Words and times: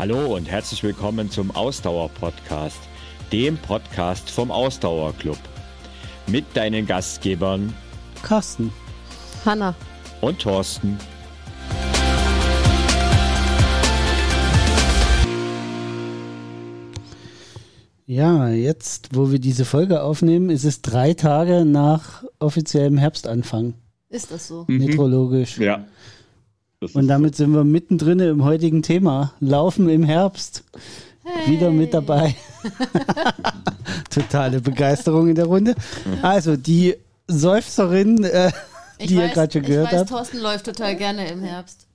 Hallo 0.00 0.34
und 0.34 0.50
herzlich 0.50 0.82
willkommen 0.82 1.30
zum 1.30 1.50
Ausdauer-Podcast, 1.50 2.78
dem 3.32 3.58
Podcast 3.58 4.30
vom 4.30 4.50
Ausdauerclub. 4.50 5.36
Mit 6.26 6.46
deinen 6.54 6.86
Gastgebern 6.86 7.74
Carsten, 8.22 8.72
Hanna 9.44 9.74
und 10.22 10.38
Thorsten. 10.38 10.96
Ja, 18.06 18.48
jetzt, 18.48 19.14
wo 19.14 19.30
wir 19.30 19.38
diese 19.38 19.66
Folge 19.66 20.02
aufnehmen, 20.02 20.48
ist 20.48 20.64
es 20.64 20.80
drei 20.80 21.12
Tage 21.12 21.66
nach 21.66 22.24
offiziellem 22.38 22.96
Herbstanfang. 22.96 23.74
Ist 24.08 24.30
das 24.32 24.48
so? 24.48 24.64
Mhm. 24.66 24.78
Meteorologisch. 24.78 25.58
Ja. 26.82 26.88
Und 26.94 27.08
damit 27.08 27.36
sind 27.36 27.52
wir 27.52 27.64
mittendrin 27.64 28.20
im 28.20 28.42
heutigen 28.42 28.82
Thema. 28.82 29.32
Laufen 29.40 29.90
im 29.90 30.02
Herbst. 30.02 30.64
Hey. 31.24 31.52
Wieder 31.52 31.70
mit 31.70 31.92
dabei. 31.92 32.34
Totale 34.10 34.62
Begeisterung 34.62 35.28
in 35.28 35.34
der 35.34 35.44
Runde. 35.44 35.74
Also, 36.22 36.56
die 36.56 36.94
Seufzerin, 37.26 38.24
äh, 38.24 38.50
die 38.98 39.16
weiß, 39.16 39.22
ihr 39.22 39.28
gerade 39.28 39.52
schon 39.52 39.62
gehört 39.62 39.92
habt. 39.92 40.08
Thorsten 40.08 40.38
läuft 40.38 40.64
total 40.64 40.96
gerne 40.96 41.30
im 41.30 41.42
Herbst. 41.42 41.86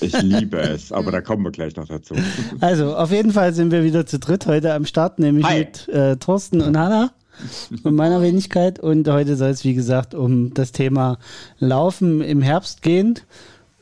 Ich 0.00 0.20
liebe 0.20 0.58
es, 0.58 0.90
aber 0.90 1.12
da 1.12 1.20
kommen 1.20 1.44
wir 1.44 1.52
gleich 1.52 1.76
noch 1.76 1.86
dazu. 1.86 2.16
Also, 2.58 2.96
auf 2.96 3.12
jeden 3.12 3.30
Fall 3.30 3.54
sind 3.54 3.70
wir 3.70 3.84
wieder 3.84 4.04
zu 4.04 4.18
dritt 4.18 4.46
heute 4.46 4.74
am 4.74 4.84
Start, 4.84 5.20
nämlich 5.20 5.46
Hi. 5.46 5.60
mit 5.60 5.88
äh, 5.88 6.16
Thorsten 6.16 6.60
und 6.60 6.76
Hanna 6.76 7.12
und 7.84 7.94
meiner 7.94 8.20
Wenigkeit. 8.20 8.80
Und 8.80 9.06
heute 9.06 9.36
soll 9.36 9.50
es, 9.50 9.62
wie 9.62 9.74
gesagt, 9.74 10.12
um 10.12 10.52
das 10.54 10.72
Thema 10.72 11.18
Laufen 11.60 12.20
im 12.20 12.42
Herbst 12.42 12.82
gehen. 12.82 13.20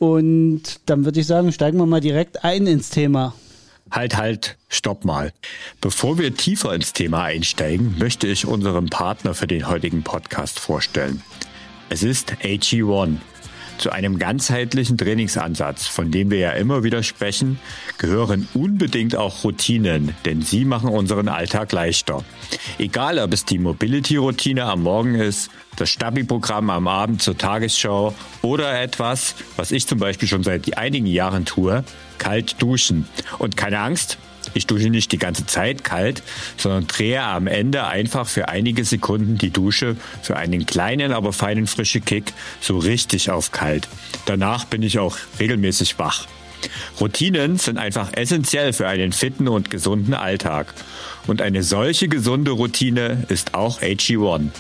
Und 0.03 0.81
dann 0.87 1.05
würde 1.05 1.21
ich 1.21 1.29
sagen, 1.29 1.53
steigen 1.53 1.79
wir 1.79 1.87
mal 1.87 2.01
direkt 2.01 2.43
ein 2.43 2.67
ins 2.67 2.91
Thema. 2.91 3.35
Halt, 3.89 4.17
halt, 4.17 4.57
stopp 4.69 5.05
mal. 5.05 5.33
Bevor 5.81 6.19
wir 6.19 6.35
tiefer 6.35 6.75
ins 6.75 6.93
Thema 6.93 7.23
einsteigen, 7.23 7.95
möchte 8.01 8.27
ich 8.27 8.45
unseren 8.45 8.87
Partner 8.87 9.33
für 9.33 9.47
den 9.47 9.69
heutigen 9.69 10.03
Podcast 10.03 10.59
vorstellen. 10.59 11.23
Es 11.89 12.03
ist 12.03 12.33
AG1. 12.43 13.19
Zu 13.79 13.91
einem 13.91 14.19
ganzheitlichen 14.19 14.97
Trainingsansatz, 14.97 15.87
von 15.87 16.11
dem 16.11 16.31
wir 16.31 16.39
ja 16.39 16.51
immer 16.53 16.85
wieder 16.85 17.03
sprechen, 17.03 17.59
gehören 17.99 18.49
unbedingt 18.55 19.17
auch 19.17 19.45
Routinen, 19.45 20.15
denn 20.25 20.43
sie 20.43 20.65
machen 20.65 20.89
unseren 20.89 21.29
Alltag 21.29 21.73
leichter. 21.73 22.25
Egal, 22.79 23.19
ob 23.19 23.33
es 23.33 23.45
die 23.45 23.59
Mobility-Routine 23.59 24.65
am 24.65 24.83
Morgen 24.83 25.15
ist, 25.15 25.51
das 25.77 25.91
Stabi-Programm 25.91 26.71
am 26.71 26.87
Abend 26.87 27.23
zur 27.23 27.37
Tagesschau 27.37 28.15
oder 28.43 28.81
etwas, 28.81 29.35
was 29.57 29.73
ich 29.73 29.87
zum 29.87 29.99
Beispiel 29.99 30.29
schon 30.29 30.45
seit 30.45 30.77
einigen 30.77 31.07
Jahren 31.07 31.45
tue, 31.45 31.85
kalt 32.19 32.61
duschen. 32.63 33.09
Und 33.39 33.57
keine 33.57 33.81
Angst, 33.81 34.19
ich 34.55 34.67
dusche 34.67 34.91
nicht 34.91 35.13
die 35.13 35.19
ganze 35.19 35.47
Zeit 35.47 35.85
kalt, 35.85 36.23
sondern 36.57 36.87
drehe 36.87 37.23
am 37.23 37.47
Ende 37.47 37.87
einfach 37.87 38.29
für 38.29 38.49
einige 38.49 38.85
Sekunden 38.85 39.39
die 39.39 39.51
Dusche 39.51 39.97
für 40.23 40.37
einen 40.37 40.67
kleinen, 40.67 41.13
aber 41.13 41.33
feinen 41.33 41.67
frische 41.67 42.01
Kick 42.01 42.33
so 42.61 42.79
richtig 42.79 43.31
auf 43.31 43.53
kalt. 43.53 43.89
Danach 44.27 44.65
bin 44.65 44.83
ich 44.83 44.99
auch 44.99 45.17
regelmäßig 45.39 45.99
wach. 45.99 46.27
Routinen 47.01 47.59
sind 47.59 47.79
einfach 47.79 48.13
essentiell 48.13 48.73
für 48.73 48.87
einen 48.87 49.13
fitten 49.13 49.49
und 49.49 49.71
gesunden 49.71 50.15
Alltag. 50.15 50.73
Und 51.27 51.43
eine 51.43 51.63
solche 51.63 52.09
gesunde 52.09 52.53
Routine 52.53 53.25
ist 53.29 53.55
auch 53.55 53.81
AG1. 53.81 54.51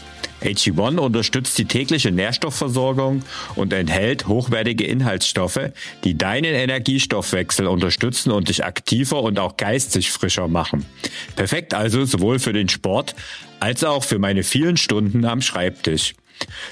AG1 0.43 0.99
unterstützt 0.99 1.57
die 1.59 1.67
tägliche 1.67 2.11
Nährstoffversorgung 2.11 3.23
und 3.55 3.73
enthält 3.73 4.27
hochwertige 4.27 4.85
Inhaltsstoffe, 4.85 5.71
die 6.05 6.19
deinen 6.19 6.55
Energiestoffwechsel 6.55 7.67
unterstützen 7.67 8.33
und 8.33 8.49
dich 8.49 8.65
aktiver 8.65 9.23
und 9.23 9.39
auch 9.39 9.57
geistig 9.57 10.11
frischer 10.11 10.49
machen. 10.49 10.85
Perfekt 11.37 11.75
also 11.75 12.05
sowohl 12.05 12.39
für 12.39 12.53
den 12.53 12.69
Sport 12.69 13.15
als 13.61 13.85
auch 13.85 14.03
für 14.03 14.19
meine 14.19 14.43
vielen 14.43 14.77
Stunden 14.77 15.25
am 15.25 15.41
Schreibtisch. 15.41 16.15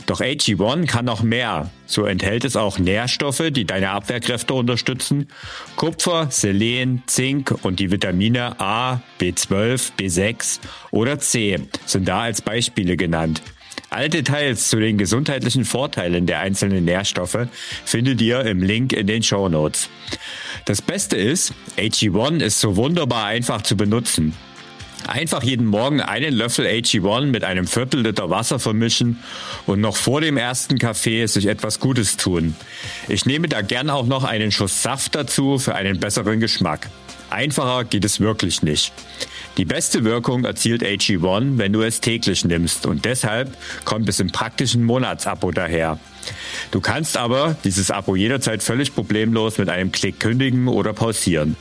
Doch 0.06 0.20
AG1 0.20 0.86
kann 0.86 1.04
noch 1.04 1.22
mehr. 1.22 1.70
So 1.86 2.04
enthält 2.04 2.44
es 2.44 2.56
auch 2.56 2.78
Nährstoffe, 2.78 3.50
die 3.50 3.64
deine 3.64 3.90
Abwehrkräfte 3.90 4.54
unterstützen. 4.54 5.28
Kupfer, 5.76 6.28
Selen, 6.30 7.02
Zink 7.06 7.54
und 7.62 7.80
die 7.80 7.90
Vitamine 7.90 8.60
A, 8.60 9.00
B12, 9.20 9.92
B6 9.98 10.60
oder 10.90 11.18
C 11.18 11.58
sind 11.86 12.08
da 12.08 12.22
als 12.22 12.42
Beispiele 12.42 12.96
genannt. 12.96 13.42
Alle 13.92 14.08
Details 14.08 14.68
zu 14.68 14.78
den 14.78 14.98
gesundheitlichen 14.98 15.64
Vorteilen 15.64 16.24
der 16.24 16.38
einzelnen 16.38 16.84
Nährstoffe 16.84 17.48
findet 17.84 18.20
ihr 18.22 18.40
im 18.42 18.62
Link 18.62 18.92
in 18.92 19.08
den 19.08 19.24
Show 19.24 19.48
Notes. 19.48 19.90
Das 20.64 20.80
Beste 20.80 21.16
ist, 21.16 21.52
AG1 21.76 22.40
ist 22.40 22.60
so 22.60 22.76
wunderbar 22.76 23.26
einfach 23.26 23.62
zu 23.62 23.76
benutzen. 23.76 24.34
Einfach 25.08 25.42
jeden 25.42 25.66
Morgen 25.66 26.00
einen 26.00 26.34
Löffel 26.34 26.66
AG1 26.66 27.26
mit 27.26 27.42
einem 27.42 27.66
Viertel 27.66 28.02
Liter 28.02 28.30
Wasser 28.30 28.60
vermischen 28.60 29.18
und 29.66 29.80
noch 29.80 29.96
vor 29.96 30.20
dem 30.20 30.36
ersten 30.36 30.78
Kaffee 30.78 31.26
sich 31.26 31.46
etwas 31.46 31.80
Gutes 31.80 32.16
tun. 32.16 32.54
Ich 33.08 33.26
nehme 33.26 33.48
da 33.48 33.60
gern 33.60 33.90
auch 33.90 34.06
noch 34.06 34.22
einen 34.22 34.52
Schuss 34.52 34.84
Saft 34.84 35.16
dazu 35.16 35.58
für 35.58 35.74
einen 35.74 35.98
besseren 35.98 36.38
Geschmack. 36.38 36.88
Einfacher 37.28 37.84
geht 37.84 38.04
es 38.04 38.20
wirklich 38.20 38.62
nicht. 38.62 38.92
Die 39.56 39.64
beste 39.64 40.04
Wirkung 40.04 40.44
erzielt 40.44 40.82
AG1, 40.82 41.58
wenn 41.58 41.72
du 41.72 41.82
es 41.82 42.00
täglich 42.00 42.44
nimmst 42.44 42.86
und 42.86 43.04
deshalb 43.04 43.56
kommt 43.84 44.08
es 44.08 44.20
im 44.20 44.30
praktischen 44.30 44.84
Monatsabo 44.84 45.50
daher. 45.50 45.98
Du 46.70 46.80
kannst 46.80 47.16
aber 47.16 47.56
dieses 47.64 47.90
Abo 47.90 48.14
jederzeit 48.16 48.62
völlig 48.62 48.94
problemlos 48.94 49.58
mit 49.58 49.68
einem 49.68 49.92
Klick 49.92 50.20
kündigen 50.20 50.68
oder 50.68 50.92
pausieren. 50.92 51.56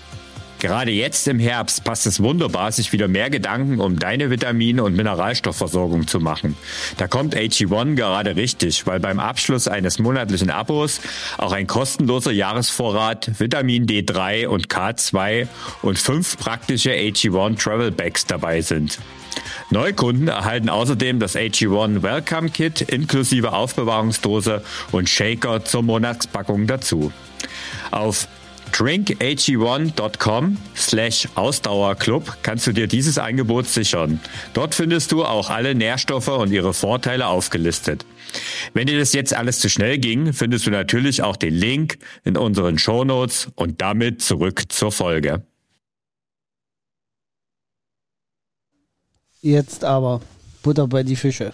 Gerade 0.59 0.91
jetzt 0.91 1.25
im 1.29 1.39
Herbst 1.39 1.85
passt 1.85 2.05
es 2.05 2.21
wunderbar, 2.21 2.71
sich 2.73 2.91
wieder 2.91 3.07
mehr 3.07 3.29
Gedanken 3.29 3.79
um 3.79 3.97
deine 3.97 4.29
Vitamin- 4.29 4.81
und 4.81 4.93
Mineralstoffversorgung 4.93 6.05
zu 6.05 6.19
machen. 6.19 6.57
Da 6.97 7.07
kommt 7.07 7.33
AG1 7.33 7.95
gerade 7.95 8.35
richtig, 8.35 8.85
weil 8.85 8.99
beim 8.99 9.19
Abschluss 9.19 9.69
eines 9.69 9.99
monatlichen 9.99 10.49
Abos 10.49 10.99
auch 11.37 11.53
ein 11.53 11.65
kostenloser 11.65 12.31
Jahresvorrat 12.31 13.39
Vitamin 13.39 13.85
D3 13.85 14.47
und 14.47 14.67
K2 14.67 15.47
und 15.81 15.97
fünf 15.97 16.37
praktische 16.37 16.91
AG1 16.91 17.57
Travel 17.57 17.91
Bags 17.91 18.25
dabei 18.25 18.59
sind. 18.61 18.99
Neukunden 19.69 20.27
erhalten 20.27 20.67
außerdem 20.67 21.19
das 21.19 21.37
AG1 21.37 22.01
Welcome 22.01 22.49
Kit 22.49 22.81
inklusive 22.81 23.53
Aufbewahrungsdose 23.53 24.61
und 24.91 25.07
Shaker 25.07 25.63
zur 25.63 25.83
Monatspackung 25.83 26.67
dazu. 26.67 27.13
Auf 27.91 28.27
drinkag1.com 28.73 30.57
slash 30.75 31.27
Ausdauerclub 31.35 32.37
kannst 32.43 32.67
du 32.67 32.71
dir 32.71 32.87
dieses 32.87 33.17
Angebot 33.17 33.67
sichern. 33.67 34.19
Dort 34.53 34.75
findest 34.75 35.11
du 35.11 35.25
auch 35.25 35.49
alle 35.49 35.75
Nährstoffe 35.75 36.27
und 36.27 36.51
ihre 36.51 36.73
Vorteile 36.73 37.27
aufgelistet. 37.27 38.05
Wenn 38.73 38.87
dir 38.87 38.99
das 38.99 39.13
jetzt 39.13 39.33
alles 39.33 39.59
zu 39.59 39.69
schnell 39.69 39.97
ging, 39.97 40.33
findest 40.33 40.67
du 40.67 40.71
natürlich 40.71 41.23
auch 41.23 41.35
den 41.35 41.53
Link 41.53 41.97
in 42.23 42.37
unseren 42.37 42.77
Shownotes 42.77 43.49
und 43.55 43.81
damit 43.81 44.21
zurück 44.21 44.63
zur 44.69 44.91
Folge. 44.91 45.43
Jetzt 49.41 49.83
aber 49.83 50.21
Butter 50.63 50.87
bei 50.87 51.03
die 51.03 51.15
Fische. 51.15 51.53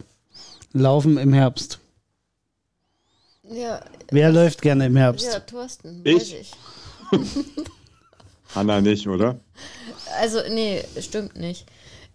Laufen 0.73 1.17
im 1.17 1.33
Herbst. 1.33 1.79
Ja. 3.43 3.81
Wer 4.09 4.31
läuft 4.31 4.61
gerne 4.61 4.87
im 4.87 4.95
Herbst? 4.95 5.25
Ja, 5.25 5.39
Thorsten. 5.39 6.01
Ich. 6.03 6.35
ich. 6.35 6.51
Hanna 8.55 8.81
nicht, 8.81 9.07
oder? 9.07 9.39
Also, 10.19 10.39
nee, 10.49 10.83
stimmt 10.99 11.35
nicht. 11.35 11.65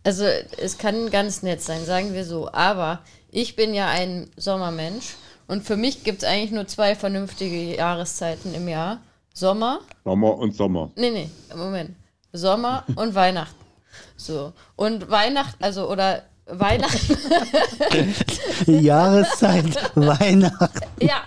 Also, 0.04 0.24
es 0.24 0.78
kann 0.78 1.10
ganz 1.10 1.42
nett 1.42 1.60
sein, 1.60 1.84
sagen 1.84 2.14
wir 2.14 2.24
so. 2.24 2.50
Aber 2.52 3.00
ich 3.30 3.56
bin 3.56 3.74
ja 3.74 3.88
ein 3.88 4.30
Sommermensch 4.36 5.14
und 5.46 5.64
für 5.64 5.76
mich 5.76 6.04
gibt 6.04 6.22
es 6.22 6.28
eigentlich 6.28 6.52
nur 6.52 6.66
zwei 6.66 6.94
vernünftige 6.94 7.76
Jahreszeiten 7.76 8.54
im 8.54 8.68
Jahr. 8.68 9.00
Sommer. 9.34 9.80
Sommer 10.04 10.36
und 10.38 10.54
Sommer. 10.54 10.90
Nee, 10.96 11.10
nee, 11.10 11.30
Moment. 11.54 11.96
Sommer 12.32 12.84
und 12.94 13.14
Weihnachten. 13.14 13.54
So. 14.16 14.52
Und 14.76 15.10
Weihnachten, 15.10 15.62
also, 15.62 15.90
oder 15.90 16.22
Weihnachten. 16.46 17.16
Jahreszeit, 18.66 19.90
Weihnachten. 19.94 20.80
Ja. 21.00 21.22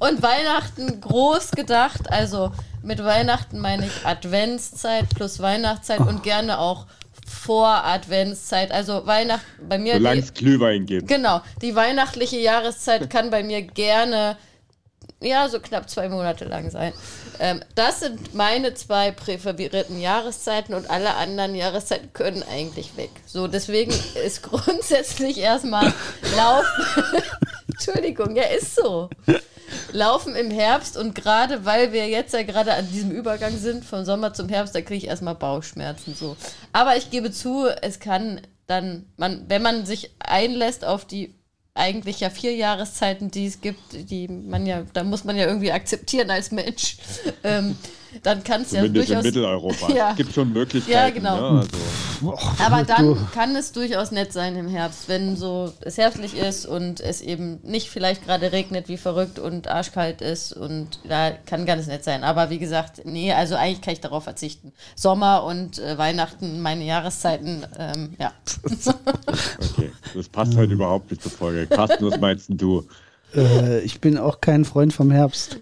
Und 0.00 0.22
Weihnachten 0.22 1.00
groß 1.00 1.52
gedacht, 1.52 2.10
also 2.10 2.52
mit 2.82 3.02
Weihnachten 3.02 3.60
meine 3.60 3.86
ich 3.86 4.06
Adventszeit 4.06 5.08
plus 5.14 5.40
Weihnachtszeit 5.40 6.00
oh. 6.00 6.08
und 6.08 6.22
gerne 6.22 6.58
auch 6.58 6.86
vor 7.26 7.84
Adventszeit. 7.84 8.70
Also 8.72 9.06
Weihnachten 9.06 9.68
bei 9.68 9.78
mir. 9.78 9.94
Solange 9.94 10.20
es 10.20 10.34
Glühwein 10.34 10.86
gibt. 10.86 11.08
Genau. 11.08 11.40
Die 11.62 11.74
weihnachtliche 11.74 12.38
Jahreszeit 12.38 13.08
kann 13.08 13.30
bei 13.30 13.42
mir 13.42 13.62
gerne, 13.62 14.36
ja, 15.20 15.48
so 15.48 15.60
knapp 15.60 15.88
zwei 15.88 16.08
Monate 16.08 16.44
lang 16.44 16.70
sein. 16.70 16.92
Ähm, 17.38 17.62
das 17.74 18.00
sind 18.00 18.34
meine 18.34 18.74
zwei 18.74 19.10
präferierten 19.10 20.00
Jahreszeiten 20.00 20.74
und 20.74 20.90
alle 20.90 21.14
anderen 21.14 21.54
Jahreszeiten 21.54 22.12
können 22.12 22.42
eigentlich 22.42 22.96
weg. 22.96 23.10
So, 23.26 23.48
deswegen 23.48 23.92
ist 24.24 24.42
grundsätzlich 24.42 25.38
erstmal 25.38 25.92
Laufen. 26.36 27.22
Entschuldigung, 27.68 28.36
ja, 28.36 28.44
ist 28.44 28.74
so. 28.76 29.08
Laufen 29.92 30.34
im 30.34 30.50
Herbst 30.50 30.96
und 30.96 31.14
gerade 31.14 31.64
weil 31.64 31.92
wir 31.92 32.08
jetzt 32.08 32.34
ja 32.34 32.42
gerade 32.42 32.74
an 32.74 32.88
diesem 32.90 33.10
Übergang 33.10 33.56
sind, 33.56 33.84
vom 33.84 34.04
Sommer 34.04 34.34
zum 34.34 34.48
Herbst, 34.48 34.74
da 34.74 34.80
kriege 34.80 34.96
ich 34.96 35.06
erstmal 35.06 35.34
Bauchschmerzen 35.34 36.14
so. 36.14 36.36
Aber 36.72 36.96
ich 36.96 37.10
gebe 37.10 37.30
zu, 37.30 37.66
es 37.82 38.00
kann 38.00 38.40
dann, 38.66 39.06
man, 39.16 39.44
wenn 39.48 39.62
man 39.62 39.86
sich 39.86 40.10
einlässt 40.18 40.84
auf 40.84 41.04
die 41.04 41.34
eigentlich 41.74 42.20
ja 42.20 42.30
vier 42.30 42.54
Jahreszeiten, 42.54 43.30
die 43.30 43.46
es 43.46 43.60
gibt, 43.60 44.10
die 44.10 44.28
man 44.28 44.64
ja, 44.64 44.84
da 44.92 45.02
muss 45.02 45.24
man 45.24 45.36
ja 45.36 45.46
irgendwie 45.46 45.72
akzeptieren 45.72 46.30
als 46.30 46.50
Mensch. 46.50 46.98
Ähm, 47.42 47.76
dann 48.22 48.44
kann 48.44 48.62
es 48.62 48.72
ja 48.72 48.86
durchaus. 48.86 49.10
in 49.10 49.22
Mitteleuropa. 49.22 49.92
ja. 49.94 50.10
Es 50.10 50.16
gibt 50.16 50.34
schon 50.34 50.52
Möglichkeiten. 50.52 50.92
Ja, 50.92 51.10
genau. 51.10 51.52
Ne? 51.52 51.58
Also. 51.60 52.38
Aber 52.64 52.84
dann 52.84 53.16
kann 53.32 53.54
es 53.56 53.72
durchaus 53.72 54.10
nett 54.10 54.32
sein 54.32 54.56
im 54.56 54.68
Herbst, 54.68 55.08
wenn 55.08 55.36
so 55.36 55.72
es 55.80 55.98
herbstlich 55.98 56.36
ist 56.36 56.66
und 56.66 57.00
es 57.00 57.20
eben 57.20 57.60
nicht 57.62 57.88
vielleicht 57.88 58.24
gerade 58.24 58.52
regnet 58.52 58.88
wie 58.88 58.96
verrückt 58.96 59.38
und 59.38 59.68
arschkalt 59.68 60.20
ist 60.20 60.52
und 60.52 61.00
da 61.08 61.32
kann 61.32 61.66
ganz 61.66 61.86
nett 61.86 62.04
sein. 62.04 62.24
Aber 62.24 62.50
wie 62.50 62.58
gesagt, 62.58 63.02
nee, 63.04 63.32
also 63.32 63.56
eigentlich 63.56 63.80
kann 63.82 63.92
ich 63.94 64.00
darauf 64.00 64.24
verzichten. 64.24 64.72
Sommer 64.94 65.44
und 65.44 65.78
äh, 65.78 65.98
Weihnachten, 65.98 66.60
meine 66.60 66.84
Jahreszeiten, 66.84 67.66
ähm, 67.78 68.14
ja. 68.18 68.32
okay, 68.56 69.90
das 70.14 70.28
passt 70.28 70.56
heute 70.56 70.72
überhaupt 70.72 71.10
nicht 71.10 71.22
zur 71.22 71.32
Folge. 71.32 71.66
Carsten, 71.66 72.06
was 72.06 72.20
meinst 72.20 72.46
du? 72.48 72.86
Äh, 73.34 73.80
ich 73.80 74.00
bin 74.00 74.18
auch 74.18 74.40
kein 74.40 74.64
Freund 74.64 74.92
vom 74.92 75.10
Herbst. 75.10 75.58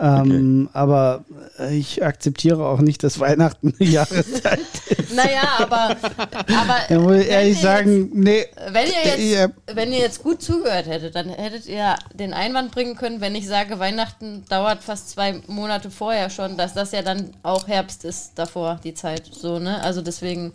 Ähm, 0.00 0.68
okay. 0.68 0.78
Aber 0.78 1.24
ich 1.70 2.04
akzeptiere 2.04 2.64
auch 2.64 2.80
nicht, 2.80 3.02
dass 3.02 3.18
Weihnachten 3.18 3.74
eine 3.78 3.88
Jahreszeit 3.88 4.60
ist. 4.88 5.14
Naja, 5.14 5.42
aber, 5.58 5.96
aber 6.16 6.76
da 6.88 6.98
muss 7.00 7.16
ich 7.16 7.28
ehrlich 7.28 7.60
sagen, 7.60 8.04
jetzt, 8.04 8.14
nee. 8.14 8.46
Wenn 8.70 8.86
ihr, 8.86 9.04
jetzt, 9.04 9.18
ja. 9.18 9.48
wenn 9.74 9.92
ihr 9.92 9.98
jetzt 9.98 10.22
gut 10.22 10.40
zugehört 10.40 10.86
hättet, 10.86 11.16
dann 11.16 11.30
hättet 11.30 11.66
ihr 11.66 11.96
den 12.14 12.32
Einwand 12.32 12.70
bringen 12.70 12.96
können, 12.96 13.20
wenn 13.20 13.34
ich 13.34 13.48
sage, 13.48 13.80
Weihnachten 13.80 14.44
dauert 14.48 14.84
fast 14.84 15.10
zwei 15.10 15.40
Monate 15.48 15.90
vorher 15.90 16.30
schon, 16.30 16.56
dass 16.56 16.74
das 16.74 16.92
ja 16.92 17.02
dann 17.02 17.30
auch 17.42 17.66
Herbst 17.66 18.04
ist 18.04 18.32
davor, 18.36 18.78
die 18.84 18.94
Zeit. 18.94 19.28
So, 19.32 19.58
ne? 19.58 19.82
Also 19.82 20.00
deswegen, 20.00 20.52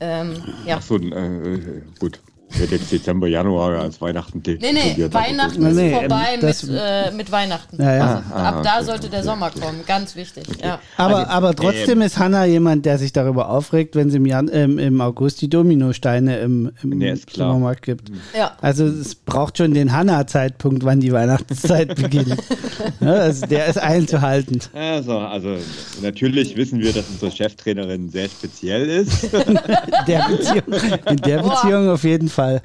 ähm, 0.00 0.42
ja. 0.66 0.78
Ach 0.78 0.82
so, 0.82 0.96
äh, 0.96 1.82
gut. 2.00 2.20
Hätte 2.52 2.74
jetzt 2.76 2.90
Dezember, 2.90 3.28
Januar 3.28 3.80
als 3.80 4.00
Weihnachten 4.00 4.42
Nee, 4.44 4.58
nee, 4.60 5.08
Weihnachten 5.12 5.64
ist 5.66 5.76
nee, 5.76 5.92
vorbei 5.92 6.38
mit, 6.40 6.66
äh, 6.68 7.10
mit 7.12 7.30
Weihnachten. 7.30 7.80
Ja, 7.80 7.94
ja. 7.94 8.14
Also, 8.16 8.34
ah, 8.34 8.48
ab 8.48 8.62
da 8.64 8.76
okay, 8.76 8.84
sollte 8.84 9.08
der 9.08 9.22
Sommer 9.22 9.50
kommen, 9.50 9.84
ganz 9.86 10.16
wichtig. 10.16 10.44
Okay. 10.48 10.58
Ja. 10.66 10.80
Aber, 10.96 11.18
also, 11.18 11.30
aber 11.30 11.54
trotzdem 11.54 12.00
äh, 12.00 12.06
ist 12.06 12.18
Hanna 12.18 12.44
jemand, 12.46 12.86
der 12.86 12.98
sich 12.98 13.12
darüber 13.12 13.48
aufregt, 13.50 13.94
wenn 13.94 14.08
es 14.08 14.14
im, 14.14 14.26
Jan 14.26 14.50
ähm, 14.52 14.78
im 14.78 15.00
August 15.00 15.40
die 15.42 15.48
Dominosteine 15.48 16.40
im, 16.40 16.72
im 16.82 16.90
nee, 16.90 17.14
Supermarkt 17.14 17.82
gibt. 17.82 18.10
Ja. 18.36 18.56
Also 18.60 18.84
es 18.86 19.14
braucht 19.14 19.58
schon 19.58 19.72
den 19.72 19.92
Hanna-Zeitpunkt, 19.92 20.84
wann 20.84 21.00
die 21.00 21.12
Weihnachtszeit 21.12 21.94
beginnt. 22.02 22.36
ja, 23.00 23.06
also 23.12 23.46
der 23.46 23.66
ist 23.66 23.78
einzuhalten. 23.78 24.60
Also, 24.74 25.18
also 25.18 25.56
natürlich 26.02 26.56
wissen 26.56 26.80
wir, 26.80 26.92
dass 26.92 27.04
unsere 27.08 27.30
Cheftrainerin 27.30 28.10
sehr 28.10 28.28
speziell 28.28 28.88
ist. 28.88 29.32
der 30.06 30.26
Beziehung, 30.28 31.00
in 31.08 31.16
der 31.18 31.42
Beziehung 31.42 31.88
auf 31.90 32.02
jeden 32.04 32.28
Fall. 32.28 32.39
Fall. 32.40 32.62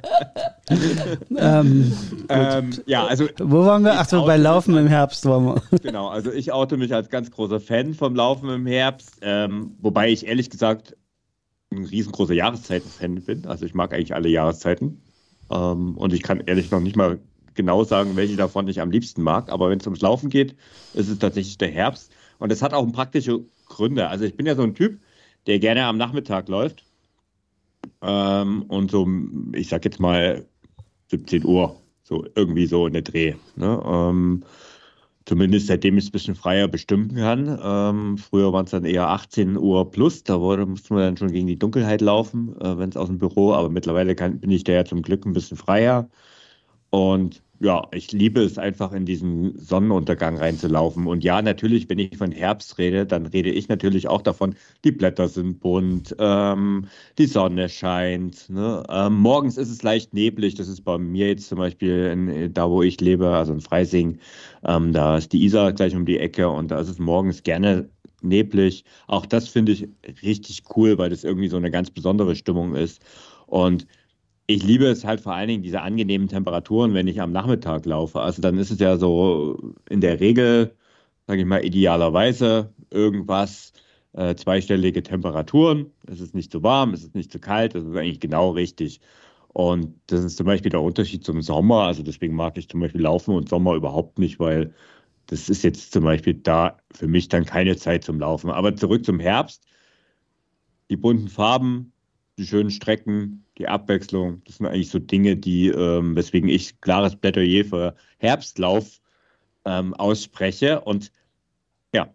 ähm, 1.36 1.92
ähm, 2.28 2.70
ja, 2.86 3.06
also. 3.06 3.28
Wo 3.38 3.64
waren 3.66 3.84
wir? 3.84 3.98
Achso, 4.00 4.24
bei 4.24 4.36
Laufen 4.36 4.76
im 4.76 4.86
Herbst 4.86 5.24
waren 5.26 5.44
wir. 5.44 5.62
Genau, 5.82 6.08
also 6.08 6.32
ich 6.32 6.52
oute 6.52 6.76
mich 6.76 6.94
als 6.94 7.10
ganz 7.10 7.30
großer 7.30 7.60
Fan 7.60 7.94
vom 7.94 8.14
Laufen 8.14 8.48
im 8.48 8.66
Herbst, 8.66 9.18
ähm, 9.20 9.76
wobei 9.80 10.10
ich 10.10 10.26
ehrlich 10.26 10.50
gesagt 10.50 10.96
ein 11.70 11.84
riesengroßer 11.84 12.34
Jahreszeiten-Fan 12.34 13.22
bin. 13.22 13.46
Also 13.46 13.66
ich 13.66 13.74
mag 13.74 13.92
eigentlich 13.92 14.14
alle 14.14 14.28
Jahreszeiten. 14.28 15.02
Ähm, 15.50 15.96
und 15.96 16.12
ich 16.12 16.22
kann 16.22 16.40
ehrlich 16.40 16.70
noch 16.70 16.80
nicht 16.80 16.96
mal 16.96 17.18
genau 17.54 17.84
sagen, 17.84 18.16
welche 18.16 18.36
davon 18.36 18.68
ich 18.68 18.80
am 18.80 18.90
liebsten 18.90 19.22
mag. 19.22 19.50
Aber 19.50 19.68
wenn 19.70 19.80
es 19.80 19.86
ums 19.86 20.00
Laufen 20.00 20.30
geht, 20.30 20.56
ist 20.94 21.08
es 21.08 21.18
tatsächlich 21.18 21.58
der 21.58 21.70
Herbst. 21.70 22.12
Und 22.38 22.50
es 22.52 22.62
hat 22.62 22.72
auch 22.72 22.90
praktische 22.92 23.40
Gründe. 23.66 24.08
Also 24.08 24.24
ich 24.24 24.36
bin 24.36 24.46
ja 24.46 24.54
so 24.54 24.62
ein 24.62 24.74
Typ, 24.74 25.00
der 25.46 25.58
gerne 25.58 25.84
am 25.84 25.96
Nachmittag 25.96 26.48
läuft. 26.48 26.85
Ähm, 28.02 28.62
und 28.68 28.90
so, 28.90 29.08
ich 29.54 29.68
sag 29.68 29.84
jetzt 29.84 30.00
mal 30.00 30.46
17 31.08 31.44
Uhr, 31.44 31.80
so 32.02 32.24
irgendwie 32.34 32.66
so 32.66 32.86
in 32.86 32.92
der 32.92 33.02
Dreh. 33.02 33.34
Ne? 33.56 33.82
Ähm, 33.84 34.44
zumindest 35.26 35.66
seitdem 35.66 35.98
ich 35.98 36.04
es 36.04 36.08
ein 36.08 36.12
bisschen 36.12 36.34
freier 36.34 36.68
bestimmen 36.68 37.14
kann. 37.14 37.58
Ähm, 37.62 38.18
früher 38.18 38.52
waren 38.52 38.64
es 38.64 38.70
dann 38.70 38.84
eher 38.84 39.08
18 39.08 39.56
Uhr 39.56 39.90
plus, 39.90 40.22
da 40.24 40.40
wurde, 40.40 40.66
musste 40.66 40.94
man 40.94 41.02
dann 41.02 41.16
schon 41.16 41.32
gegen 41.32 41.46
die 41.46 41.58
Dunkelheit 41.58 42.00
laufen, 42.00 42.56
äh, 42.60 42.78
wenn 42.78 42.90
es 42.90 42.96
aus 42.96 43.08
dem 43.08 43.18
Büro, 43.18 43.52
aber 43.52 43.68
mittlerweile 43.68 44.14
kann, 44.14 44.40
bin 44.40 44.50
ich 44.50 44.64
da 44.64 44.72
ja 44.72 44.84
zum 44.84 45.02
Glück 45.02 45.26
ein 45.26 45.32
bisschen 45.32 45.56
freier. 45.56 46.08
Und 46.90 47.42
ja, 47.60 47.86
ich 47.92 48.12
liebe 48.12 48.42
es 48.42 48.58
einfach 48.58 48.92
in 48.92 49.06
diesen 49.06 49.58
Sonnenuntergang 49.58 50.36
reinzulaufen. 50.36 51.06
Und 51.06 51.24
ja, 51.24 51.40
natürlich, 51.40 51.88
wenn 51.88 51.98
ich 51.98 52.16
von 52.16 52.32
Herbst 52.32 52.78
rede, 52.78 53.06
dann 53.06 53.26
rede 53.26 53.50
ich 53.50 53.68
natürlich 53.68 54.08
auch 54.08 54.22
davon, 54.22 54.54
die 54.84 54.92
Blätter 54.92 55.28
sind 55.28 55.60
bunt, 55.60 56.14
ähm, 56.18 56.86
die 57.18 57.26
Sonne 57.26 57.68
scheint. 57.68 58.50
Ne? 58.50 58.82
Ähm, 58.88 59.14
morgens 59.14 59.56
ist 59.56 59.70
es 59.70 59.82
leicht 59.82 60.12
neblig. 60.14 60.54
Das 60.54 60.68
ist 60.68 60.82
bei 60.82 60.98
mir 60.98 61.28
jetzt 61.28 61.48
zum 61.48 61.58
Beispiel 61.58 62.06
in, 62.06 62.52
da, 62.52 62.70
wo 62.70 62.82
ich 62.82 63.00
lebe, 63.00 63.28
also 63.28 63.52
in 63.52 63.60
Freising. 63.60 64.18
Ähm, 64.64 64.92
da 64.92 65.16
ist 65.16 65.32
die 65.32 65.44
Isar 65.44 65.72
gleich 65.72 65.94
um 65.94 66.06
die 66.06 66.18
Ecke 66.18 66.48
und 66.48 66.70
da 66.70 66.80
ist 66.80 66.88
es 66.88 66.98
morgens 66.98 67.42
gerne 67.42 67.88
neblig. 68.22 68.84
Auch 69.06 69.26
das 69.26 69.48
finde 69.48 69.72
ich 69.72 69.88
richtig 70.22 70.62
cool, 70.76 70.98
weil 70.98 71.10
das 71.10 71.24
irgendwie 71.24 71.48
so 71.48 71.56
eine 71.56 71.70
ganz 71.70 71.90
besondere 71.90 72.36
Stimmung 72.36 72.74
ist. 72.74 73.02
Und 73.46 73.86
ich 74.46 74.62
liebe 74.62 74.86
es 74.86 75.04
halt 75.04 75.20
vor 75.20 75.34
allen 75.34 75.48
Dingen 75.48 75.62
diese 75.62 75.82
angenehmen 75.82 76.28
Temperaturen, 76.28 76.94
wenn 76.94 77.08
ich 77.08 77.20
am 77.20 77.32
Nachmittag 77.32 77.84
laufe. 77.86 78.20
Also 78.20 78.42
dann 78.42 78.58
ist 78.58 78.70
es 78.70 78.78
ja 78.78 78.96
so 78.96 79.74
in 79.88 80.00
der 80.00 80.20
Regel, 80.20 80.76
sage 81.26 81.40
ich 81.40 81.46
mal, 81.46 81.64
idealerweise 81.64 82.72
irgendwas 82.90 83.72
äh, 84.12 84.34
zweistellige 84.36 85.02
Temperaturen. 85.02 85.92
Es 86.06 86.20
ist 86.20 86.34
nicht 86.34 86.52
zu 86.52 86.62
warm, 86.62 86.94
es 86.94 87.02
ist 87.04 87.14
nicht 87.14 87.32
zu 87.32 87.40
kalt, 87.40 87.74
das 87.74 87.84
ist 87.84 87.96
eigentlich 87.96 88.20
genau 88.20 88.50
richtig. 88.50 89.00
Und 89.48 90.00
das 90.08 90.22
ist 90.24 90.36
zum 90.36 90.46
Beispiel 90.46 90.70
der 90.70 90.82
Unterschied 90.82 91.24
zum 91.24 91.42
Sommer. 91.42 91.84
Also 91.84 92.02
deswegen 92.02 92.34
mag 92.36 92.58
ich 92.58 92.68
zum 92.68 92.80
Beispiel 92.80 93.00
Laufen 93.02 93.34
und 93.34 93.48
Sommer 93.48 93.74
überhaupt 93.74 94.18
nicht, 94.18 94.38
weil 94.38 94.74
das 95.26 95.48
ist 95.48 95.62
jetzt 95.64 95.92
zum 95.92 96.04
Beispiel 96.04 96.34
da 96.34 96.78
für 96.92 97.08
mich 97.08 97.28
dann 97.28 97.44
keine 97.46 97.76
Zeit 97.76 98.04
zum 98.04 98.20
Laufen. 98.20 98.50
Aber 98.50 98.76
zurück 98.76 99.04
zum 99.04 99.18
Herbst. 99.20 99.66
Die 100.90 100.96
bunten 100.96 101.28
Farben, 101.28 101.92
die 102.38 102.46
schönen 102.46 102.70
Strecken, 102.70 103.44
die 103.58 103.68
Abwechslung, 103.68 104.42
das 104.44 104.56
sind 104.56 104.66
eigentlich 104.66 104.90
so 104.90 104.98
Dinge, 104.98 105.36
die, 105.36 105.68
ähm, 105.68 106.14
weswegen 106.16 106.48
ich 106.48 106.80
klares 106.80 107.16
Plädoyer 107.16 107.64
für 107.64 107.94
Herbstlauf 108.18 109.00
ähm, 109.64 109.94
ausspreche. 109.94 110.80
Und 110.82 111.10
ja, 111.94 112.08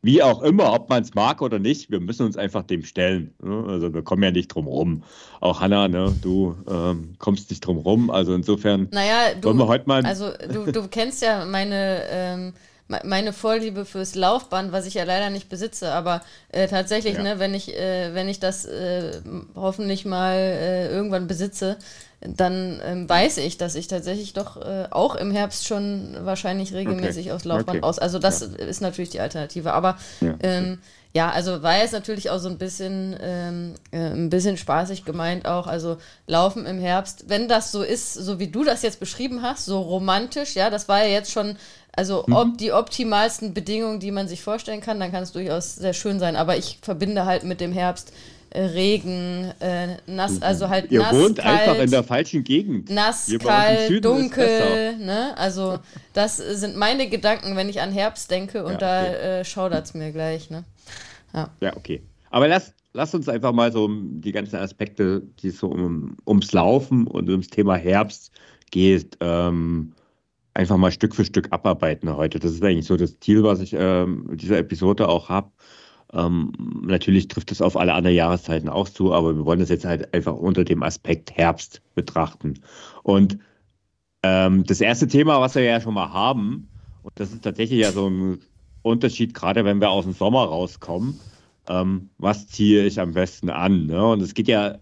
wie 0.00 0.22
auch 0.22 0.42
immer, 0.42 0.72
ob 0.72 0.88
man 0.88 1.02
es 1.02 1.14
mag 1.14 1.42
oder 1.42 1.58
nicht, 1.58 1.90
wir 1.90 2.00
müssen 2.00 2.24
uns 2.24 2.36
einfach 2.36 2.62
dem 2.62 2.82
stellen. 2.82 3.34
Ne? 3.42 3.64
Also 3.68 3.92
wir 3.92 4.02
kommen 4.02 4.22
ja 4.22 4.30
nicht 4.30 4.48
drum 4.48 4.66
rum. 4.66 5.02
Auch 5.40 5.60
Hanna, 5.60 5.88
ne, 5.88 6.14
du 6.22 6.56
ähm, 6.68 7.14
kommst 7.18 7.50
nicht 7.50 7.60
drum 7.60 7.78
rum. 7.78 8.10
Also 8.10 8.34
insofern 8.34 8.88
naja, 8.90 9.34
du, 9.34 9.48
wollen 9.48 9.58
wir 9.58 9.68
heute 9.68 9.86
mal. 9.86 10.04
Also 10.04 10.30
du, 10.50 10.72
du 10.72 10.88
kennst 10.88 11.22
ja 11.22 11.44
meine 11.44 12.02
ähm, 12.10 12.52
meine 13.04 13.32
Vorliebe 13.32 13.84
fürs 13.84 14.14
Laufband, 14.14 14.72
was 14.72 14.86
ich 14.86 14.94
ja 14.94 15.04
leider 15.04 15.30
nicht 15.30 15.48
besitze, 15.48 15.92
aber 15.92 16.22
äh, 16.50 16.68
tatsächlich, 16.68 17.14
ja. 17.14 17.22
ne, 17.22 17.38
wenn 17.38 17.54
ich, 17.54 17.76
äh, 17.76 18.14
wenn 18.14 18.28
ich 18.28 18.40
das 18.40 18.64
äh, 18.64 19.20
hoffentlich 19.54 20.04
mal 20.06 20.36
äh, 20.36 20.88
irgendwann 20.88 21.26
besitze, 21.26 21.76
dann 22.20 22.80
ähm, 22.84 23.08
weiß 23.08 23.36
ich, 23.38 23.58
dass 23.58 23.74
ich 23.74 23.86
tatsächlich 23.86 24.32
doch 24.32 24.56
äh, 24.56 24.88
auch 24.90 25.14
im 25.14 25.30
Herbst 25.30 25.66
schon 25.66 26.16
wahrscheinlich 26.20 26.74
regelmäßig 26.74 27.26
okay. 27.26 27.34
aufs 27.34 27.44
Laufband 27.44 27.78
okay. 27.78 27.86
aus. 27.86 27.98
Also 27.98 28.18
das 28.18 28.40
ja. 28.40 28.66
ist 28.66 28.80
natürlich 28.80 29.10
die 29.10 29.20
Alternative. 29.20 29.72
Aber 29.72 29.98
ja, 30.20 30.34
ähm, 30.42 30.78
ja, 31.14 31.30
also 31.30 31.62
war 31.62 31.78
jetzt 31.78 31.92
natürlich 31.92 32.28
auch 32.30 32.38
so 32.38 32.48
ein 32.48 32.58
bisschen, 32.58 33.16
ähm, 33.20 33.74
äh, 33.92 34.10
ein 34.10 34.30
bisschen 34.30 34.56
spaßig 34.56 35.04
gemeint 35.04 35.46
auch. 35.46 35.66
Also 35.66 35.96
Laufen 36.26 36.66
im 36.66 36.78
Herbst, 36.78 37.24
wenn 37.28 37.48
das 37.48 37.72
so 37.72 37.82
ist, 37.82 38.14
so 38.14 38.38
wie 38.38 38.48
du 38.48 38.64
das 38.64 38.82
jetzt 38.82 39.00
beschrieben 39.00 39.42
hast, 39.42 39.64
so 39.64 39.80
romantisch, 39.80 40.54
ja, 40.54 40.70
das 40.70 40.88
war 40.88 41.04
ja 41.04 41.10
jetzt 41.10 41.32
schon 41.32 41.56
also 41.94 42.24
mhm. 42.26 42.32
ob 42.34 42.58
die 42.58 42.72
optimalsten 42.72 43.54
Bedingungen, 43.54 44.00
die 44.00 44.10
man 44.10 44.28
sich 44.28 44.42
vorstellen 44.42 44.80
kann, 44.80 45.00
dann 45.00 45.10
kann 45.10 45.22
es 45.22 45.32
durchaus 45.32 45.74
sehr 45.74 45.92
schön 45.94 46.18
sein. 46.18 46.36
Aber 46.36 46.56
ich 46.56 46.78
verbinde 46.82 47.26
halt 47.26 47.44
mit 47.44 47.60
dem 47.60 47.72
Herbst 47.72 48.12
äh, 48.50 48.62
Regen, 48.62 49.52
äh, 49.60 49.96
nass, 50.06 50.36
mhm. 50.36 50.42
also 50.42 50.68
halt 50.68 50.90
Ihr 50.90 51.00
nass, 51.00 51.12
wohnt 51.12 51.38
kalt, 51.38 51.60
einfach 51.60 51.82
in 51.82 51.90
der 51.90 52.02
falschen 52.02 52.44
Gegend. 52.44 52.90
Nass, 52.90 53.30
kalt, 53.40 54.04
dunkel. 54.04 54.96
Ne? 54.98 55.36
Also 55.36 55.78
das 56.14 56.38
sind 56.38 56.76
meine 56.76 57.08
Gedanken, 57.08 57.56
wenn 57.56 57.68
ich 57.68 57.80
an 57.80 57.92
Herbst 57.92 58.30
denke 58.30 58.64
und 58.64 58.80
ja, 58.80 59.02
okay. 59.02 59.12
da 59.20 59.40
äh, 59.40 59.44
schaudert 59.44 59.84
es 59.84 59.94
mir 59.94 60.12
gleich. 60.12 60.50
Ne? 60.50 60.64
Ja. 61.34 61.50
ja, 61.60 61.76
okay. 61.76 62.00
Aber 62.30 62.48
lass, 62.48 62.72
lass 62.92 63.14
uns 63.14 63.28
einfach 63.28 63.52
mal 63.52 63.72
so 63.72 63.88
die 63.90 64.32
ganzen 64.32 64.56
Aspekte, 64.56 65.22
die 65.42 65.50
so 65.50 65.68
um, 65.68 66.16
ums 66.26 66.52
Laufen 66.52 67.06
und 67.06 67.28
ums 67.28 67.48
Thema 67.48 67.76
Herbst 67.76 68.32
geht, 68.70 69.16
ähm, 69.20 69.92
einfach 70.58 70.76
mal 70.76 70.90
Stück 70.90 71.14
für 71.14 71.24
Stück 71.24 71.52
abarbeiten 71.52 72.14
heute. 72.16 72.40
Das 72.40 72.50
ist 72.52 72.64
eigentlich 72.64 72.86
so 72.86 72.96
das 72.96 73.20
Ziel, 73.20 73.44
was 73.44 73.60
ich 73.60 73.74
ähm, 73.78 74.28
dieser 74.32 74.58
Episode 74.58 75.08
auch 75.08 75.28
habe. 75.28 75.52
Ähm, 76.12 76.52
natürlich 76.82 77.28
trifft 77.28 77.52
es 77.52 77.62
auf 77.62 77.76
alle 77.76 77.94
anderen 77.94 78.16
Jahreszeiten 78.16 78.68
auch 78.68 78.88
zu, 78.88 79.14
aber 79.14 79.36
wir 79.36 79.44
wollen 79.44 79.60
das 79.60 79.68
jetzt 79.68 79.84
halt 79.84 80.12
einfach 80.12 80.34
unter 80.34 80.64
dem 80.64 80.82
Aspekt 80.82 81.36
Herbst 81.36 81.80
betrachten. 81.94 82.54
Und 83.04 83.38
ähm, 84.24 84.64
das 84.64 84.80
erste 84.80 85.06
Thema, 85.06 85.40
was 85.40 85.54
wir 85.54 85.62
ja 85.62 85.80
schon 85.80 85.94
mal 85.94 86.12
haben, 86.12 86.68
Und 87.02 87.12
das 87.20 87.32
ist 87.32 87.44
tatsächlich 87.44 87.80
ja 87.80 87.92
so 87.92 88.08
ein 88.08 88.40
Unterschied, 88.82 89.34
gerade 89.34 89.64
wenn 89.64 89.80
wir 89.80 89.90
aus 89.90 90.04
dem 90.04 90.12
Sommer 90.12 90.44
rauskommen. 90.44 91.20
Ähm, 91.68 92.10
was 92.18 92.48
ziehe 92.48 92.84
ich 92.84 92.98
am 93.00 93.12
besten 93.12 93.50
an? 93.50 93.86
Ne? 93.86 94.04
Und 94.04 94.22
es 94.22 94.34
geht 94.34 94.48
ja 94.48 94.78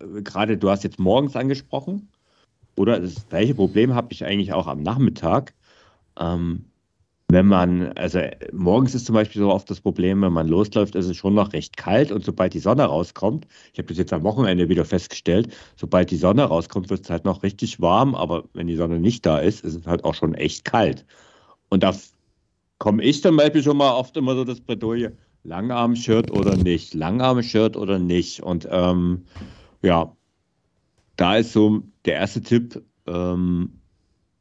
äh, 0.00 0.22
gerade, 0.22 0.56
du 0.56 0.70
hast 0.70 0.84
jetzt 0.84 1.00
morgens 1.00 1.34
angesprochen, 1.34 2.10
oder 2.76 3.00
das 3.00 3.28
gleiche 3.28 3.54
Problem 3.54 3.94
habe 3.94 4.12
ich 4.12 4.24
eigentlich 4.24 4.52
auch 4.52 4.66
am 4.66 4.82
Nachmittag. 4.82 5.54
Ähm, 6.18 6.66
wenn 7.28 7.46
man, 7.46 7.92
also 7.94 8.20
morgens 8.52 8.94
ist 8.94 9.06
zum 9.06 9.14
Beispiel 9.14 9.42
so 9.42 9.50
oft 9.50 9.68
das 9.68 9.80
Problem, 9.80 10.22
wenn 10.22 10.32
man 10.32 10.46
losläuft, 10.46 10.94
ist 10.94 11.06
es 11.06 11.16
schon 11.16 11.34
noch 11.34 11.52
recht 11.52 11.76
kalt 11.76 12.12
und 12.12 12.24
sobald 12.24 12.54
die 12.54 12.60
Sonne 12.60 12.84
rauskommt, 12.84 13.48
ich 13.72 13.78
habe 13.78 13.88
das 13.88 13.98
jetzt 13.98 14.12
am 14.12 14.22
Wochenende 14.22 14.68
wieder 14.68 14.84
festgestellt, 14.84 15.52
sobald 15.74 16.12
die 16.12 16.16
Sonne 16.16 16.44
rauskommt, 16.44 16.88
wird 16.88 17.02
es 17.02 17.10
halt 17.10 17.24
noch 17.24 17.42
richtig 17.42 17.80
warm, 17.80 18.14
aber 18.14 18.44
wenn 18.54 18.68
die 18.68 18.76
Sonne 18.76 19.00
nicht 19.00 19.26
da 19.26 19.38
ist, 19.38 19.64
ist 19.64 19.74
es 19.74 19.86
halt 19.86 20.04
auch 20.04 20.14
schon 20.14 20.34
echt 20.34 20.64
kalt. 20.64 21.04
Und 21.68 21.82
da 21.82 21.92
komme 22.78 23.02
ich 23.02 23.22
zum 23.22 23.36
Beispiel 23.36 23.62
schon 23.62 23.76
mal 23.76 23.92
oft 23.92 24.16
immer 24.16 24.36
so 24.36 24.44
das 24.44 24.60
Bredouille, 24.60 25.16
Langarm-Shirt 25.42 26.30
oder 26.30 26.56
nicht, 26.56 26.94
Langarm-Shirt 26.94 27.76
oder 27.76 27.98
nicht. 27.98 28.40
Und 28.40 28.68
ähm, 28.70 29.24
ja, 29.82 30.14
da 31.16 31.36
ist 31.36 31.52
so 31.52 31.82
der 32.06 32.14
erste 32.14 32.40
Tipp, 32.40 32.82
ähm, 33.06 33.80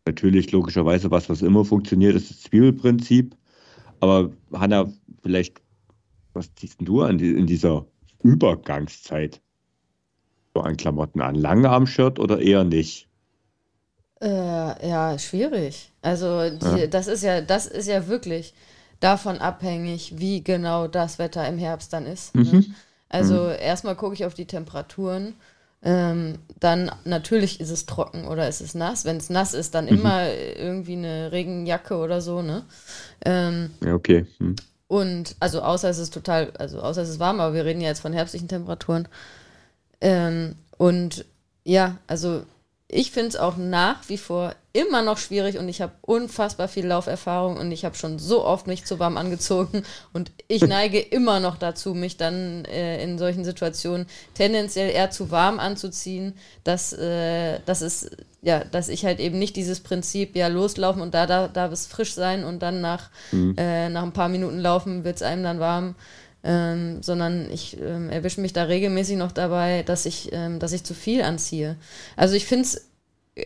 natürlich 0.05 0.51
logischerweise 0.51 1.11
was, 1.11 1.29
was 1.29 1.41
immer 1.41 1.65
funktioniert, 1.65 2.15
ist 2.15 2.29
das 2.29 2.41
Zwiebelprinzip. 2.41 3.35
Aber 3.99 4.31
Hanna, 4.53 4.91
vielleicht, 5.21 5.61
was 6.33 6.53
ziehst 6.55 6.77
du 6.81 7.01
an 7.01 7.17
die, 7.17 7.31
in 7.31 7.47
dieser 7.47 7.85
Übergangszeit 8.23 9.41
so 10.53 10.61
an 10.61 10.77
Klamotten 10.77 11.21
an? 11.21 11.35
Langarm-Shirt 11.35 12.19
oder 12.19 12.39
eher 12.39 12.63
nicht? 12.63 13.09
Äh, 14.21 14.87
ja, 14.87 15.17
schwierig. 15.17 15.91
Also 16.01 16.49
die, 16.49 16.81
ja. 16.81 16.87
das 16.87 17.07
ist 17.07 17.23
ja, 17.23 17.41
das 17.41 17.65
ist 17.65 17.87
ja 17.87 18.07
wirklich 18.07 18.53
davon 18.99 19.37
abhängig, 19.37 20.13
wie 20.17 20.43
genau 20.43 20.87
das 20.87 21.19
Wetter 21.19 21.47
im 21.47 21.57
Herbst 21.57 21.91
dann 21.93 22.05
ist. 22.05 22.35
Ne? 22.35 22.43
Mhm. 22.43 22.51
Ne? 22.51 22.65
Also 23.09 23.35
mhm. 23.35 23.55
erstmal 23.59 23.95
gucke 23.95 24.13
ich 24.13 24.25
auf 24.25 24.33
die 24.33 24.45
Temperaturen 24.45 25.35
ähm, 25.83 26.39
dann 26.59 26.91
natürlich 27.03 27.59
ist 27.59 27.69
es 27.69 27.85
trocken 27.85 28.25
oder 28.25 28.47
ist 28.47 28.61
es 28.61 28.75
nass. 28.75 29.05
Wenn 29.05 29.17
es 29.17 29.29
nass 29.29 29.53
ist, 29.53 29.75
dann 29.75 29.85
mhm. 29.85 29.91
immer 29.91 30.33
irgendwie 30.33 30.93
eine 30.93 31.31
Regenjacke 31.31 31.97
oder 31.97 32.21
so, 32.21 32.41
ne? 32.41 32.63
Ähm, 33.23 33.71
ja, 33.83 33.93
okay. 33.93 34.25
Hm. 34.39 34.55
Und 34.87 35.35
also 35.39 35.61
außer 35.61 35.89
es 35.89 35.97
ist 35.97 36.13
total, 36.13 36.51
also 36.57 36.79
außer 36.79 37.01
es 37.01 37.09
ist 37.09 37.19
warm, 37.19 37.39
aber 37.39 37.53
wir 37.53 37.65
reden 37.65 37.81
ja 37.81 37.89
jetzt 37.89 38.01
von 38.01 38.13
herbstlichen 38.13 38.47
Temperaturen. 38.47 39.07
Ähm, 40.01 40.55
und 40.77 41.25
ja, 41.63 41.97
also 42.07 42.43
ich 42.87 43.11
finde 43.11 43.29
es 43.29 43.35
auch 43.35 43.57
nach 43.57 44.07
wie 44.09 44.17
vor 44.17 44.53
immer 44.75 45.01
noch 45.01 45.17
schwierig 45.17 45.57
und 45.57 45.69
ich 45.69 45.81
habe 45.81 45.93
unfassbar 46.01 46.67
viel 46.67 46.85
Lauferfahrung 46.85 47.55
und 47.55 47.71
ich 47.71 47.85
habe 47.85 47.95
schon 47.95 48.19
so 48.19 48.43
oft 48.43 48.67
mich 48.67 48.83
zu 48.83 48.99
warm 48.99 49.15
angezogen 49.15 49.83
und 50.11 50.31
ich 50.49 50.61
neige 50.67 50.99
immer 50.99 51.39
noch 51.39 51.57
dazu, 51.57 51.93
mich 51.93 52.17
dann 52.17 52.65
äh, 52.65 53.01
in 53.01 53.17
solchen 53.17 53.45
Situationen 53.45 54.05
tendenziell 54.33 54.89
eher 54.89 55.11
zu 55.11 55.31
warm 55.31 55.59
anzuziehen, 55.59 56.33
dass, 56.65 56.91
äh, 56.91 57.59
dass 57.65 57.79
es 57.79 58.11
ja, 58.41 58.63
dass 58.63 58.89
ich 58.89 59.05
halt 59.05 59.19
eben 59.19 59.39
nicht 59.39 59.55
dieses 59.55 59.79
Prinzip, 59.79 60.35
ja, 60.35 60.49
loslaufen 60.49 61.01
und 61.01 61.13
da 61.13 61.25
darf 61.25 61.53
da 61.53 61.67
es 61.67 61.87
frisch 61.87 62.13
sein 62.13 62.43
und 62.43 62.61
dann 62.61 62.81
nach, 62.81 63.09
mhm. 63.31 63.55
äh, 63.57 63.89
nach 63.89 64.03
ein 64.03 64.11
paar 64.11 64.29
Minuten 64.29 64.59
laufen 64.59 65.03
wird 65.05 65.15
es 65.15 65.21
einem 65.21 65.43
dann 65.43 65.59
warm. 65.59 65.95
Ähm, 66.47 67.01
sondern 67.01 67.49
ich 67.49 67.81
ähm, 67.81 68.11
erwische 68.11 68.39
mich 68.39 68.53
da 68.53 68.65
regelmäßig 68.65 69.17
noch 69.17 69.31
dabei, 69.31 69.81
dass 69.81 70.05
ich, 70.05 70.29
ähm, 70.31 70.59
dass 70.59 70.73
ich 70.73 70.83
zu 70.83 70.93
viel 70.93 71.23
anziehe. 71.23 71.75
Also 72.15 72.35
ich 72.35 72.45
finde 72.45 72.65
es 72.65 72.85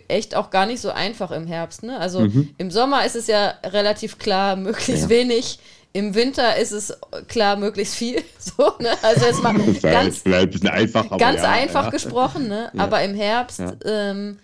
echt 0.07 0.35
auch 0.35 0.49
gar 0.49 0.65
nicht 0.65 0.81
so 0.81 0.91
einfach 0.91 1.31
im 1.31 1.47
Herbst. 1.47 1.83
Ne? 1.83 1.97
Also 1.99 2.21
mhm. 2.21 2.53
im 2.57 2.71
Sommer 2.71 3.05
ist 3.05 3.15
es 3.15 3.27
ja 3.27 3.53
relativ 3.63 4.17
klar, 4.19 4.55
möglichst 4.55 5.03
ja. 5.03 5.09
wenig. 5.09 5.59
Im 5.91 6.13
Winter 6.13 6.55
ist 6.57 6.71
es 6.71 6.95
klar, 7.27 7.55
möglichst 7.55 7.95
viel. 7.95 8.23
So, 8.39 8.73
ne? 8.79 8.91
Also 9.01 9.25
jetzt 9.25 9.43
mal 9.43 9.53
ganz, 9.53 10.25
ein 10.25 10.49
bisschen 10.49 10.69
einfach, 10.69 11.17
ganz 11.17 11.41
ja, 11.41 11.51
einfach 11.51 11.85
ja. 11.85 11.89
gesprochen. 11.89 12.47
Ne? 12.47 12.71
Aber 12.77 13.01
im 13.03 13.13
Herbst 13.13 13.61
ähm, 13.85 14.39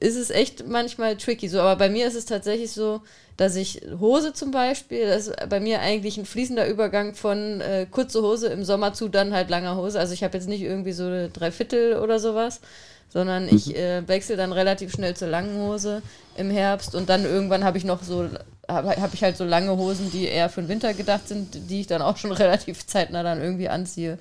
ist 0.00 0.16
es 0.16 0.30
echt 0.30 0.66
manchmal 0.66 1.16
tricky. 1.16 1.48
So, 1.48 1.60
aber 1.60 1.76
bei 1.76 1.88
mir 1.88 2.06
ist 2.06 2.16
es 2.16 2.24
tatsächlich 2.24 2.72
so, 2.72 3.00
dass 3.36 3.54
ich 3.54 3.82
Hose 4.00 4.32
zum 4.32 4.50
Beispiel, 4.50 5.06
das 5.06 5.28
ist 5.28 5.48
bei 5.48 5.60
mir 5.60 5.80
eigentlich 5.80 6.18
ein 6.18 6.26
fließender 6.26 6.66
Übergang 6.68 7.14
von 7.14 7.60
äh, 7.60 7.86
kurze 7.88 8.22
Hose 8.22 8.48
im 8.48 8.64
Sommer 8.64 8.92
zu 8.94 9.08
dann 9.08 9.32
halt 9.32 9.48
langer 9.48 9.76
Hose. 9.76 10.00
Also 10.00 10.12
ich 10.12 10.24
habe 10.24 10.36
jetzt 10.36 10.48
nicht 10.48 10.62
irgendwie 10.62 10.92
so 10.92 11.04
eine 11.04 11.28
Dreiviertel 11.28 11.98
oder 11.98 12.18
sowas, 12.18 12.60
sondern 13.08 13.44
mhm. 13.44 13.56
ich 13.56 13.76
äh, 13.76 14.06
wechsle 14.08 14.36
dann 14.36 14.52
relativ 14.52 14.92
schnell 14.92 15.14
zur 15.14 15.28
langen 15.28 15.56
Hose 15.60 16.02
im 16.36 16.50
Herbst 16.50 16.96
und 16.96 17.08
dann 17.08 17.24
irgendwann 17.24 17.62
habe 17.62 17.78
ich 17.78 17.84
noch 17.84 18.02
so, 18.02 18.28
habe 18.66 18.88
hab 19.00 19.14
ich 19.14 19.22
halt 19.22 19.36
so 19.36 19.44
lange 19.44 19.76
Hosen, 19.76 20.10
die 20.10 20.26
eher 20.26 20.48
für 20.48 20.62
den 20.62 20.68
Winter 20.68 20.92
gedacht 20.92 21.28
sind, 21.28 21.70
die 21.70 21.82
ich 21.82 21.86
dann 21.86 22.02
auch 22.02 22.16
schon 22.16 22.32
relativ 22.32 22.86
zeitnah 22.86 23.22
dann 23.22 23.40
irgendwie 23.40 23.68
anziehe. 23.68 24.18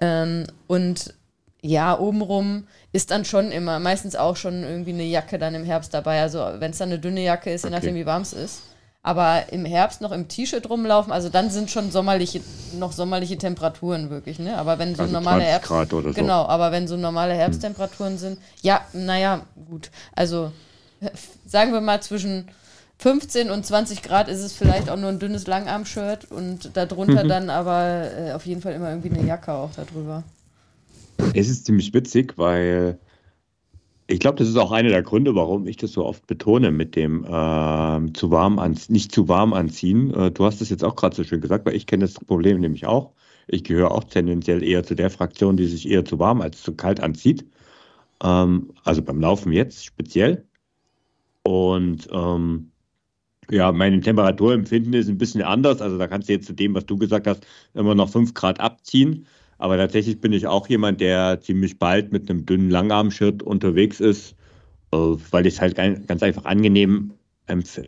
Ähm, 0.00 0.46
und 0.66 1.14
ja, 1.62 1.98
obenrum 1.98 2.66
ist 2.92 3.10
dann 3.10 3.24
schon 3.24 3.52
immer, 3.52 3.78
meistens 3.78 4.16
auch 4.16 4.36
schon 4.36 4.62
irgendwie 4.62 4.92
eine 4.92 5.04
Jacke 5.04 5.38
dann 5.38 5.54
im 5.54 5.64
Herbst 5.64 5.92
dabei. 5.92 6.22
Also 6.22 6.38
wenn 6.58 6.70
es 6.70 6.78
dann 6.78 6.88
eine 6.88 6.98
dünne 6.98 7.22
Jacke 7.22 7.52
ist, 7.52 7.64
je 7.64 7.70
nachdem 7.70 7.94
wie 7.94 8.06
warm 8.06 8.22
es 8.22 8.32
ist. 8.32 8.62
Aber 9.02 9.50
im 9.50 9.64
Herbst 9.64 10.02
noch 10.02 10.12
im 10.12 10.28
T-Shirt 10.28 10.68
rumlaufen, 10.68 11.10
also 11.10 11.30
dann 11.30 11.48
sind 11.48 11.70
schon 11.70 11.90
sommerliche, 11.90 12.42
noch 12.78 12.92
sommerliche 12.92 13.38
Temperaturen 13.38 14.10
wirklich, 14.10 14.38
ne? 14.38 14.58
Aber 14.58 14.78
wenn 14.78 14.94
so 14.94 15.02
also 15.02 15.14
normale 15.14 15.42
Herbst. 15.42 15.68
Grad 15.68 15.92
oder 15.94 16.10
so. 16.10 16.14
Genau, 16.14 16.44
aber 16.44 16.70
wenn 16.70 16.86
so 16.86 16.98
normale 16.98 17.32
Herbsttemperaturen 17.32 18.12
hm. 18.12 18.18
sind, 18.18 18.38
ja, 18.60 18.82
naja, 18.92 19.46
gut. 19.70 19.90
Also 20.14 20.52
sagen 21.46 21.72
wir 21.72 21.80
mal 21.80 22.02
zwischen 22.02 22.50
15 22.98 23.50
und 23.50 23.64
20 23.64 24.02
Grad 24.02 24.28
ist 24.28 24.40
es 24.40 24.52
vielleicht 24.52 24.90
auch 24.90 24.98
nur 24.98 25.08
ein 25.08 25.18
dünnes 25.18 25.46
Langarm-Shirt 25.46 26.30
und 26.30 26.76
darunter 26.76 27.24
mhm. 27.24 27.28
dann 27.28 27.48
aber 27.48 28.10
äh, 28.14 28.32
auf 28.32 28.44
jeden 28.44 28.60
Fall 28.60 28.74
immer 28.74 28.90
irgendwie 28.90 29.10
eine 29.10 29.26
Jacke 29.26 29.52
auch 29.52 29.70
darüber. 29.74 30.22
Es 31.34 31.48
ist 31.48 31.66
ziemlich 31.66 31.94
witzig, 31.94 32.36
weil 32.36 32.98
ich 34.06 34.18
glaube, 34.18 34.38
das 34.38 34.48
ist 34.48 34.56
auch 34.56 34.72
einer 34.72 34.88
der 34.88 35.02
Gründe, 35.02 35.34
warum 35.34 35.66
ich 35.66 35.76
das 35.76 35.92
so 35.92 36.04
oft 36.04 36.26
betone 36.26 36.72
mit 36.72 36.96
dem 36.96 37.24
äh, 37.24 38.12
zu 38.12 38.30
warm 38.30 38.58
an, 38.58 38.76
nicht 38.88 39.12
zu 39.12 39.28
warm 39.28 39.52
anziehen. 39.52 40.12
Äh, 40.12 40.32
du 40.32 40.44
hast 40.44 40.60
es 40.60 40.68
jetzt 40.68 40.82
auch 40.82 40.96
gerade 40.96 41.14
so 41.14 41.22
schön 41.22 41.40
gesagt, 41.40 41.64
weil 41.64 41.76
ich 41.76 41.86
kenne 41.86 42.04
das 42.04 42.14
Problem 42.14 42.60
nämlich 42.60 42.86
auch. 42.86 43.12
Ich 43.46 43.62
gehöre 43.62 43.92
auch 43.92 44.04
tendenziell 44.04 44.62
eher 44.62 44.82
zu 44.82 44.94
der 44.94 45.10
Fraktion, 45.10 45.56
die 45.56 45.66
sich 45.66 45.88
eher 45.88 46.04
zu 46.04 46.18
warm 46.18 46.40
als 46.40 46.62
zu 46.62 46.74
kalt 46.74 47.00
anzieht. 47.00 47.46
Ähm, 48.22 48.72
also 48.84 49.02
beim 49.02 49.20
Laufen 49.20 49.52
jetzt 49.52 49.84
speziell. 49.84 50.44
Und 51.42 52.08
ähm, 52.12 52.70
ja, 53.50 53.72
mein 53.72 54.02
Temperaturempfinden 54.02 54.92
ist 54.94 55.08
ein 55.08 55.18
bisschen 55.18 55.42
anders. 55.42 55.80
Also 55.80 55.98
da 55.98 56.06
kannst 56.08 56.28
du 56.28 56.32
jetzt 56.32 56.46
zu 56.46 56.52
dem, 56.52 56.74
was 56.74 56.86
du 56.86 56.96
gesagt 56.96 57.26
hast, 57.26 57.46
immer 57.74 57.94
noch 57.94 58.10
5 58.10 58.34
Grad 58.34 58.60
abziehen. 58.60 59.26
Aber 59.60 59.76
tatsächlich 59.76 60.20
bin 60.20 60.32
ich 60.32 60.46
auch 60.46 60.68
jemand, 60.68 61.00
der 61.00 61.40
ziemlich 61.40 61.78
bald 61.78 62.12
mit 62.12 62.30
einem 62.30 62.46
dünnen 62.46 62.70
Langarm-Shirt 62.70 63.42
unterwegs 63.42 64.00
ist, 64.00 64.34
äh, 64.92 64.96
weil 64.96 65.46
ich 65.46 65.54
es 65.54 65.60
halt 65.60 65.76
ganz 65.76 66.22
einfach 66.22 66.46
angenehm 66.46 67.12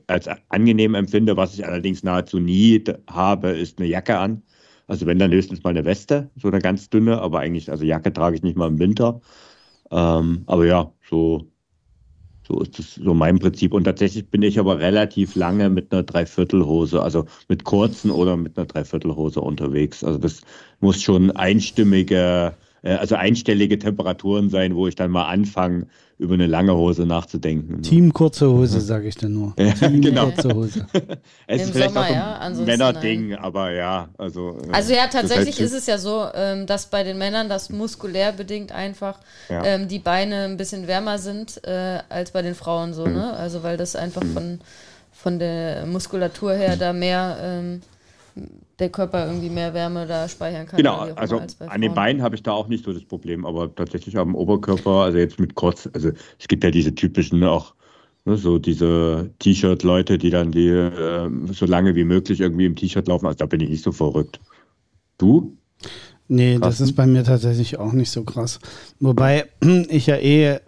als 0.08 0.28
angenehm 0.48 0.94
empfinde. 0.94 1.36
Was 1.36 1.54
ich 1.54 1.64
allerdings 1.66 2.02
nahezu 2.02 2.40
nie 2.40 2.82
habe, 3.08 3.50
ist 3.50 3.78
eine 3.78 3.88
Jacke 3.88 4.18
an. 4.18 4.42
Also 4.86 5.06
wenn 5.06 5.18
dann 5.18 5.32
höchstens 5.32 5.62
mal 5.62 5.70
eine 5.70 5.84
Weste, 5.84 6.30
so 6.36 6.48
eine 6.48 6.58
ganz 6.58 6.90
dünne, 6.90 7.20
aber 7.20 7.40
eigentlich, 7.40 7.70
also 7.70 7.84
Jacke 7.84 8.12
trage 8.12 8.36
ich 8.36 8.42
nicht 8.42 8.56
mal 8.56 8.68
im 8.68 8.78
Winter. 8.78 9.20
Ähm, 9.90 10.42
aber 10.46 10.66
ja, 10.66 10.92
so 11.08 11.51
so 12.46 12.60
ist 12.60 12.78
das 12.78 12.94
so 12.94 13.14
mein 13.14 13.38
Prinzip. 13.38 13.72
Und 13.72 13.84
tatsächlich 13.84 14.28
bin 14.28 14.42
ich 14.42 14.58
aber 14.58 14.78
relativ 14.78 15.34
lange 15.34 15.70
mit 15.70 15.92
einer 15.92 16.02
Dreiviertelhose, 16.02 17.02
also 17.02 17.26
mit 17.48 17.64
kurzen 17.64 18.10
oder 18.10 18.36
mit 18.36 18.56
einer 18.56 18.66
Dreiviertelhose 18.66 19.40
unterwegs. 19.40 20.02
Also 20.02 20.18
das 20.18 20.42
muss 20.80 21.00
schon 21.02 21.30
einstimmige, 21.30 22.54
also 22.82 23.14
einstellige 23.14 23.78
Temperaturen 23.78 24.50
sein, 24.50 24.74
wo 24.74 24.88
ich 24.88 24.96
dann 24.96 25.10
mal 25.10 25.26
anfange, 25.26 25.86
über 26.18 26.34
eine 26.34 26.46
lange 26.46 26.74
Hose 26.74 27.04
nachzudenken. 27.04 27.82
Team 27.82 28.12
kurze 28.12 28.48
Hose, 28.48 28.80
sage 28.80 29.08
ich 29.08 29.16
dann 29.16 29.32
nur. 29.32 29.54
Ja, 29.58 29.72
Team 29.72 30.00
genau. 30.00 30.26
kurze 30.26 30.54
Hose. 30.54 30.86
es 31.46 31.62
Im 31.62 31.68
ist 31.68 31.72
vielleicht 31.72 31.94
Sommer, 31.94 32.06
auch 32.06 32.40
ein 32.40 32.58
ja, 32.58 32.64
Männerding, 32.64 33.34
aber 33.34 33.72
ja, 33.72 34.08
also. 34.18 34.56
Also 34.70 34.94
ja, 34.94 35.08
tatsächlich 35.08 35.60
ist 35.60 35.72
es 35.72 35.86
ja 35.86 35.98
so, 35.98 36.26
ähm, 36.34 36.66
dass 36.66 36.86
bei 36.86 37.02
den 37.02 37.18
Männern 37.18 37.48
das 37.48 37.70
muskulär 37.70 38.32
bedingt 38.32 38.72
einfach 38.72 39.18
ja. 39.48 39.64
ähm, 39.64 39.88
die 39.88 39.98
Beine 39.98 40.44
ein 40.44 40.56
bisschen 40.56 40.86
wärmer 40.86 41.18
sind 41.18 41.62
äh, 41.64 41.98
als 42.08 42.30
bei 42.30 42.42
den 42.42 42.54
Frauen 42.54 42.94
so, 42.94 43.06
mhm. 43.06 43.14
ne? 43.14 43.32
Also 43.32 43.62
weil 43.64 43.76
das 43.76 43.96
einfach 43.96 44.22
mhm. 44.22 44.32
von, 44.32 44.60
von 45.12 45.38
der 45.40 45.86
Muskulatur 45.86 46.54
her 46.54 46.76
da 46.76 46.92
mehr 46.92 47.36
ähm, 47.42 47.80
der 48.82 48.90
Körper 48.90 49.26
irgendwie 49.26 49.48
mehr 49.48 49.72
Wärme 49.72 50.06
da 50.06 50.28
speichern 50.28 50.66
kann. 50.66 50.76
Genau, 50.76 50.98
also 51.14 51.40
an 51.60 51.80
den 51.80 51.94
Beinen 51.94 52.20
habe 52.20 52.34
ich 52.34 52.42
da 52.42 52.52
auch 52.52 52.68
nicht 52.68 52.84
so 52.84 52.92
das 52.92 53.04
Problem, 53.04 53.46
aber 53.46 53.74
tatsächlich 53.74 54.18
am 54.18 54.34
Oberkörper, 54.34 55.04
also 55.04 55.18
jetzt 55.18 55.38
mit 55.38 55.54
kurz, 55.54 55.88
also 55.92 56.10
es 56.38 56.48
gibt 56.48 56.64
ja 56.64 56.70
diese 56.70 56.94
typischen 56.94 57.42
auch, 57.44 57.74
ne, 58.24 58.36
so 58.36 58.58
diese 58.58 59.30
T-Shirt-Leute, 59.38 60.18
die 60.18 60.30
dann 60.30 60.50
die 60.50 60.68
äh, 60.68 61.30
so 61.52 61.64
lange 61.64 61.94
wie 61.94 62.04
möglich 62.04 62.40
irgendwie 62.40 62.66
im 62.66 62.76
T-Shirt 62.76 63.06
laufen, 63.06 63.26
also 63.26 63.38
da 63.38 63.46
bin 63.46 63.60
ich 63.60 63.70
nicht 63.70 63.84
so 63.84 63.92
verrückt. 63.92 64.40
Du? 65.16 65.56
Nee, 66.26 66.58
krass. 66.58 66.78
das 66.78 66.88
ist 66.88 66.96
bei 66.96 67.06
mir 67.06 67.22
tatsächlich 67.22 67.78
auch 67.78 67.92
nicht 67.92 68.10
so 68.10 68.24
krass. 68.24 68.58
Wobei 68.98 69.46
ich 69.88 70.06
ja 70.06 70.16
eh 70.16 70.58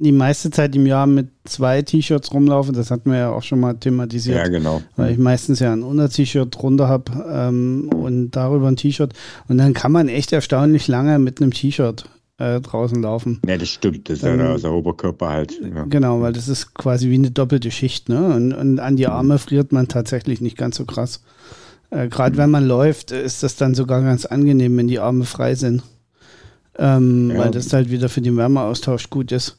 die 0.00 0.12
meiste 0.12 0.50
Zeit 0.50 0.74
im 0.74 0.86
Jahr 0.86 1.06
mit 1.06 1.28
zwei 1.44 1.82
T-Shirts 1.82 2.32
rumlaufe. 2.32 2.72
Das 2.72 2.90
hatten 2.90 3.10
wir 3.10 3.18
ja 3.18 3.30
auch 3.30 3.42
schon 3.42 3.60
mal 3.60 3.74
thematisiert. 3.74 4.38
Ja, 4.38 4.48
genau. 4.48 4.82
Weil 4.96 5.12
ich 5.12 5.18
meistens 5.18 5.60
ja 5.60 5.72
ein 5.72 5.82
Unter-T-Shirt 5.82 6.56
drunter 6.56 6.88
habe 6.88 7.12
ähm, 7.30 7.90
und 7.94 8.30
darüber 8.30 8.68
ein 8.68 8.76
T-Shirt. 8.76 9.12
Und 9.48 9.58
dann 9.58 9.74
kann 9.74 9.92
man 9.92 10.08
echt 10.08 10.32
erstaunlich 10.32 10.88
lange 10.88 11.18
mit 11.18 11.40
einem 11.40 11.52
T-Shirt 11.52 12.06
äh, 12.38 12.60
draußen 12.60 13.00
laufen. 13.02 13.40
Ja, 13.46 13.58
das 13.58 13.68
stimmt. 13.68 14.08
Das 14.08 14.18
ist 14.18 14.24
ja 14.24 14.36
der, 14.36 14.56
der 14.56 14.72
Oberkörper 14.72 15.28
halt. 15.28 15.60
Ja. 15.62 15.84
Genau, 15.84 16.22
weil 16.22 16.32
das 16.32 16.48
ist 16.48 16.72
quasi 16.72 17.10
wie 17.10 17.16
eine 17.16 17.30
doppelte 17.30 17.70
Schicht. 17.70 18.08
Ne? 18.08 18.24
Und, 18.34 18.54
und 18.54 18.80
an 18.80 18.96
die 18.96 19.06
Arme 19.06 19.38
friert 19.38 19.70
man 19.70 19.86
tatsächlich 19.86 20.40
nicht 20.40 20.56
ganz 20.56 20.76
so 20.76 20.86
krass. 20.86 21.22
Äh, 21.90 22.08
Gerade 22.08 22.38
wenn 22.38 22.50
man 22.50 22.66
läuft, 22.66 23.10
ist 23.10 23.42
das 23.42 23.56
dann 23.56 23.74
sogar 23.74 24.00
ganz 24.00 24.24
angenehm, 24.24 24.78
wenn 24.78 24.88
die 24.88 24.98
Arme 24.98 25.26
frei 25.26 25.54
sind. 25.54 25.82
Ähm, 26.78 27.30
ja. 27.30 27.38
Weil 27.38 27.50
das 27.50 27.72
halt 27.72 27.90
wieder 27.90 28.08
für 28.08 28.22
den 28.22 28.38
Wärmeaustausch 28.38 29.10
gut 29.10 29.32
ist. 29.32 29.58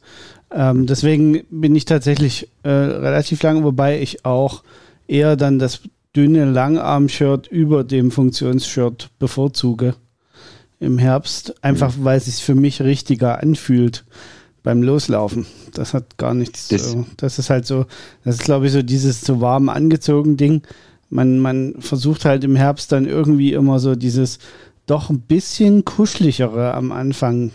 Ähm, 0.54 0.86
deswegen 0.86 1.44
bin 1.50 1.74
ich 1.74 1.84
tatsächlich 1.84 2.48
äh, 2.62 2.68
relativ 2.68 3.42
lang, 3.42 3.64
wobei 3.64 4.00
ich 4.00 4.24
auch 4.24 4.62
eher 5.06 5.36
dann 5.36 5.58
das 5.58 5.80
dünne 6.14 6.44
Langarm-Shirt 6.44 7.46
über 7.48 7.84
dem 7.84 8.10
Funktionsshirt 8.10 9.10
bevorzuge 9.18 9.94
im 10.78 10.98
Herbst, 10.98 11.62
einfach 11.64 11.96
mhm. 11.96 12.04
weil 12.04 12.18
es 12.18 12.26
sich 12.26 12.42
für 12.42 12.54
mich 12.54 12.82
richtiger 12.82 13.40
anfühlt 13.40 14.04
beim 14.62 14.82
Loslaufen. 14.82 15.46
Das 15.72 15.94
hat 15.94 16.18
gar 16.18 16.34
nichts. 16.34 16.68
Das, 16.68 16.94
äh, 16.94 17.04
das 17.16 17.38
ist 17.38 17.50
halt 17.50 17.66
so, 17.66 17.86
das 18.24 18.36
ist 18.36 18.44
glaube 18.44 18.66
ich 18.66 18.72
so 18.72 18.82
dieses 18.82 19.22
zu 19.22 19.40
warm 19.40 19.68
angezogen 19.68 20.36
Ding. 20.36 20.62
Man, 21.08 21.38
man 21.38 21.74
versucht 21.78 22.24
halt 22.24 22.44
im 22.44 22.56
Herbst 22.56 22.92
dann 22.92 23.06
irgendwie 23.06 23.52
immer 23.52 23.78
so 23.78 23.94
dieses 23.94 24.38
doch 24.86 25.10
ein 25.10 25.20
bisschen 25.20 25.84
kuscheligere 25.84 26.74
am 26.74 26.90
Anfang 26.90 27.52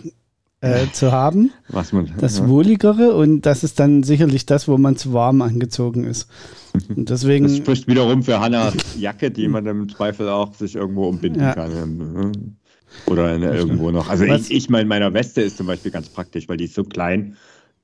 äh, 0.62 0.88
zu 0.92 1.12
haben. 1.12 1.52
Was 1.70 1.94
man, 1.94 2.12
das 2.18 2.40
ja. 2.40 2.48
Wohligere 2.48 3.14
und 3.16 3.42
das 3.42 3.64
ist 3.64 3.80
dann 3.80 4.04
sicherlich 4.04 4.46
das, 4.46 4.68
wo 4.68 4.78
man 4.78 4.96
zu 4.96 5.14
warm 5.14 5.42
angezogen 5.42 6.04
ist. 6.04 6.28
Und 6.96 7.10
deswegen, 7.10 7.48
das 7.48 7.58
spricht 7.58 7.88
wiederum 7.88 8.22
für 8.22 8.40
Hannas 8.40 8.76
Jacke, 9.00 9.32
die 9.32 9.48
man 9.48 9.66
im 9.66 9.90
Zweifel 9.90 10.30
auch 10.30 10.54
sich 10.54 10.76
irgendwo 10.76 11.08
umbinden 11.08 11.40
ja. 11.40 11.54
kann. 11.54 12.54
Oder 13.08 13.36
in, 13.36 13.42
irgendwo 13.42 13.90
noch. 13.90 14.10
Also 14.10 14.28
Was? 14.28 14.50
ich, 14.50 14.52
ich 14.52 14.70
meine, 14.70 14.86
meiner 14.86 15.12
Weste 15.14 15.42
ist 15.42 15.58
zum 15.58 15.66
Beispiel 15.66 15.92
ganz 15.92 16.10
praktisch, 16.10 16.48
weil 16.48 16.58
die 16.58 16.66
ist 16.66 16.76
so 16.76 16.84
klein, 16.84 17.36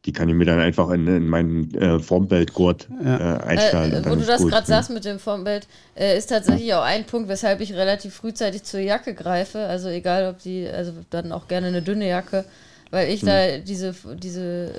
die 0.06 0.12
kann 0.12 0.28
ich 0.28 0.36
mir 0.36 0.46
dann 0.46 0.60
einfach 0.60 0.90
in, 0.90 1.08
in 1.08 1.28
meinen 1.28 1.74
äh, 1.76 2.00
Formbeltgurt 2.00 2.88
ja. 3.04 3.38
äh, 3.38 3.44
einstellen. 3.44 4.04
Äh, 4.04 4.10
wo 4.10 4.16
du 4.16 4.26
das 4.26 4.46
gerade 4.46 4.68
sagst 4.68 4.90
mit 4.90 5.06
dem 5.06 5.18
Formbelt, 5.18 5.68
äh, 5.96 6.18
ist 6.18 6.28
tatsächlich 6.28 6.68
ja. 6.68 6.82
auch 6.82 6.86
ein 6.86 7.06
Punkt, 7.06 7.30
weshalb 7.30 7.62
ich 7.62 7.74
relativ 7.74 8.14
frühzeitig 8.14 8.64
zur 8.64 8.82
Jacke 8.82 9.14
greife. 9.14 9.60
Also 9.60 9.88
egal, 9.88 10.30
ob 10.30 10.40
die, 10.40 10.68
also 10.68 10.92
dann 11.10 11.32
auch 11.32 11.48
gerne 11.48 11.68
eine 11.68 11.82
dünne 11.82 12.08
Jacke, 12.08 12.44
weil 12.92 13.10
ich 13.12 13.22
hm. 13.22 13.28
da 13.28 13.58
diese, 13.60 13.96
diese 14.22 14.72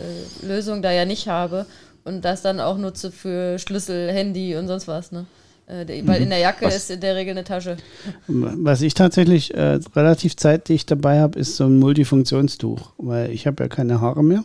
äh, 0.42 0.46
Lösung 0.46 0.82
da 0.82 0.92
ja 0.92 1.06
nicht 1.06 1.26
habe 1.26 1.64
und 2.04 2.22
das 2.22 2.42
dann 2.42 2.60
auch 2.60 2.76
nutze 2.76 3.10
für 3.10 3.58
Schlüssel, 3.58 4.12
Handy 4.12 4.56
und 4.56 4.66
sonst 4.66 4.88
was. 4.88 5.10
Ne? 5.10 5.24
Äh, 5.66 6.02
weil 6.04 6.20
in 6.20 6.28
der 6.28 6.38
Jacke 6.38 6.66
was, 6.66 6.76
ist 6.76 6.90
in 6.90 7.00
der 7.00 7.16
Regel 7.16 7.30
eine 7.30 7.44
Tasche. 7.44 7.78
Was 8.26 8.82
ich 8.82 8.92
tatsächlich 8.92 9.54
äh, 9.54 9.78
relativ 9.96 10.36
zeitig 10.36 10.84
dabei 10.84 11.20
habe, 11.20 11.38
ist 11.38 11.56
so 11.56 11.64
ein 11.64 11.78
Multifunktionstuch, 11.78 12.92
weil 12.98 13.30
ich 13.30 13.46
habe 13.46 13.62
ja 13.62 13.68
keine 13.70 14.02
Haare 14.02 14.22
mehr. 14.22 14.44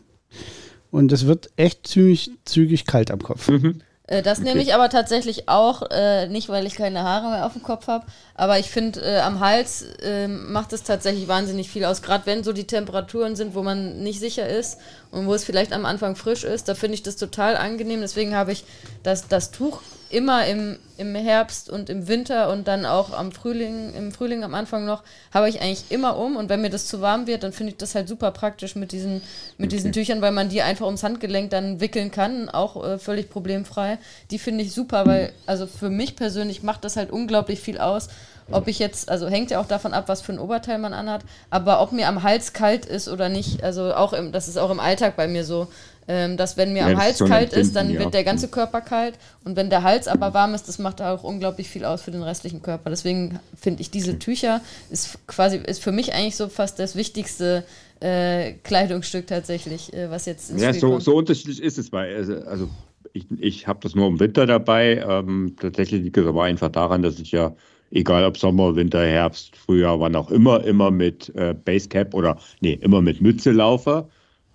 Und 0.91 1.12
es 1.12 1.25
wird 1.25 1.50
echt 1.55 1.88
ziemlich 1.88 2.31
zügig 2.46 2.86
kalt 2.86 3.12
am 3.12 3.22
Kopf. 3.22 3.48
Mhm. 3.50 3.81
Äh, 4.10 4.24
das 4.24 4.39
okay. 4.39 4.50
nehme 4.50 4.62
ich 4.62 4.74
aber 4.74 4.89
tatsächlich 4.89 5.48
auch, 5.48 5.84
äh, 5.91 6.27
nicht 6.27 6.50
weil 6.50 6.65
ich 6.65 6.75
keine 6.75 7.03
Haare 7.03 7.29
mehr 7.29 7.46
auf 7.46 7.53
dem 7.53 7.62
Kopf 7.62 7.88
habe, 7.88 8.05
aber 8.34 8.58
ich 8.58 8.69
finde, 8.69 9.01
äh, 9.01 9.19
am 9.19 9.39
Hals 9.39 9.84
äh, 10.01 10.27
macht 10.27 10.74
es 10.74 10.84
tatsächlich 10.84 11.27
wahnsinnig 11.27 11.69
viel 11.69 11.86
aus. 11.86 12.01
Gerade 12.01 12.25
wenn 12.25 12.43
so 12.43 12.51
die 12.51 12.65
Temperaturen 12.65 13.36
sind, 13.36 13.53
wo 13.53 13.62
man 13.62 14.01
nicht 14.01 14.19
sicher 14.19 14.48
ist 14.50 14.79
und 15.12 15.27
wo 15.27 15.34
es 15.36 15.43
vielleicht 15.43 15.74
am 15.74 15.86
Anfang 15.86 16.15
frisch 16.15 16.43
ist, 16.43 16.67
da 16.67 16.74
finde 16.74 16.96
ich 16.96 17.03
das 17.03 17.17
total 17.17 17.55
angenehm. 17.55 18.01
Deswegen 18.01 18.36
habe 18.36 18.51
ich 18.51 18.63
das, 19.03 19.27
das 19.27 19.51
Tuch 19.51 19.81
immer 20.09 20.45
im, 20.47 20.77
im 20.97 21.15
Herbst 21.15 21.69
und 21.69 21.89
im 21.89 22.07
Winter 22.07 22.51
und 22.51 22.67
dann 22.67 22.85
auch 22.85 23.13
am 23.13 23.31
Frühling, 23.31 23.93
im 23.93 24.11
Frühling 24.11 24.43
am 24.43 24.55
Anfang 24.55 24.85
noch, 24.85 25.03
habe 25.33 25.50
ich 25.50 25.61
eigentlich 25.61 25.85
immer 25.89 26.17
um. 26.17 26.35
Und 26.35 26.50
wenn 26.50 26.61
mir 26.61 26.69
das 26.69 26.87
zu 26.87 27.01
warm 27.01 27.27
wird, 27.27 27.43
dann 27.43 27.53
finde 27.53 27.72
ich 27.72 27.77
das 27.77 27.95
halt 27.95 28.07
super 28.07 28.31
praktisch 28.31 28.75
mit 28.75 28.91
diesen, 28.91 29.22
mit 29.57 29.67
okay. 29.67 29.67
diesen 29.67 29.91
Tüchern, 29.91 30.22
weil 30.22 30.31
man 30.31 30.50
die 30.50 30.61
einfach 30.61 30.85
ums 30.85 31.03
Handgelenk 31.03 31.51
dann 31.51 31.79
wickeln 31.79 32.11
kann, 32.11 32.50
auch 32.50 32.83
äh, 32.83 32.98
völlig 32.98 33.29
problemfrei. 33.29 34.00
Die 34.31 34.39
finde 34.39 34.63
ich 34.63 34.74
super, 34.74 35.05
weil, 35.05 35.31
also 35.45 35.67
für 35.67 35.89
mich 35.89 36.15
persönlich 36.15 36.63
macht 36.63 36.83
das 36.83 36.95
halt 36.95 37.11
unglaublich 37.11 37.59
viel 37.59 37.77
aus. 37.77 38.09
Ob 38.51 38.68
ich 38.68 38.79
jetzt, 38.79 39.09
also 39.09 39.27
hängt 39.27 39.51
ja 39.51 39.59
auch 39.59 39.68
davon 39.68 39.94
ab, 39.94 40.05
was 40.07 40.22
für 40.22 40.33
ein 40.33 40.40
Oberteil 40.40 40.77
man 40.77 40.94
anhat, 40.94 41.22
aber 41.50 41.81
ob 41.81 41.92
mir 41.92 42.07
am 42.07 42.24
Hals 42.24 42.53
kalt 42.53 42.85
ist 42.85 43.07
oder 43.07 43.29
nicht, 43.29 43.64
also 43.64 43.94
auch 43.94 44.14
im, 44.14 44.31
das 44.31 44.48
ist 44.48 44.57
auch 44.57 44.72
im 44.72 44.79
Alltag 44.79 45.16
bei 45.16 45.27
mir 45.27 45.44
so 45.44 45.68
ähm, 46.09 46.38
dass 46.38 46.57
wenn 46.57 46.74
mir 46.74 46.79
ja, 46.79 46.88
am 46.88 46.98
Hals 46.98 47.20
kalt 47.20 47.53
ist, 47.53 47.75
dann 47.75 47.94
wird 47.96 48.16
der 48.16 48.24
ganze 48.24 48.48
Körper 48.48 48.81
kalt. 48.81 49.14
Und 49.46 49.55
wenn 49.55 49.70
der 49.70 49.83
Hals 49.83 50.07
aber 50.07 50.33
warm 50.33 50.55
ist, 50.55 50.68
das 50.68 50.79
macht 50.79 51.03
auch 51.03 51.24
unglaublich 51.24 51.70
viel 51.70 51.85
aus 51.85 52.01
für 52.01 52.09
den 52.09 52.24
restlichen 52.24 52.64
Körper. 52.64 52.90
Deswegen 52.90 53.40
finde 53.55 53.81
ich 53.81 53.92
diese 53.92 54.18
Tücher 54.18 54.62
ist 54.90 55.20
quasi 55.27 55.57
ist 55.57 55.83
für 55.83 55.92
mich 55.92 56.16
eigentlich 56.16 56.35
so 56.35 56.48
fast 56.48 56.79
das 56.79 56.96
wichtigste 56.96 57.64
äh, 58.00 58.53
Kleidungsstück 58.64 59.27
tatsächlich, 59.27 59.94
äh, 59.94 60.09
was 60.09 60.25
jetzt 60.25 60.51
Ja, 60.57 60.74
so, 60.74 60.90
kommt. 60.90 61.03
so 61.03 61.16
unterschiedlich 61.16 61.62
ist 61.62 61.77
es 61.77 61.92
bei. 61.92 62.16
Also, 62.16 62.38
also 62.40 62.70
ich, 63.14 63.27
ich 63.38 63.68
habe 63.68 63.79
das 63.83 63.94
nur 63.94 64.07
im 64.07 64.20
Winter 64.20 64.48
dabei. 64.48 65.05
Ähm, 65.07 65.57
tatsächlich 65.62 66.01
liegt 66.01 66.18
es 66.18 66.25
aber 66.25 66.44
einfach 66.46 66.70
daran, 66.70 67.03
dass 67.03 67.20
ich 67.20 67.31
ja 67.31 67.53
egal 67.91 68.23
ob 68.25 68.37
Sommer, 68.37 68.75
Winter, 68.75 69.05
Herbst, 69.05 69.55
Frühjahr, 69.55 69.99
wann 69.99 70.15
auch 70.15 70.31
immer, 70.31 70.63
immer 70.63 70.91
mit 70.91 71.33
äh, 71.35 71.53
Basecap 71.53 72.13
oder 72.13 72.37
nee, 72.61 72.79
immer 72.81 73.01
mit 73.01 73.21
Mütze 73.21 73.51
laufe 73.51 74.07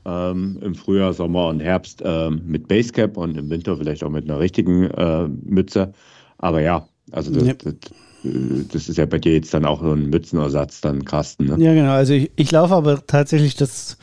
ähm, 0.05 0.59
im 0.61 0.75
Frühjahr, 0.75 1.13
Sommer 1.13 1.49
und 1.49 1.61
Herbst 1.61 2.03
ähm, 2.05 2.43
mit 2.47 2.69
Basecap 2.69 3.17
und 3.17 3.37
im 3.37 3.51
Winter 3.51 3.77
vielleicht 3.77 4.05
auch 4.05 4.11
mit 4.11 4.25
einer 4.25 4.39
richtigen 4.39 4.91
äh, 4.91 5.29
Mütze. 5.29 5.93
Aber 6.39 6.61
ja, 6.61 6.87
also 7.13 7.33
das, 7.33 7.47
ja. 7.47 7.55
Das, 7.55 7.75
das, 8.73 8.89
ist 8.89 8.97
ja 8.97 9.07
bei 9.07 9.19
dir 9.19 9.35
jetzt 9.35 9.53
dann 9.53 9.65
auch 9.65 9.81
so 9.83 9.93
ein 9.93 10.11
Mützenersatz, 10.11 10.81
dann 10.81 11.05
Kasten. 11.05 11.47
Ne? 11.47 11.57
Ja, 11.59 11.75
genau. 11.75 11.93
Also 11.93 12.15
ich, 12.15 12.31
ich 12.37 12.51
laufe 12.51 12.75
aber 12.75 13.07
tatsächlich 13.07 13.55
das 13.55 13.99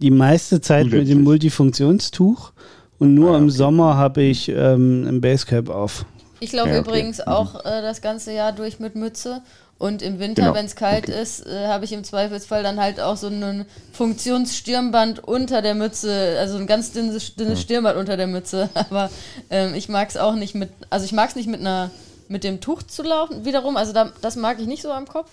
die 0.00 0.10
meiste 0.10 0.60
Zeit 0.60 0.90
mit 0.90 1.08
dem 1.08 1.22
Multifunktionstuch 1.22 2.52
und 2.98 3.14
nur 3.14 3.30
ah, 3.30 3.34
okay. 3.34 3.42
im 3.42 3.50
Sommer 3.50 3.96
habe 3.96 4.22
ich 4.22 4.48
ähm, 4.48 5.06
ein 5.06 5.20
Basecap 5.20 5.70
auf. 5.70 6.04
Ich 6.40 6.52
laufe 6.52 6.70
ja, 6.70 6.80
okay. 6.80 6.88
übrigens 6.88 7.18
mhm. 7.18 7.32
auch 7.32 7.64
äh, 7.64 7.82
das 7.82 8.00
ganze 8.00 8.32
Jahr 8.32 8.52
durch 8.52 8.78
mit 8.78 8.94
Mütze 8.94 9.42
und 9.78 10.00
im 10.00 10.18
Winter, 10.18 10.42
genau. 10.42 10.54
wenn 10.54 10.66
es 10.66 10.74
kalt 10.74 11.08
okay. 11.08 11.20
ist, 11.20 11.46
äh, 11.46 11.66
habe 11.66 11.84
ich 11.84 11.92
im 11.92 12.02
Zweifelsfall 12.02 12.62
dann 12.62 12.80
halt 12.80 12.98
auch 12.98 13.16
so 13.16 13.28
ein 13.28 13.66
Funktionsstirnband 13.92 15.22
unter 15.24 15.60
der 15.60 15.74
Mütze, 15.74 16.36
also 16.38 16.56
ein 16.56 16.66
ganz 16.66 16.92
dünnes, 16.92 17.34
dünnes 17.36 17.60
Stirnband 17.60 17.98
unter 17.98 18.16
der 18.16 18.26
Mütze. 18.26 18.70
Aber 18.74 19.10
ähm, 19.50 19.74
ich 19.74 19.88
mag 19.88 20.08
es 20.08 20.16
auch 20.16 20.34
nicht 20.34 20.54
mit, 20.54 20.70
also 20.88 21.04
ich 21.04 21.12
mag 21.12 21.28
es 21.28 21.36
nicht 21.36 21.48
mit 21.48 21.60
einer, 21.60 21.90
mit 22.28 22.42
dem 22.42 22.60
Tuch 22.60 22.82
zu 22.84 23.02
laufen, 23.02 23.44
wiederum. 23.44 23.76
Also 23.76 23.92
da, 23.92 24.12
das 24.22 24.36
mag 24.36 24.58
ich 24.60 24.66
nicht 24.66 24.82
so 24.82 24.90
am 24.92 25.06
Kopf. 25.06 25.30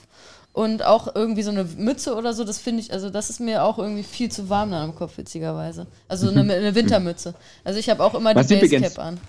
Und 0.52 0.84
auch 0.84 1.16
irgendwie 1.16 1.42
so 1.42 1.50
eine 1.50 1.64
Mütze 1.64 2.14
oder 2.14 2.34
so, 2.34 2.44
das 2.44 2.60
finde 2.60 2.82
ich, 2.82 2.94
also 2.94 3.10
das 3.10 3.32
ist 3.32 3.40
mir 3.40 3.64
auch 3.64 3.80
irgendwie 3.80 4.04
viel 4.04 4.32
zu 4.32 4.50
warm 4.50 4.70
dann 4.70 4.84
am 4.84 4.96
Kopf, 4.96 5.18
witzigerweise. 5.18 5.88
Also 6.08 6.30
eine, 6.30 6.42
eine 6.42 6.76
Wintermütze. 6.76 7.34
Also 7.64 7.80
ich 7.80 7.90
habe 7.90 8.04
auch 8.04 8.14
immer 8.14 8.36
Was 8.36 8.48
die 8.48 8.58
Basecap 8.58 9.00
an. 9.00 9.20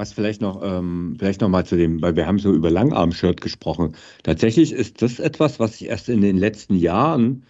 Was 0.00 0.14
vielleicht 0.14 0.40
noch, 0.40 0.62
ähm, 0.64 1.14
vielleicht 1.18 1.42
noch 1.42 1.50
mal 1.50 1.66
zu 1.66 1.76
dem, 1.76 2.00
weil 2.00 2.16
wir 2.16 2.26
haben 2.26 2.38
so 2.38 2.54
über 2.54 2.70
Langarm-Shirt 2.70 3.42
gesprochen. 3.42 3.94
Tatsächlich 4.22 4.72
ist 4.72 5.02
das 5.02 5.18
etwas, 5.18 5.60
was 5.60 5.74
ich 5.74 5.88
erst 5.88 6.08
in 6.08 6.22
den 6.22 6.38
letzten 6.38 6.74
Jahren, 6.74 7.44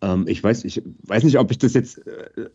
ähm, 0.00 0.24
ich 0.28 0.40
weiß, 0.40 0.62
ich 0.62 0.80
weiß 1.08 1.24
nicht, 1.24 1.40
ob 1.40 1.50
ich 1.50 1.58
das 1.58 1.74
jetzt, 1.74 2.06
äh, 2.06 2.50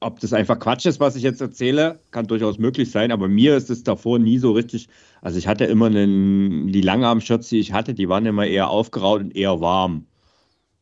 ob 0.00 0.20
das 0.20 0.32
einfach 0.32 0.58
Quatsch 0.58 0.86
ist, 0.86 0.98
was 0.98 1.14
ich 1.14 1.24
jetzt 1.24 1.42
erzähle, 1.42 2.00
kann 2.10 2.26
durchaus 2.26 2.56
möglich 2.56 2.90
sein, 2.90 3.12
aber 3.12 3.28
mir 3.28 3.54
ist 3.58 3.68
es 3.68 3.82
davor 3.82 4.18
nie 4.18 4.38
so 4.38 4.52
richtig, 4.52 4.88
also 5.20 5.36
ich 5.36 5.46
hatte 5.46 5.66
immer 5.66 5.88
einen, 5.88 6.68
die 6.68 6.80
Langarm-Shirts, 6.80 7.50
die 7.50 7.58
ich 7.58 7.74
hatte, 7.74 7.92
die 7.92 8.08
waren 8.08 8.24
immer 8.24 8.46
eher 8.46 8.70
aufgeraut 8.70 9.20
und 9.20 9.36
eher 9.36 9.60
warm. 9.60 10.06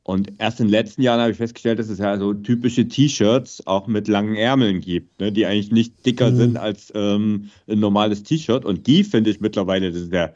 Und 0.04 0.34
erst 0.36 0.60
in 0.60 0.66
den 0.66 0.72
letzten 0.72 1.00
Jahren 1.00 1.20
habe 1.20 1.30
ich 1.30 1.38
festgestellt, 1.38 1.78
dass 1.78 1.88
es 1.88 1.98
ja 1.98 2.18
so 2.18 2.34
typische 2.34 2.86
T-Shirts 2.86 3.66
auch 3.66 3.86
mit 3.86 4.06
langen 4.06 4.36
Ärmeln 4.36 4.80
gibt, 4.80 5.18
ne, 5.18 5.32
die 5.32 5.46
eigentlich 5.46 5.72
nicht 5.72 6.04
dicker 6.04 6.30
mhm. 6.30 6.36
sind 6.36 6.56
als 6.58 6.92
ähm, 6.94 7.50
ein 7.66 7.80
normales 7.80 8.22
T-Shirt. 8.22 8.66
Und 8.66 8.86
die 8.86 9.02
finde 9.02 9.30
ich 9.30 9.40
mittlerweile, 9.40 9.90
das 9.90 10.02
ist 10.02 10.12
der, 10.12 10.34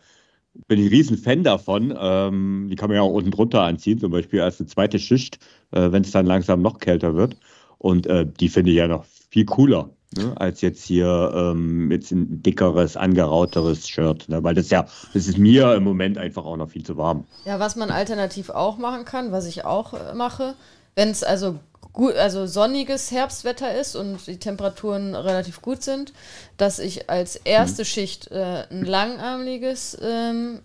bin 0.68 0.80
ich 0.80 0.86
ein 0.86 0.88
riesen 0.90 1.18
Fan 1.18 1.44
davon. 1.44 1.94
Ähm, 2.00 2.68
die 2.70 2.76
kann 2.76 2.88
man 2.88 2.96
ja 2.96 3.02
auch 3.02 3.12
unten 3.12 3.30
drunter 3.30 3.62
anziehen, 3.62 3.98
zum 3.98 4.10
Beispiel 4.10 4.40
als 4.40 4.58
eine 4.58 4.68
zweite 4.68 4.98
Schicht, 4.98 5.38
äh, 5.72 5.92
wenn 5.92 6.02
es 6.02 6.12
dann 6.12 6.24
langsam 6.24 6.62
noch 6.62 6.78
kälter 6.78 7.14
wird. 7.14 7.36
Und 7.76 8.06
äh, 8.06 8.26
die 8.26 8.48
finde 8.48 8.70
ich 8.70 8.78
ja 8.78 8.88
noch 8.88 9.04
viel 9.30 9.44
cooler. 9.44 9.90
Ne, 10.16 10.32
als 10.36 10.62
jetzt 10.62 10.84
hier 10.84 11.32
ähm, 11.34 11.90
jetzt 11.90 12.12
ein 12.12 12.42
dickeres, 12.42 12.96
angerauteres 12.96 13.86
Shirt. 13.86 14.28
Ne, 14.28 14.42
weil 14.42 14.54
das 14.54 14.70
ja, 14.70 14.86
das 15.12 15.26
ist 15.26 15.36
mir 15.36 15.74
im 15.74 15.84
Moment 15.84 16.16
einfach 16.16 16.46
auch 16.46 16.56
noch 16.56 16.70
viel 16.70 16.82
zu 16.82 16.96
warm. 16.96 17.26
Ja, 17.44 17.60
was 17.60 17.76
man 17.76 17.90
alternativ 17.90 18.48
auch 18.48 18.78
machen 18.78 19.04
kann, 19.04 19.32
was 19.32 19.46
ich 19.46 19.66
auch 19.66 19.92
äh, 19.92 20.14
mache, 20.14 20.54
wenn 20.94 21.10
es 21.10 21.22
also 21.22 21.58
gut, 21.92 22.14
also 22.14 22.46
sonniges 22.46 23.10
Herbstwetter 23.10 23.74
ist 23.74 23.96
und 23.96 24.26
die 24.26 24.38
Temperaturen 24.38 25.14
relativ 25.14 25.60
gut 25.60 25.82
sind, 25.82 26.14
dass 26.56 26.78
ich 26.78 27.10
als 27.10 27.36
erste 27.36 27.82
hm. 27.82 27.84
Schicht 27.84 28.30
äh, 28.30 28.64
ein 28.70 28.84
langarmliches 28.84 29.98
ähm, 30.00 30.60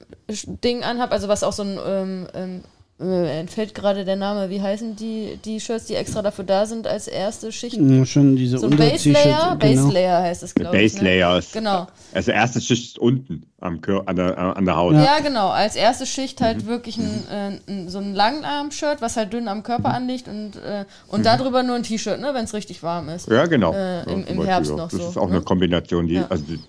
Ding 0.64 0.84
anhabe, 0.84 1.12
also 1.12 1.28
was 1.28 1.44
auch 1.44 1.54
so 1.54 1.64
ein 1.64 2.28
ähm, 2.34 2.64
äh, 3.00 3.40
entfällt 3.40 3.74
gerade 3.74 4.06
der 4.06 4.16
Name, 4.16 4.50
wie 4.50 4.62
heißen 4.62 4.96
die, 4.96 5.40
die 5.44 5.60
Shirts, 5.60 5.86
die 5.86 5.96
extra 5.96 6.22
dafür 6.22 6.46
da 6.46 6.66
sind 6.66 6.86
als 6.86 7.08
erste 7.08 7.52
Schicht? 7.52 7.76
Ja, 7.76 8.06
schon 8.06 8.36
diese 8.36 8.60
so 8.60 8.68
ein 8.68 8.78
Base 8.78 9.10
Layer, 9.10 9.56
Base 9.56 9.74
genau. 9.74 9.92
Layer 9.92 10.22
heißt 10.22 10.44
es, 10.44 10.54
glaube 10.54 10.78
ich. 10.78 10.94
Base 10.94 11.04
Layer 11.04 11.34
ne? 11.34 11.40
ist, 11.40 11.54
genau. 11.54 11.88
Also 12.14 12.32
erste 12.32 12.62
Schicht 12.62 12.86
ist 12.86 13.00
unten 13.00 13.48
am 13.60 13.82
Kör 13.82 14.08
an, 14.08 14.16
der, 14.16 14.38
an 14.38 14.66
der 14.66 14.76
Haut. 14.76 14.94
Ja. 14.94 15.04
ja, 15.04 15.20
genau. 15.20 15.50
Als 15.50 15.76
erste 15.76 16.06
Schicht 16.06 16.40
halt 16.42 16.64
mhm. 16.64 16.68
wirklich 16.68 16.98
ein, 16.98 17.24
äh, 17.32 17.72
ein, 17.72 17.90
so 17.90 17.98
ein 17.98 18.14
Langarm-Shirt, 18.14 19.02
was 19.02 19.18
halt 19.18 19.34
dünn 19.34 19.48
am 19.48 19.64
Körper 19.64 19.90
mhm. 19.90 19.96
anliegt 19.96 20.28
und, 20.28 20.58
äh, 20.58 20.86
und 21.08 21.22
mhm. 21.22 21.24
darüber 21.24 21.64
nur 21.64 21.76
ein 21.76 21.84
T-Shirt, 21.84 22.20
ne, 22.20 22.32
wenn 22.34 22.46
es 22.46 22.54
richtig 22.54 22.84
warm 22.84 23.10
ist. 23.10 23.28
Ja, 23.28 23.48
genau. 23.48 23.74
Äh, 23.74 24.04
Im, 24.04 24.26
im 24.28 24.46
Herbst 24.46 24.72
noch 24.72 24.90
das 24.90 24.92
so. 24.92 24.98
Das 25.00 25.08
ist 25.10 25.18
auch 25.18 25.30
ne? 25.30 25.38
eine 25.38 25.44
Kombination, 25.44 26.08
die, 26.08 26.16
ja. 26.16 26.28
also 26.30 26.44
die, 26.44 26.60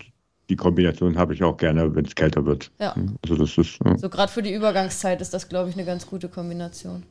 die 0.49 0.57
Kombination 0.57 1.17
habe 1.17 1.35
ich 1.35 1.43
auch 1.43 1.57
gerne, 1.57 1.95
wenn 1.95 2.05
es 2.05 2.15
kälter 2.15 2.45
wird. 2.45 2.71
Ja. 2.79 2.95
Also 3.23 3.37
das 3.37 3.57
ist, 3.57 3.79
ja. 3.85 3.97
So 3.97 4.09
gerade 4.09 4.31
für 4.31 4.43
die 4.43 4.53
Übergangszeit 4.53 5.21
ist 5.21 5.33
das, 5.33 5.49
glaube 5.49 5.71
ich, 5.71 5.77
eine 5.77 5.85
ganz 5.85 6.07
gute 6.07 6.29
Kombination. 6.29 7.05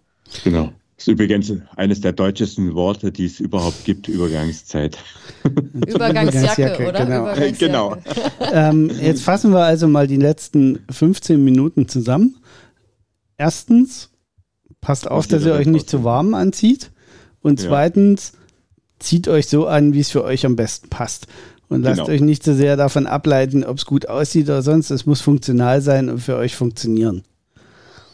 Genau. 0.43 0.71
Das 0.95 1.07
ist 1.07 1.13
übrigens 1.13 1.51
eines 1.75 2.01
der 2.01 2.13
deutschesten 2.13 2.75
Worte, 2.75 3.11
die 3.11 3.25
es 3.25 3.39
überhaupt 3.39 3.83
gibt, 3.83 4.07
Übergangszeit. 4.07 4.97
Übergangsjacke, 5.87 6.87
oder? 6.87 7.05
Genau. 7.05 7.21
Übergangsjacke. 7.23 7.57
genau. 7.57 7.97
ähm, 8.53 8.91
jetzt 9.01 9.23
fassen 9.23 9.51
wir 9.51 9.63
also 9.63 9.87
mal 9.87 10.05
die 10.07 10.17
letzten 10.17 10.79
15 10.91 11.43
Minuten 11.43 11.87
zusammen. 11.87 12.37
Erstens, 13.37 14.11
passt 14.81 15.09
auf, 15.09 15.25
dass 15.25 15.45
ihr 15.45 15.53
euch 15.53 15.65
nicht 15.65 15.89
zu 15.89 16.03
warm 16.03 16.35
anzieht. 16.35 16.91
Und 17.41 17.59
zweitens, 17.59 18.33
zieht 18.99 19.27
euch 19.27 19.47
so 19.47 19.67
an, 19.67 19.93
wie 19.93 19.99
es 19.99 20.11
für 20.11 20.23
euch 20.23 20.45
am 20.45 20.55
besten 20.55 20.89
passt. 20.89 21.27
Und 21.73 21.83
lasst 21.83 22.01
genau. 22.01 22.09
euch 22.09 22.21
nicht 22.21 22.43
so 22.43 22.53
sehr 22.53 22.77
davon 22.77 23.07
ableiten, 23.07 23.63
ob 23.63 23.77
es 23.77 23.85
gut 23.85 24.07
aussieht 24.07 24.45
oder 24.45 24.61
sonst. 24.61 24.91
Es 24.91 25.05
muss 25.05 25.21
funktional 25.21 25.81
sein 25.81 26.09
und 26.09 26.19
für 26.19 26.35
euch 26.37 26.55
funktionieren. 26.55 27.23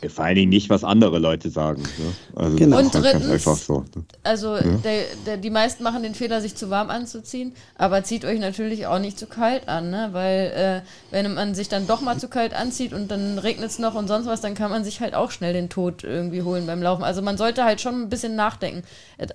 Vor 0.07 0.23
allen 0.23 0.35
Dingen 0.35 0.49
nicht, 0.49 0.69
was 0.69 0.85
andere 0.85 1.19
Leute 1.19 1.49
sagen. 1.49 1.81
Ne? 1.81 2.13
Also 2.35 2.55
genau. 2.55 2.79
Und 2.79 2.95
drittens, 2.95 3.43
so. 3.65 3.83
also 4.23 4.55
ja? 4.55 4.61
der, 4.61 5.03
der, 5.25 5.37
die 5.37 5.49
meisten 5.49 5.83
machen 5.83 6.03
den 6.03 6.15
Fehler, 6.15 6.39
sich 6.39 6.55
zu 6.55 6.69
warm 6.69 6.89
anzuziehen, 6.89 7.53
aber 7.75 8.03
zieht 8.03 8.23
euch 8.23 8.39
natürlich 8.39 8.87
auch 8.87 8.99
nicht 8.99 9.19
zu 9.19 9.27
kalt 9.27 9.67
an, 9.67 9.89
ne? 9.89 10.09
weil 10.11 10.83
äh, 10.83 11.11
wenn 11.11 11.33
man 11.33 11.53
sich 11.53 11.67
dann 11.67 11.85
doch 11.85 11.99
mal 11.99 12.17
zu 12.17 12.29
kalt 12.29 12.53
anzieht 12.53 12.93
und 12.93 13.11
dann 13.11 13.39
regnet 13.39 13.71
es 13.71 13.79
noch 13.79 13.95
und 13.95 14.07
sonst 14.07 14.25
was, 14.27 14.39
dann 14.39 14.55
kann 14.55 14.71
man 14.71 14.85
sich 14.85 15.01
halt 15.01 15.15
auch 15.15 15.31
schnell 15.31 15.51
den 15.51 15.69
Tod 15.69 16.03
irgendwie 16.03 16.43
holen 16.43 16.65
beim 16.65 16.81
Laufen. 16.81 17.03
Also 17.03 17.21
man 17.21 17.37
sollte 17.37 17.65
halt 17.65 17.81
schon 17.81 18.03
ein 18.03 18.09
bisschen 18.09 18.35
nachdenken. 18.35 18.83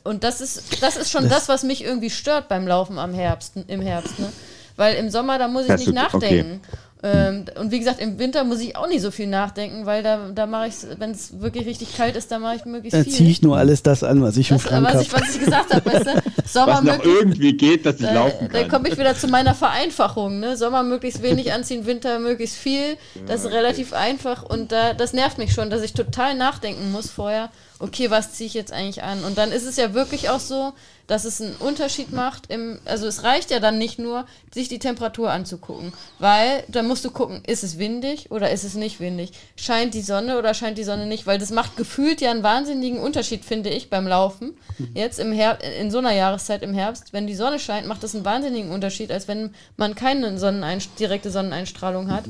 Und 0.03 0.25
das 0.25 0.41
ist, 0.41 0.83
das 0.83 0.97
ist 0.97 1.11
schon 1.11 1.25
das, 1.25 1.47
das 1.47 1.49
was 1.49 1.63
mich 1.63 1.85
irgendwie 1.85 2.11
stört 2.11 2.49
beim 2.49 2.67
Laufen 2.67 2.99
am 2.99 3.13
Herbst, 3.13 3.55
im 3.67 3.83
Herbst. 3.83 4.19
Ne? 4.19 4.33
Weil 4.77 4.97
im 4.97 5.11
Sommer, 5.11 5.39
da 5.39 5.49
muss 5.49 5.69
ich 5.69 5.77
nicht 5.77 5.93
nachdenken. 5.93 6.61
Okay. 6.63 6.79
Ähm, 7.07 7.45
und 7.61 7.71
wie 7.71 7.79
gesagt, 7.79 8.01
im 8.01 8.19
Winter 8.19 8.45
muss 8.45 8.61
ich 8.61 8.77
auch 8.77 8.89
nicht 8.89 9.03
so 9.03 9.11
viel 9.11 9.27
nachdenken, 9.27 9.85
weil 9.85 10.03
da, 10.03 10.31
da 10.35 10.47
mache 10.47 10.69
ich 10.69 10.75
wenn 10.99 11.11
es 11.11 11.39
wirklich 11.39 11.67
richtig 11.67 11.95
kalt 11.99 12.17
ist, 12.17 12.33
dann 12.33 12.41
mache 12.41 12.57
ich 12.57 12.65
möglichst 12.65 12.97
viel. 12.97 13.05
Da 13.05 13.11
ziehe 13.11 13.31
ich 13.31 13.43
nur 13.43 13.59
alles 13.59 13.83
das 13.83 14.03
an, 14.03 14.23
was 14.23 14.39
ich 14.39 14.51
im 14.51 14.59
Schrank 14.59 14.87
habe. 14.87 15.01
Was, 15.01 15.13
was 15.13 15.35
ich 15.35 15.45
gesagt 15.45 15.75
habe, 15.75 15.85
weißt 15.85 16.07
du? 16.07 16.23
Sommer 16.47 16.79
was 16.79 16.83
noch 16.83 17.05
irgendwie 17.05 17.59
geht, 17.59 17.85
dass 17.85 17.97
ich 17.97 18.07
da, 18.07 18.15
laufen 18.15 18.49
kann. 18.49 18.59
Dann 18.59 18.69
komme 18.71 18.89
ich 18.89 18.99
wieder 18.99 19.15
zu 19.15 19.29
meiner 19.29 19.55
Vereinfachung. 19.55 20.41
Ne? 20.41 20.57
Sommer 20.57 20.83
möglichst 20.83 21.23
wenig 21.23 21.53
anziehen, 21.53 21.85
Winter 21.85 22.19
möglichst 22.21 22.57
viel. 22.57 22.97
Das 23.27 23.45
ist 23.45 23.53
relativ 23.53 23.93
einfach 23.93 24.43
und 24.43 24.73
da, 24.73 24.95
das 24.95 25.13
nervt 25.13 25.37
mich 25.37 25.53
schon, 25.53 25.69
dass 25.69 25.83
ich 25.83 25.93
total 25.93 26.35
nachdenken 26.35 26.91
muss 26.91 27.11
vorher, 27.11 27.51
okay, 27.85 28.11
was 28.11 28.33
ziehe 28.33 28.47
ich 28.47 28.55
jetzt 28.55 28.73
eigentlich 28.73 29.03
an? 29.03 29.25
Und 29.25 29.37
dann 29.37 29.53
ist 29.53 29.67
es 29.67 29.77
ja 29.77 29.93
wirklich 29.93 30.31
auch 30.31 30.41
so, 30.41 30.73
dass 31.07 31.27
es 31.27 31.41
einen 31.41 31.55
Unterschied 31.57 32.13
macht. 32.13 32.51
Im, 32.51 32.79
also 32.87 33.07
es 33.07 33.25
reicht 33.25 33.51
ja 33.51 33.61
dann 33.61 33.77
nicht 33.77 33.99
nur, 33.99 34.25
sich 34.53 34.69
die 34.69 34.79
Temperatur 34.79 35.31
anzugucken, 35.31 35.93
weil 36.19 36.65
dann 36.69 36.89
musst 36.89 37.05
du 37.05 37.11
gucken, 37.11 37.43
ist 37.47 37.63
es 37.63 37.79
windig 37.79 38.31
oder 38.31 38.51
ist 38.51 38.65
es 38.65 38.75
nicht 38.75 39.01
windig? 39.01 39.33
Scheint 39.57 39.93
die 39.93 40.01
Sonne 40.01 40.39
oder 40.39 40.55
scheint 40.55 40.79
die 40.79 40.85
Sonne 40.85 41.07
nicht? 41.07 41.27
Weil 41.27 41.39
das 41.39 41.51
macht 41.51 41.77
gefühlt 41.77 42.23
ja 42.23 42.31
einen 42.31 42.43
wahnsinnigen 42.43 43.01
Unterschied, 43.01 43.45
finde 43.45 43.69
ich, 43.69 43.91
beim 43.91 44.07
Laufen. 44.07 44.57
Jetzt 44.95 45.19
im 45.19 45.33
Her 45.33 45.59
in 45.79 45.91
so 45.91 45.99
einer 45.99 46.13
Jahreszeit 46.13 46.63
im 46.63 46.73
Herbst, 46.73 47.13
wenn 47.13 47.27
die 47.27 47.35
Sonne 47.35 47.59
scheint, 47.59 47.87
macht 47.87 48.03
das 48.03 48.15
einen 48.15 48.25
wahnsinnigen 48.25 48.71
Unterschied, 48.71 49.13
als 49.13 49.29
wenn 49.29 49.55
man 49.77 49.95
keine 49.95 50.39
Sonnenein 50.39 50.83
direkte 50.99 51.31
Sonneneinstrahlung 51.31 52.11
hat. 52.11 52.25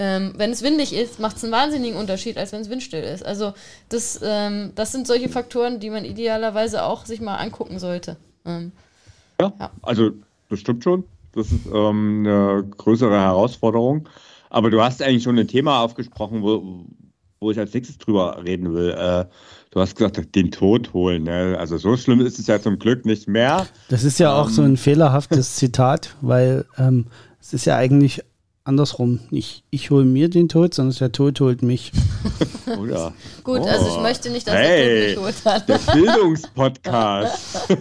Ähm, 0.00 0.32
wenn 0.36 0.52
es 0.52 0.62
windig 0.62 0.94
ist, 0.94 1.18
macht 1.18 1.38
es 1.38 1.42
einen 1.42 1.52
wahnsinnigen 1.52 1.98
Unterschied, 1.98 2.38
als 2.38 2.52
wenn 2.52 2.60
es 2.60 2.70
windstill 2.70 3.02
ist. 3.02 3.26
Also 3.26 3.52
das, 3.88 4.20
ähm, 4.22 4.70
das 4.76 4.92
sind 4.92 5.08
solche 5.08 5.28
Faktoren, 5.28 5.80
die 5.80 5.90
man 5.90 6.04
idealerweise 6.04 6.84
auch 6.84 7.04
sich 7.04 7.20
mal 7.20 7.34
angucken 7.34 7.80
sollte. 7.80 8.16
Ähm, 8.46 8.70
ja, 9.40 9.52
ja, 9.58 9.70
also 9.82 10.12
das 10.48 10.60
stimmt 10.60 10.84
schon. 10.84 11.02
Das 11.32 11.50
ist 11.50 11.66
ähm, 11.66 12.24
eine 12.24 12.64
größere 12.76 13.18
Herausforderung. 13.20 14.08
Aber 14.50 14.70
du 14.70 14.80
hast 14.80 15.02
eigentlich 15.02 15.24
schon 15.24 15.36
ein 15.36 15.48
Thema 15.48 15.82
aufgesprochen, 15.82 16.42
wo, 16.42 16.84
wo 17.40 17.50
ich 17.50 17.58
als 17.58 17.74
nächstes 17.74 17.98
drüber 17.98 18.40
reden 18.44 18.72
will. 18.74 18.90
Äh, 18.90 19.24
du 19.72 19.80
hast 19.80 19.96
gesagt, 19.96 20.34
den 20.36 20.52
Tod 20.52 20.92
holen. 20.94 21.24
Ne? 21.24 21.56
Also 21.58 21.76
so 21.76 21.96
schlimm 21.96 22.20
ist 22.20 22.38
es 22.38 22.46
ja 22.46 22.60
zum 22.60 22.78
Glück 22.78 23.04
nicht 23.04 23.26
mehr. 23.26 23.66
Das 23.88 24.04
ist 24.04 24.20
ja 24.20 24.32
auch 24.32 24.48
so 24.48 24.62
ein 24.62 24.70
ähm, 24.70 24.76
fehlerhaftes 24.76 25.56
Zitat, 25.56 26.14
weil 26.20 26.66
ähm, 26.78 27.06
es 27.40 27.52
ist 27.52 27.64
ja 27.64 27.76
eigentlich 27.76 28.22
andersrum. 28.68 29.20
Nicht 29.30 29.64
ich 29.70 29.90
hole 29.90 30.04
mir 30.04 30.28
den 30.28 30.48
Tod, 30.48 30.74
sondern 30.74 30.96
der 30.98 31.10
Tod 31.10 31.40
holt 31.40 31.62
mich. 31.62 31.90
Oh 32.78 32.84
ja. 32.84 33.12
Gut, 33.42 33.60
oh. 33.62 33.66
also 33.66 33.86
ich 33.88 33.96
oh. 33.96 34.02
möchte 34.02 34.30
nicht, 34.30 34.46
dass 34.46 34.54
hey, 34.54 34.84
der 34.84 35.14
Tod 35.14 35.24
mich 35.24 35.34
holt. 35.34 35.44
Hat. 35.44 35.68
Der 35.68 35.78
Bildungspodcast. 35.92 37.68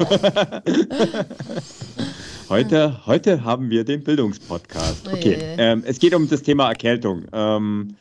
heute, 2.50 3.06
heute 3.06 3.44
haben 3.44 3.70
wir 3.70 3.84
den 3.84 4.04
Bildungspodcast. 4.04 5.08
Okay, 5.12 5.38
ähm, 5.58 5.84
es 5.86 6.00
geht 6.00 6.16
um 6.16 6.28
das 6.30 6.42
Thema 6.42 6.70
Erkältung. 6.70 7.26
Ähm, 7.34 7.96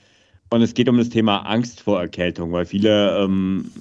und 0.49 0.62
es 0.62 0.75
geht 0.75 0.88
um 0.88 0.96
das 0.96 1.09
Thema 1.09 1.38
Angst 1.38 1.81
vor 1.81 2.01
Erkältung, 2.01 2.53
weil 2.53 2.66
viele 2.66 3.18
ähm, 3.18 3.72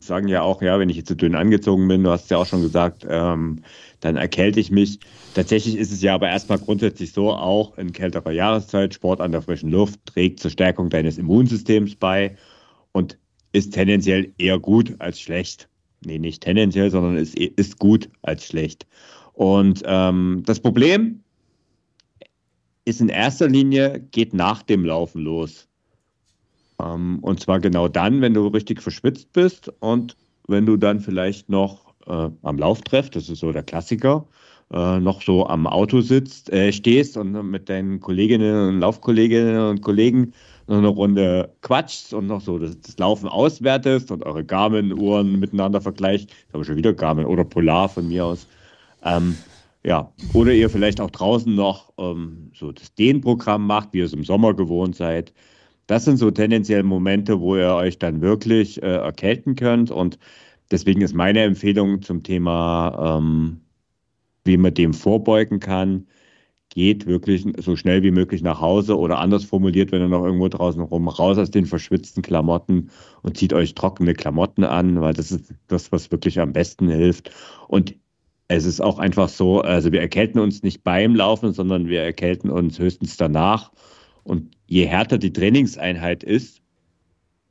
sagen 0.00 0.26
ja 0.26 0.42
auch, 0.42 0.62
ja, 0.62 0.78
wenn 0.80 0.90
ich 0.90 0.96
jetzt 0.96 1.08
zu 1.08 1.14
so 1.14 1.18
dünn 1.18 1.36
angezogen 1.36 1.86
bin, 1.86 2.02
du 2.02 2.10
hast 2.10 2.24
es 2.24 2.30
ja 2.30 2.38
auch 2.38 2.46
schon 2.46 2.62
gesagt, 2.62 3.06
ähm, 3.08 3.62
dann 4.00 4.16
erkälte 4.16 4.58
ich 4.60 4.70
mich. 4.70 4.98
Tatsächlich 5.36 5.76
ist 5.76 5.92
es 5.92 6.00
ja 6.00 6.14
aber 6.14 6.30
erstmal 6.30 6.58
grundsätzlich 6.58 7.12
so, 7.12 7.30
auch 7.30 7.76
in 7.76 7.92
kälterer 7.92 8.30
Jahreszeit, 8.30 8.94
Sport 8.94 9.20
an 9.20 9.32
der 9.32 9.42
frischen 9.42 9.70
Luft 9.70 10.00
trägt 10.06 10.40
zur 10.40 10.50
Stärkung 10.50 10.88
deines 10.88 11.18
Immunsystems 11.18 11.94
bei 11.96 12.38
und 12.92 13.18
ist 13.52 13.74
tendenziell 13.74 14.32
eher 14.38 14.58
gut 14.58 14.94
als 14.98 15.20
schlecht. 15.20 15.68
Nee, 16.06 16.18
nicht 16.18 16.42
tendenziell, 16.42 16.90
sondern 16.90 17.18
ist, 17.18 17.38
ist 17.38 17.78
gut 17.78 18.08
als 18.22 18.46
schlecht. 18.46 18.86
Und 19.34 19.82
ähm, 19.84 20.42
das 20.46 20.58
Problem 20.58 21.22
ist 22.86 23.02
in 23.02 23.10
erster 23.10 23.46
Linie, 23.46 24.00
geht 24.12 24.32
nach 24.32 24.62
dem 24.62 24.86
Laufen 24.86 25.20
los. 25.20 25.68
Ähm, 26.82 27.18
und 27.20 27.40
zwar 27.40 27.60
genau 27.60 27.88
dann, 27.88 28.22
wenn 28.22 28.32
du 28.32 28.46
richtig 28.46 28.80
verschwitzt 28.80 29.34
bist 29.34 29.70
und 29.80 30.16
wenn 30.48 30.64
du 30.64 30.78
dann 30.78 31.00
vielleicht 31.00 31.50
noch 31.50 31.92
äh, 32.06 32.30
am 32.40 32.56
Lauftreff, 32.56 33.10
das 33.10 33.28
ist 33.28 33.40
so 33.40 33.52
der 33.52 33.64
Klassiker, 33.64 34.26
äh, 34.72 35.00
noch 35.00 35.22
so 35.22 35.46
am 35.46 35.66
Auto 35.66 36.00
sitzt, 36.00 36.52
äh, 36.52 36.72
stehst 36.72 37.16
und 37.16 37.32
mit 37.50 37.68
deinen 37.68 38.00
Kolleginnen 38.00 38.68
und 38.68 38.80
Laufkolleginnen 38.80 39.58
und 39.68 39.82
Kollegen 39.82 40.32
noch 40.66 40.78
eine 40.78 40.88
Runde 40.88 41.54
quatschst 41.62 42.12
und 42.12 42.26
noch 42.26 42.40
so 42.40 42.58
das, 42.58 42.80
das 42.80 42.98
Laufen 42.98 43.28
auswertest 43.28 44.10
und 44.10 44.24
eure 44.24 44.44
Garmin-Uhren 44.44 45.38
miteinander 45.38 45.80
vergleicht. 45.80 46.30
Ich 46.48 46.54
habe 46.54 46.64
schon 46.64 46.76
wieder 46.76 46.92
Garmin 46.92 47.26
oder 47.26 47.44
Polar 47.44 47.88
von 47.88 48.08
mir 48.08 48.24
aus. 48.24 48.46
Ähm, 49.04 49.36
ja, 49.84 50.12
oder 50.32 50.52
ihr 50.52 50.68
vielleicht 50.68 51.00
auch 51.00 51.10
draußen 51.10 51.54
noch 51.54 51.92
ähm, 51.98 52.50
so 52.52 52.72
das 52.72 52.92
Dehnprogramm 52.94 53.64
macht, 53.64 53.90
wie 53.92 53.98
ihr 53.98 54.06
es 54.06 54.12
im 54.12 54.24
Sommer 54.24 54.54
gewohnt 54.54 54.96
seid. 54.96 55.32
Das 55.86 56.04
sind 56.04 56.16
so 56.16 56.32
tendenziell 56.32 56.82
Momente, 56.82 57.40
wo 57.40 57.56
ihr 57.56 57.72
euch 57.72 58.00
dann 58.00 58.20
wirklich 58.20 58.82
äh, 58.82 58.96
erkälten 58.96 59.54
könnt 59.54 59.92
und 59.92 60.18
Deswegen 60.70 61.00
ist 61.00 61.14
meine 61.14 61.42
Empfehlung 61.42 62.02
zum 62.02 62.22
Thema, 62.22 63.18
ähm, 63.18 63.60
wie 64.46 64.56
man 64.56 64.74
dem 64.74 64.94
vorbeugen 64.94 65.60
kann, 65.60 66.06
geht 66.70 67.06
wirklich 67.06 67.46
so 67.58 67.76
schnell 67.76 68.02
wie 68.02 68.10
möglich 68.10 68.42
nach 68.42 68.60
Hause 68.60 68.98
oder 68.98 69.18
anders 69.18 69.44
formuliert, 69.44 69.92
wenn 69.92 70.02
ihr 70.02 70.08
noch 70.08 70.24
irgendwo 70.24 70.48
draußen 70.48 70.82
rum, 70.82 71.08
raus 71.08 71.38
aus 71.38 71.50
den 71.50 71.66
verschwitzten 71.66 72.22
Klamotten 72.22 72.90
und 73.22 73.36
zieht 73.36 73.52
euch 73.52 73.74
trockene 73.74 74.14
Klamotten 74.14 74.64
an, 74.64 75.00
weil 75.00 75.14
das 75.14 75.32
ist 75.32 75.54
das, 75.68 75.90
was 75.92 76.10
wirklich 76.10 76.38
am 76.40 76.52
besten 76.52 76.88
hilft. 76.88 77.30
Und 77.68 77.94
es 78.48 78.64
ist 78.64 78.80
auch 78.80 78.98
einfach 78.98 79.28
so, 79.28 79.60
also 79.60 79.90
wir 79.92 80.00
erkälten 80.00 80.40
uns 80.40 80.62
nicht 80.62 80.84
beim 80.84 81.14
Laufen, 81.14 81.52
sondern 81.52 81.88
wir 81.88 82.02
erkälten 82.02 82.50
uns 82.50 82.78
höchstens 82.78 83.16
danach. 83.16 83.72
Und 84.24 84.56
je 84.66 84.84
härter 84.86 85.18
die 85.18 85.32
Trainingseinheit 85.32 86.22
ist, 86.22 86.60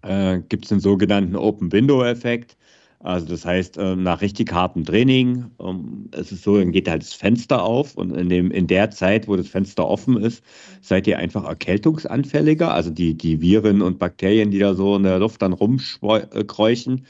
äh, 0.03 0.39
gibt 0.49 0.65
es 0.65 0.69
den 0.69 0.79
sogenannten 0.79 1.35
Open-Window-Effekt. 1.35 2.57
Also 2.99 3.27
das 3.27 3.45
heißt, 3.45 3.77
ähm, 3.77 4.03
nach 4.03 4.21
richtig 4.21 4.51
hartem 4.51 4.83
Training, 4.85 5.45
ähm, 5.59 6.09
es 6.11 6.31
ist 6.31 6.43
so, 6.43 6.57
dann 6.57 6.71
geht 6.71 6.89
halt 6.89 7.03
das 7.03 7.13
Fenster 7.13 7.63
auf 7.63 7.95
und 7.95 8.15
in, 8.15 8.29
dem, 8.29 8.51
in 8.51 8.67
der 8.67 8.89
Zeit, 8.91 9.27
wo 9.27 9.35
das 9.35 9.47
Fenster 9.47 9.87
offen 9.87 10.17
ist, 10.17 10.43
seid 10.81 11.05
ihr 11.07 11.19
einfach 11.19 11.43
erkältungsanfälliger. 11.43 12.73
Also 12.73 12.89
die, 12.89 13.15
die 13.15 13.41
Viren 13.41 13.81
und 13.81 13.99
Bakterien, 13.99 14.49
die 14.49 14.59
da 14.59 14.73
so 14.73 14.95
in 14.95 15.03
der 15.03 15.19
Luft 15.19 15.41
dann 15.41 15.53
rumkräuchen, 15.53 17.05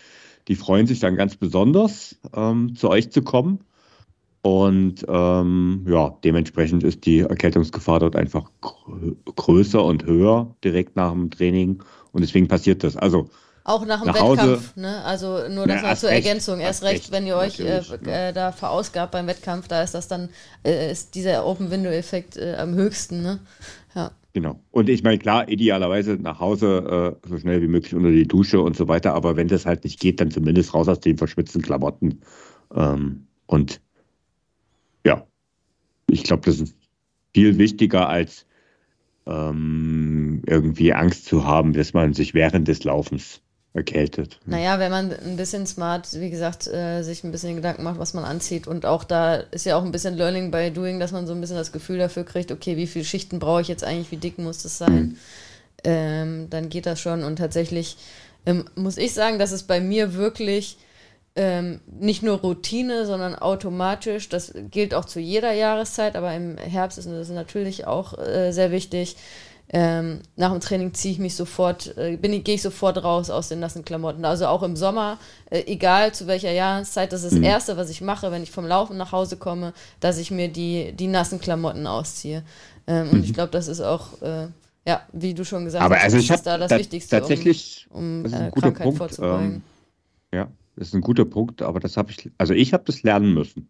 die 0.48 0.56
freuen 0.56 0.88
sich 0.88 1.00
dann 1.00 1.16
ganz 1.16 1.36
besonders, 1.38 2.20
ähm, 2.36 2.76
zu 2.76 2.90
euch 2.90 3.12
zu 3.12 3.22
kommen. 3.22 3.60
Und 4.42 5.04
ähm, 5.08 5.88
ja, 5.90 6.16
dementsprechend 6.24 6.84
ist 6.84 7.08
die 7.08 7.22
Erkältungsgefahr 7.22 8.00
dort 8.00 8.16
einfach 8.16 8.52
größer 9.36 9.84
und 9.84 10.06
höher 10.06 10.56
direkt 10.64 10.96
nach 10.96 11.14
dem 11.14 11.32
Training. 11.32 11.82
Und 12.12 12.22
deswegen 12.22 12.48
passiert 12.48 12.84
das. 12.84 12.96
Also 12.96 13.28
Auch 13.68 13.84
nach 13.84 14.04
dem 14.04 14.14
nach 14.14 14.16
Wettkampf, 14.16 14.76
ne? 14.76 15.04
Also 15.04 15.48
nur 15.50 15.66
das 15.66 15.82
ja, 15.82 15.88
mal 15.88 15.98
zur 15.98 16.10
recht, 16.10 16.24
Ergänzung. 16.24 16.60
Erst 16.60 16.84
recht, 16.84 16.94
recht, 16.94 17.12
wenn 17.12 17.26
ihr 17.26 17.36
euch 17.36 17.60
äh, 17.60 17.80
äh, 18.06 18.32
da 18.32 18.52
verausgabt 18.52 19.12
beim 19.12 19.26
Wettkampf, 19.26 19.68
da 19.68 19.82
ist 19.82 19.96
das 19.96 20.08
dann, 20.08 20.30
äh, 20.64 20.92
ist 20.92 21.16
dieser 21.16 21.44
Open-Window-Effekt 21.48 22.38
äh, 22.38 22.58
am 22.60 22.76
höchsten, 22.76 23.24
ne? 23.24 23.40
Ja. 23.96 24.12
Genau. 24.34 24.60
Und 24.70 24.88
ich 24.88 25.02
meine, 25.02 25.18
klar, 25.18 25.50
idealerweise 25.50 26.14
nach 26.14 26.40
Hause 26.40 27.18
äh, 27.24 27.28
so 27.28 27.40
schnell 27.40 27.64
wie 27.64 27.68
möglich 27.68 27.96
unter 27.96 28.12
die 28.12 28.28
Dusche 28.28 28.62
und 28.62 28.78
so 28.78 28.88
weiter, 28.88 29.16
aber 29.16 29.36
wenn 29.36 29.48
das 29.48 29.66
halt 29.66 29.84
nicht 29.84 30.00
geht, 30.00 30.22
dann 30.22 30.30
zumindest 30.30 30.76
raus 30.76 30.88
aus 30.88 31.00
den 31.00 31.18
verschwitzten 31.18 31.64
Klamotten. 31.64 32.22
Ähm, 32.76 33.26
und 33.48 33.82
ja, 35.04 35.26
ich 36.08 36.22
glaube, 36.24 36.44
das 36.46 36.60
ist 36.60 36.76
viel 37.34 37.58
wichtiger 37.58 38.10
als 38.10 38.46
ähm, 39.26 40.44
irgendwie 40.46 40.94
Angst 40.94 41.26
zu 41.26 41.46
haben, 41.46 41.74
dass 41.74 41.94
man 41.94 42.14
sich 42.14 42.36
während 42.36 42.68
des 42.68 42.84
Laufens 42.84 43.42
erkältet. 43.76 44.40
Naja, 44.46 44.80
wenn 44.80 44.90
man 44.90 45.12
ein 45.12 45.36
bisschen 45.36 45.68
smart, 45.68 46.08
wie 46.14 46.30
gesagt, 46.30 46.66
äh, 46.68 47.04
sich 47.04 47.24
ein 47.24 47.32
bisschen 47.32 47.56
Gedanken 47.56 47.84
macht, 47.84 48.00
was 48.00 48.14
man 48.14 48.24
anzieht 48.24 48.68
und 48.68 48.86
auch 48.86 49.04
da 49.04 49.36
ist 49.36 49.66
ja 49.66 49.76
auch 49.78 49.84
ein 49.84 49.92
bisschen 49.92 50.16
Learning 50.16 50.50
by 50.50 50.72
Doing, 50.72 51.00
dass 51.00 51.12
man 51.12 51.28
so 51.28 51.34
ein 51.34 51.42
bisschen 51.42 51.58
das 51.58 51.72
Gefühl 51.72 51.98
dafür 51.98 52.24
kriegt, 52.24 52.52
okay, 52.52 52.78
wie 52.78 52.88
viele 52.88 53.06
Schichten 53.06 53.38
brauche 53.38 53.62
ich 53.62 53.68
jetzt 53.68 53.84
eigentlich, 53.84 54.12
wie 54.12 54.18
dick 54.18 54.38
muss 54.38 54.64
das 54.64 54.78
sein, 54.78 55.04
mhm. 55.04 55.18
ähm, 55.84 56.50
dann 56.50 56.70
geht 56.70 56.86
das 56.86 57.02
schon 57.02 57.24
und 57.24 57.36
tatsächlich 57.36 57.98
ähm, 58.46 58.66
muss 58.76 58.98
ich 58.98 59.14
sagen, 59.14 59.40
dass 59.40 59.52
es 59.52 59.64
bei 59.64 59.82
mir 59.82 60.14
wirklich 60.14 60.78
ähm, 61.36 61.82
nicht 62.00 62.24
nur 62.24 62.38
Routine, 62.38 63.06
sondern 63.06 63.36
automatisch. 63.36 64.30
Das 64.30 64.54
gilt 64.72 64.94
auch 64.94 65.06
zu 65.06 65.20
jeder 65.20 65.52
Jahreszeit, 65.52 66.16
aber 66.16 66.34
im 66.34 66.58
Herbst 66.58 66.98
ist 66.98 67.10
das 67.10 67.30
natürlich 67.30 67.86
auch 67.88 68.18
äh, 68.18 68.52
sehr 68.52 68.72
wichtig. 68.72 69.18
Ähm, 69.78 70.22
nach 70.38 70.54
dem 70.54 70.62
Training 70.62 70.94
ziehe 70.94 71.12
ich 71.12 71.20
mich 71.20 71.36
sofort, 71.36 71.98
äh, 71.98 72.16
gehe 72.16 72.56
ich 72.56 72.62
sofort 72.62 73.04
raus 73.04 73.30
aus 73.30 73.50
den 73.50 73.60
nassen 73.60 73.84
Klamotten. 73.84 74.24
Also 74.24 74.48
auch 74.48 74.64
im 74.64 74.78
Sommer, 74.78 75.18
äh, 75.50 75.64
egal 75.68 76.14
zu 76.14 76.28
welcher 76.28 76.54
Jahreszeit, 76.54 77.12
das 77.12 77.24
ist 77.24 77.34
das 77.34 77.40
mhm. 77.40 77.44
Erste, 77.44 77.76
was 77.76 77.90
ich 77.90 78.00
mache, 78.00 78.32
wenn 78.32 78.42
ich 78.42 78.52
vom 78.52 78.66
Laufen 78.66 78.96
nach 78.96 79.12
Hause 79.12 79.36
komme, 79.36 79.74
dass 80.00 80.18
ich 80.18 80.32
mir 80.32 80.48
die, 80.48 80.94
die 80.94 81.08
nassen 81.08 81.42
Klamotten 81.42 81.88
ausziehe. 81.88 82.44
Ähm, 82.88 83.08
mhm. 83.08 83.14
Und 83.16 83.26
ich 83.26 83.34
glaube, 83.34 83.52
das 83.52 83.68
ist 83.68 83.82
auch, 83.82 84.22
äh, 84.22 84.48
ja, 84.88 85.02
wie 85.12 85.34
du 85.34 85.44
schon 85.44 85.66
gesagt 85.66 85.84
Aber 85.84 85.96
hast, 85.98 86.04
also 86.06 86.18
ich 86.20 86.30
ist 86.30 86.48
da 86.48 86.58
das 86.58 86.72
Wichtigste, 86.72 87.20
tatsächlich, 87.20 87.86
um, 87.90 88.24
um 88.24 88.34
äh, 88.34 88.52
Krankheit 88.52 88.84
Punkt. 88.84 88.98
vorzubeugen. 88.98 89.56
Ähm, 89.56 89.62
ja, 90.34 90.48
das 90.78 90.88
ist 90.88 90.94
ein 90.94 91.02
guter 91.02 91.26
Punkt, 91.26 91.62
aber 91.62 91.82
das 91.82 91.98
habe 91.98 92.12
ich, 92.12 92.32
also 92.38 92.54
ich 92.54 92.72
habe 92.72 92.86
das 92.86 93.04
lernen 93.04 93.34
müssen. 93.34 93.68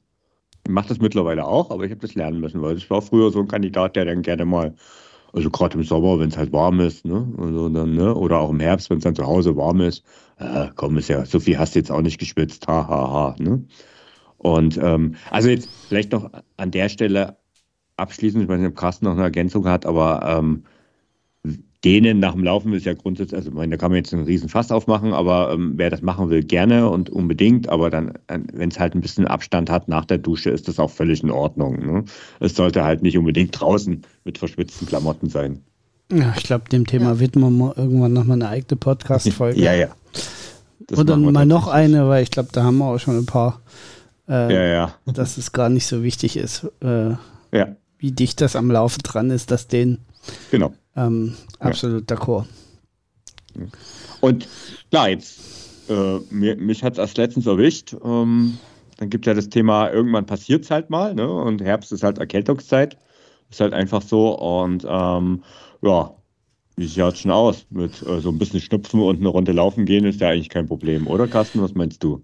Ich 0.67 0.71
mache 0.71 0.89
das 0.89 0.99
mittlerweile 0.99 1.47
auch, 1.47 1.71
aber 1.71 1.83
ich 1.83 1.89
habe 1.89 2.01
das 2.01 2.13
lernen 2.13 2.39
müssen, 2.41 2.61
weil 2.61 2.77
ich 2.77 2.91
war 2.91 3.01
früher 3.01 3.31
so 3.31 3.39
ein 3.39 3.47
Kandidat, 3.47 3.95
der 3.95 4.05
dann 4.05 4.21
gerne 4.21 4.45
mal, 4.45 4.75
also 5.35 5.49
gerade 5.49 5.77
im 5.77 5.83
Sommer, 5.83 6.17
wenn 6.19 6.29
es 6.29 6.37
halt 6.37 6.53
warm 6.53 6.79
ist, 6.79 7.05
ne, 7.05 7.27
also 7.37 7.69
dann, 7.69 7.93
ne, 7.93 8.15
oder 8.15 8.39
auch 8.39 8.49
im 8.49 8.59
Herbst, 8.61 8.89
wenn 8.89 8.97
es 8.99 9.03
dann 9.03 9.15
zu 9.15 9.25
Hause 9.25 9.55
warm 9.57 9.81
ist, 9.81 10.03
äh, 10.39 10.67
komm, 10.75 10.97
ist 10.97 11.09
ja, 11.09 11.25
so 11.25 11.39
viel 11.39 11.59
hast 11.59 11.75
du 11.75 11.79
jetzt 11.79 11.91
auch 11.91 12.01
nicht 12.01 12.19
geschwitzt, 12.19 12.67
hahaha, 12.67 12.87
ha, 12.87 13.11
ha, 13.11 13.35
ne. 13.37 13.65
Und 14.37 14.77
ähm, 14.81 15.15
also 15.31 15.49
jetzt 15.49 15.69
vielleicht 15.87 16.11
noch 16.11 16.29
an 16.57 16.71
der 16.71 16.87
Stelle 16.89 17.37
abschließend, 17.97 18.43
ich 18.43 18.49
weiß 18.49 18.59
nicht, 18.59 18.69
ob 18.69 18.75
Carsten 18.75 19.05
noch 19.05 19.13
eine 19.13 19.23
Ergänzung 19.23 19.67
hat, 19.67 19.85
aber 19.85 20.21
ähm, 20.25 20.63
denen 21.85 22.19
nach 22.19 22.33
dem 22.33 22.43
Laufen 22.43 22.73
ist 22.73 22.85
ja 22.85 22.93
grundsätzlich, 22.93 23.37
also 23.37 23.51
meine, 23.51 23.71
da 23.71 23.77
kann 23.77 23.91
man 23.91 23.97
jetzt 23.97 24.11
einen 24.11 24.25
riesen 24.25 24.49
Fass 24.49 24.71
aufmachen, 24.71 25.13
aber 25.13 25.51
ähm, 25.53 25.73
wer 25.75 25.91
das 25.91 26.01
machen 26.01 26.31
will, 26.31 26.43
gerne 26.43 26.89
und 26.89 27.11
unbedingt, 27.11 27.69
aber 27.69 27.91
dann, 27.91 28.15
äh, 28.27 28.39
wenn 28.53 28.69
es 28.69 28.79
halt 28.79 28.95
ein 28.95 29.01
bisschen 29.01 29.27
Abstand 29.27 29.69
hat 29.69 29.87
nach 29.87 30.03
der 30.05 30.17
Dusche, 30.17 30.49
ist 30.49 30.67
das 30.67 30.79
auch 30.79 30.89
völlig 30.89 31.21
in 31.21 31.29
Ordnung. 31.29 31.85
Ne? 31.85 32.05
Es 32.39 32.55
sollte 32.55 32.83
halt 32.83 33.03
nicht 33.03 33.17
unbedingt 33.17 33.59
draußen 33.59 34.01
mit 34.23 34.39
verschwitzten 34.39 34.87
Klamotten 34.87 35.29
sein. 35.29 35.61
Ja, 36.11 36.33
ich 36.35 36.43
glaube, 36.43 36.69
dem 36.69 36.87
Thema 36.87 37.05
ja. 37.05 37.19
widmen 37.19 37.55
wir 37.57 37.77
irgendwann 37.77 38.13
nochmal 38.13 38.37
eine 38.37 38.49
eigene 38.49 38.77
Podcast-Folge. 38.77 39.59
ja, 39.61 39.73
ja. 39.73 39.89
Das 40.87 40.97
und 40.97 41.07
dann 41.07 41.21
mal 41.31 41.45
noch 41.45 41.67
eine, 41.67 42.09
weil 42.09 42.23
ich 42.23 42.31
glaube, 42.31 42.49
da 42.51 42.63
haben 42.63 42.79
wir 42.79 42.85
auch 42.85 42.99
schon 42.99 43.17
ein 43.17 43.25
paar, 43.27 43.61
äh, 44.27 44.53
ja, 44.53 44.63
ja. 44.63 44.95
dass 45.13 45.37
es 45.37 45.51
gar 45.51 45.69
nicht 45.69 45.85
so 45.85 46.01
wichtig 46.01 46.35
ist, 46.35 46.67
äh, 46.81 47.11
ja. 47.51 47.75
wie 47.99 48.11
dicht 48.11 48.41
das 48.41 48.55
am 48.55 48.71
Laufe 48.71 48.99
dran 49.03 49.29
ist, 49.29 49.51
dass 49.51 49.67
den 49.67 49.99
genau 50.49 50.73
ähm, 50.95 51.35
absolut 51.59 52.09
ja. 52.09 52.15
d'accord. 52.17 52.45
Und 54.21 54.47
klar, 54.89 55.09
jetzt, 55.09 55.39
äh, 55.89 56.19
mir, 56.29 56.55
mich 56.57 56.83
hat 56.83 56.93
es 56.93 56.99
erst 56.99 57.17
letztens 57.17 57.45
erwischt. 57.45 57.95
Ähm, 58.03 58.57
dann 58.97 59.09
gibt 59.09 59.25
es 59.25 59.29
ja 59.29 59.33
das 59.33 59.49
Thema, 59.49 59.89
irgendwann 59.91 60.25
passiert 60.25 60.63
es 60.63 60.71
halt 60.71 60.89
mal, 60.89 61.13
ne? 61.13 61.29
Und 61.29 61.61
Herbst 61.61 61.91
ist 61.91 62.03
halt 62.03 62.17
Erkältungszeit. 62.17 62.97
Ist 63.49 63.59
halt 63.59 63.73
einfach 63.73 64.01
so. 64.01 64.37
Und 64.39 64.85
ähm, 64.89 65.43
ja, 65.81 66.15
wie 66.75 66.87
sieht 66.87 67.03
es 67.03 67.19
schon 67.19 67.31
aus? 67.31 67.65
Mit 67.69 68.01
äh, 68.01 68.19
so 68.19 68.29
ein 68.29 68.37
bisschen 68.37 68.59
Schnupfen 68.59 69.01
und 69.01 69.19
eine 69.19 69.29
Runde 69.29 69.51
laufen 69.51 69.85
gehen 69.85 70.05
ist 70.05 70.21
ja 70.21 70.29
eigentlich 70.29 70.49
kein 70.49 70.67
Problem, 70.67 71.07
oder 71.07 71.27
Carsten? 71.27 71.61
Was 71.61 71.73
meinst 71.73 72.03
du? 72.03 72.23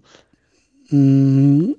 Mm, 0.90 1.72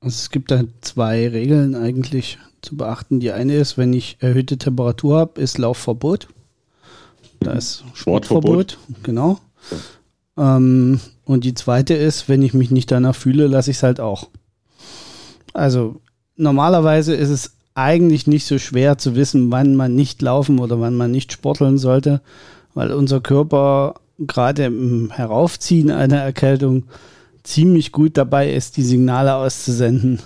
es 0.00 0.30
gibt 0.30 0.50
da 0.50 0.62
zwei 0.80 1.28
Regeln 1.28 1.74
eigentlich 1.74 2.38
zu 2.62 2.76
beachten. 2.76 3.20
Die 3.20 3.32
eine 3.32 3.56
ist, 3.56 3.78
wenn 3.78 3.92
ich 3.92 4.16
erhöhte 4.20 4.58
Temperatur 4.58 5.18
habe, 5.18 5.40
ist 5.40 5.58
Laufverbot. 5.58 6.28
Da 7.40 7.52
ist 7.52 7.84
Sportverbot, 7.94 8.78
genau. 9.02 9.38
Ähm, 10.36 11.00
und 11.24 11.44
die 11.44 11.54
zweite 11.54 11.94
ist, 11.94 12.28
wenn 12.28 12.42
ich 12.42 12.54
mich 12.54 12.70
nicht 12.70 12.90
danach 12.90 13.14
fühle, 13.14 13.46
lasse 13.46 13.70
ich 13.70 13.78
es 13.78 13.82
halt 13.82 14.00
auch. 14.00 14.28
Also 15.52 16.00
normalerweise 16.36 17.14
ist 17.14 17.30
es 17.30 17.52
eigentlich 17.74 18.26
nicht 18.26 18.46
so 18.46 18.58
schwer 18.58 18.98
zu 18.98 19.14
wissen, 19.14 19.50
wann 19.50 19.76
man 19.76 19.94
nicht 19.94 20.22
laufen 20.22 20.58
oder 20.58 20.80
wann 20.80 20.96
man 20.96 21.10
nicht 21.10 21.32
sporteln 21.32 21.78
sollte, 21.78 22.20
weil 22.74 22.92
unser 22.92 23.20
Körper 23.20 23.94
gerade 24.18 24.64
im 24.64 25.10
Heraufziehen 25.10 25.90
einer 25.90 26.18
Erkältung 26.18 26.84
ziemlich 27.42 27.90
gut 27.90 28.16
dabei 28.16 28.52
ist, 28.52 28.76
die 28.76 28.82
Signale 28.82 29.34
auszusenden, 29.34 30.20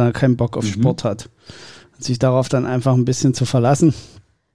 er 0.00 0.12
keinen 0.12 0.36
Bock 0.36 0.56
auf 0.56 0.64
mhm. 0.64 0.72
Sport 0.80 1.04
hat. 1.04 1.30
Und 1.96 2.04
sich 2.04 2.18
darauf 2.18 2.48
dann 2.48 2.66
einfach 2.66 2.94
ein 2.94 3.04
bisschen 3.04 3.34
zu 3.34 3.44
verlassen. 3.44 3.94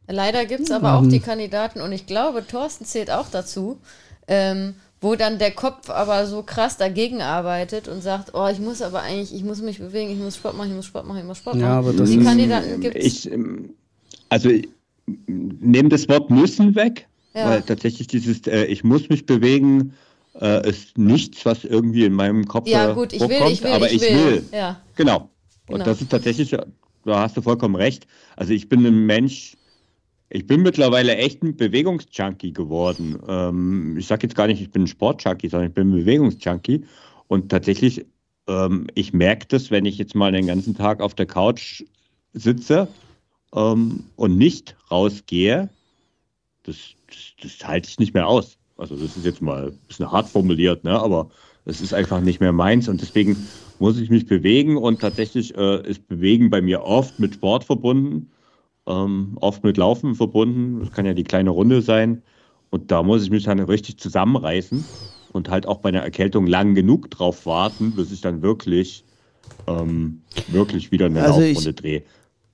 Leider 0.08 0.46
gibt 0.46 0.62
es 0.62 0.72
aber 0.72 0.90
ähm, 0.90 0.96
auch 0.96 1.08
die 1.08 1.20
Kandidaten, 1.20 1.82
und 1.82 1.92
ich 1.92 2.06
glaube, 2.06 2.46
Thorsten 2.48 2.86
zählt 2.86 3.12
auch 3.12 3.30
dazu, 3.30 3.78
ähm, 4.28 4.76
wo 5.02 5.16
dann 5.16 5.38
der 5.38 5.52
Kopf 5.52 5.90
aber 5.90 6.26
so 6.26 6.44
krass 6.44 6.78
dagegen 6.78 7.22
arbeitet 7.22 7.88
und 7.88 8.02
sagt, 8.02 8.34
oh, 8.34 8.48
ich 8.48 8.60
muss 8.60 8.82
aber 8.82 9.02
eigentlich, 9.02 9.36
ich 9.36 9.44
muss 9.44 9.62
mich 9.62 9.80
bewegen, 9.80 10.12
ich 10.12 10.18
muss 10.18 10.38
Sport 10.38 10.58
machen, 10.58 10.70
ich 10.70 10.76
muss 10.76 10.86
Sport 10.86 11.06
machen, 11.06 11.20
ich 11.20 11.26
muss 11.26 11.38
Sport 11.38 11.58
machen. 11.58 11.68
Ja, 11.68 11.78
aber 11.78 11.94
das 11.94 12.10
die 12.10 12.18
ist, 12.18 12.26
Kandidaten 12.26 12.80
gibt 12.80 12.96
es. 12.96 13.26
Ähm, 13.26 13.74
also 14.30 14.50
nehme 15.28 15.90
das 15.90 16.10
Wort 16.10 16.30
müssen 16.30 16.76
weg, 16.76 17.08
ja. 17.34 17.50
weil 17.50 17.62
tatsächlich 17.62 18.08
dieses 18.08 18.48
äh, 18.48 18.66
ich 18.66 18.84
muss 18.84 19.10
mich 19.10 19.26
bewegen 19.26 19.94
äh, 20.42 20.70
ist 20.70 20.98
nichts, 20.98 21.46
was 21.46 21.64
irgendwie 21.64 22.06
in 22.06 22.14
meinem 22.14 22.46
Kopf 22.46 22.68
Ja 22.68 22.94
gut, 22.94 23.14
ich 23.14 23.22
will, 23.22 23.52
ich 23.52 23.64
will, 23.64 23.72
aber 23.72 23.92
ich 23.92 24.02
will. 24.02 24.10
Ich 24.10 24.26
will. 24.26 24.46
Ja. 24.52 24.82
Genau. 24.96 25.30
Und 25.68 25.76
genau. 25.76 25.86
das 25.86 26.02
ist 26.02 26.12
tatsächlich, 26.12 26.56
da 27.06 27.20
hast 27.20 27.38
du 27.38 27.42
vollkommen 27.42 27.76
recht. 27.76 28.08
Also 28.36 28.54
ich 28.54 28.70
bin 28.70 28.86
ein 28.86 29.06
Mensch, 29.06 29.58
ich 30.30 30.46
bin 30.46 30.62
mittlerweile 30.62 31.16
echt 31.16 31.42
ein 31.44 31.56
Bewegungsjunkie 31.56 32.54
geworden. 32.54 33.20
Ähm, 33.28 33.98
ich 33.98 34.08
sage 34.08 34.24
jetzt 34.24 34.36
gar 34.36 34.48
nicht, 34.48 34.62
ich 34.62 34.72
bin 34.72 34.84
ein 34.84 34.88
Sportjunkie, 34.88 35.50
sondern 35.50 35.70
ich 35.70 35.74
bin 35.74 35.90
ein 35.90 36.00
Bewegungsjunkie. 36.00 36.86
Und 37.28 37.50
tatsächlich, 37.50 38.06
ähm, 38.48 38.88
ich 38.94 39.14
merke 39.14 39.48
das, 39.48 39.72
wenn 39.72 39.86
ich 39.86 39.98
jetzt 39.98 40.16
mal 40.16 40.32
den 40.32 40.48
ganzen 40.48 40.76
Tag 40.76 41.02
auf 41.02 41.14
der 41.16 41.26
Couch 41.26 41.84
sitze 42.34 42.88
ähm, 43.56 44.04
und 44.16 44.38
nicht 44.38 44.76
rausgehe, 44.92 45.70
das, 46.64 46.76
das, 47.08 47.18
das 47.42 47.68
halte 47.68 47.90
ich 47.90 48.00
nicht 48.00 48.14
mehr 48.14 48.28
aus. 48.28 48.58
Also 48.78 48.96
das 48.96 49.18
ist 49.18 49.26
jetzt 49.26 49.42
mal 49.42 49.68
ein 49.68 49.80
bisschen 49.88 50.12
hart 50.12 50.28
formuliert, 50.28 50.84
ne? 50.84 51.00
aber 51.00 51.30
es 51.66 51.82
ist 51.82 51.94
einfach 51.94 52.22
nicht 52.22 52.40
mehr 52.40 52.54
meins 52.54 52.88
und 52.88 53.02
deswegen 53.02 53.36
muss 53.80 54.00
ich 54.00 54.10
mich 54.10 54.26
bewegen 54.26 54.78
und 54.78 55.02
tatsächlich 55.02 55.56
äh, 55.58 55.88
ist 55.88 56.08
Bewegen 56.08 56.50
bei 56.50 56.62
mir 56.62 56.84
oft 56.84 57.20
mit 57.20 57.36
Sport 57.36 57.64
verbunden, 57.64 58.32
ähm, 58.88 59.38
oft 59.42 59.64
mit 59.64 59.78
Laufen 59.78 60.16
verbunden. 60.16 60.80
Das 60.80 60.92
kann 60.92 61.06
ja 61.06 61.14
die 61.14 61.24
kleine 61.24 61.50
Runde 61.50 61.82
sein 61.82 62.22
und 62.70 62.92
da 62.92 63.04
muss 63.04 63.24
ich 63.24 63.30
mich 63.30 63.44
dann 63.44 63.60
richtig 63.60 63.98
zusammenreißen 63.98 64.84
und 65.34 65.50
halt 65.50 65.68
auch 65.68 65.80
bei 65.80 65.90
einer 65.90 66.02
Erkältung 66.02 66.48
lang 66.48 66.76
genug 66.76 67.12
drauf 67.12 67.46
warten, 67.46 67.92
bis 67.92 68.12
ich 68.12 68.22
dann 68.22 68.42
wirklich, 68.42 69.04
ähm, 69.68 70.22
wirklich 70.48 70.92
wieder 70.92 71.08
eine 71.08 71.24
also 71.24 71.42
Laufrunde 71.42 71.74
drehe. 71.74 72.04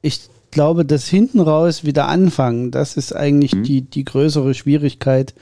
Ich 0.01 0.21
glaube, 0.51 0.85
das 0.85 1.07
hinten 1.07 1.39
raus 1.39 1.83
wieder 1.83 2.07
anfangen, 2.07 2.71
das 2.71 2.97
ist 2.97 3.15
eigentlich 3.15 3.55
mhm. 3.55 3.63
die, 3.63 3.81
die 3.81 4.03
größere 4.03 4.53
Schwierigkeit, 4.53 5.33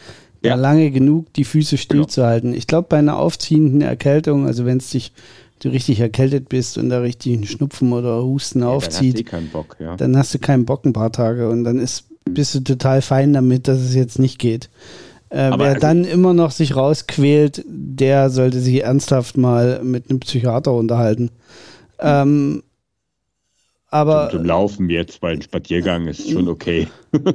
ja. 0.50 0.56
lange 0.56 0.92
genug 0.92 1.34
die 1.34 1.44
Füße 1.44 1.78
stillzuhalten. 1.78 2.52
Genau. 2.52 2.58
Ich 2.58 2.68
glaube, 2.68 2.88
bei 2.90 2.98
einer 2.98 3.18
aufziehenden 3.18 3.82
Erkältung, 3.82 4.46
also 4.46 4.66
wenn 4.66 4.78
es 4.78 4.90
dich 4.90 5.12
du 5.64 5.70
richtig 5.70 6.00
erkältet 6.00 6.50
bist 6.50 6.78
und 6.78 6.90
da 6.90 7.00
richtig 7.00 7.34
einen 7.34 7.46
Schnupfen 7.46 7.94
oder 7.94 8.24
Husten 8.24 8.62
ja, 8.62 8.68
aufzieht, 8.68 9.16
dann 9.16 9.20
hast, 9.20 9.28
du 9.28 9.32
keinen 9.32 9.50
Bock, 9.50 9.78
ja. 9.80 9.96
dann 9.96 10.18
hast 10.18 10.34
du 10.34 10.40
keinen 10.40 10.66
Bock 10.66 10.86
ein 10.86 10.94
paar 10.94 11.12
Tage 11.12 11.50
und 11.50 11.64
dann 11.64 11.80
ist, 11.80 12.06
bist 12.26 12.56
du 12.56 12.62
total 12.62 13.02
fein 13.02 13.34
damit, 13.34 13.68
dass 13.68 13.80
es 13.80 13.94
jetzt 13.94 14.20
nicht 14.20 14.40
geht. 14.40 14.70
Äh, 15.30 15.52
wer 15.58 15.60
also, 15.62 15.80
dann 15.80 16.04
immer 16.04 16.34
noch 16.34 16.52
sich 16.52 16.76
rausquält, 16.76 17.64
der 17.68 18.30
sollte 18.30 18.60
sich 18.60 18.84
ernsthaft 18.84 19.38
mal 19.38 19.82
mit 19.84 20.10
einem 20.10 20.20
Psychiater 20.20 20.74
unterhalten. 20.74 21.30
Ähm, 22.00 22.64
Aber 23.90 24.30
zum, 24.30 24.40
zum 24.40 24.48
Laufen 24.48 24.90
jetzt, 24.90 25.22
weil 25.22 25.36
ein 25.36 25.42
Spaziergang 25.42 26.08
ist 26.08 26.30
schon 26.30 26.50
okay. 26.50 26.88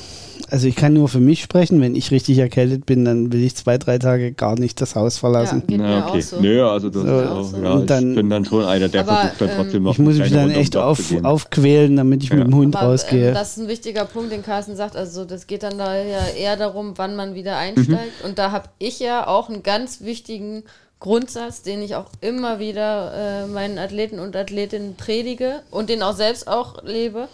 also 0.50 0.66
ich 0.68 0.76
kann 0.76 0.92
nur 0.94 1.08
für 1.08 1.20
mich 1.20 1.42
sprechen, 1.42 1.80
wenn 1.80 1.94
ich 1.94 2.10
richtig 2.10 2.38
erkältet 2.38 2.86
bin, 2.86 3.04
dann 3.04 3.32
will 3.32 3.42
ich 3.42 3.54
zwei, 3.56 3.78
drei 3.78 3.98
Tage 3.98 4.32
gar 4.32 4.58
nicht 4.58 4.80
das 4.80 4.94
Haus 4.94 5.18
verlassen. 5.18 5.62
Ja, 5.68 5.76
Na, 5.78 6.06
okay. 6.08 6.18
auch 6.18 6.22
so. 6.22 6.40
Nö, 6.40 6.66
also 6.66 6.88
das 6.90 7.02
So, 7.02 7.08
ist 7.20 7.28
auch, 7.28 7.42
so. 7.44 7.56
ja, 7.62 7.72
Und 7.72 7.90
dann- 7.90 8.10
ich 8.10 8.16
bin 8.16 8.30
dann 8.30 8.44
schon 8.44 8.64
einer, 8.64 8.88
der 8.88 9.00
Aber, 9.02 9.16
versucht 9.16 9.40
dann 9.40 9.48
ähm, 9.50 9.54
trotzdem 9.56 9.82
noch 9.82 9.92
Ich 9.92 9.98
muss 9.98 10.16
mich 10.16 10.30
dann 10.32 10.40
Runde 10.44 10.54
echt 10.56 10.76
auf, 10.76 11.00
aufquälen, 11.24 11.96
damit 11.96 12.22
ich 12.22 12.30
mit 12.30 12.38
Ja. 12.40 12.44
dem 12.44 12.54
Hund 12.54 12.76
Aber 12.76 12.84
ähm, 12.86 12.90
rausgehe. 12.92 13.32
das 13.32 13.56
ist 13.56 13.62
ein 13.64 13.68
wichtiger 13.68 14.04
Punkt, 14.04 14.32
den 14.32 14.42
Carsten 14.42 14.76
sagt. 14.76 14.96
Also 14.96 15.24
das 15.24 15.46
geht 15.46 15.62
dann 15.62 15.78
da 15.78 15.94
ja 16.02 16.26
eher 16.38 16.56
darum, 16.56 16.92
wann 16.96 17.16
man 17.16 17.34
wieder 17.34 17.56
einsteigt. 17.56 18.24
Und 18.24 18.38
da 18.38 18.50
habe 18.50 18.68
ich 18.78 19.00
ja 19.00 19.26
auch 19.26 19.48
einen 19.48 19.62
ganz 19.62 20.00
wichtigen 20.02 20.62
Grundsatz, 21.00 21.62
den 21.62 21.80
ich 21.80 21.94
auch 21.94 22.10
immer 22.20 22.58
wieder 22.58 23.12
äh, 23.14 23.46
meinen 23.46 23.78
Athleten 23.78 24.18
und 24.18 24.34
Athletinnen 24.34 24.96
predige 24.96 25.60
und 25.70 25.90
den 25.90 26.02
auch 26.02 26.16
selbst 26.16 26.48
auch 26.48 26.82
lebe. 26.84 27.28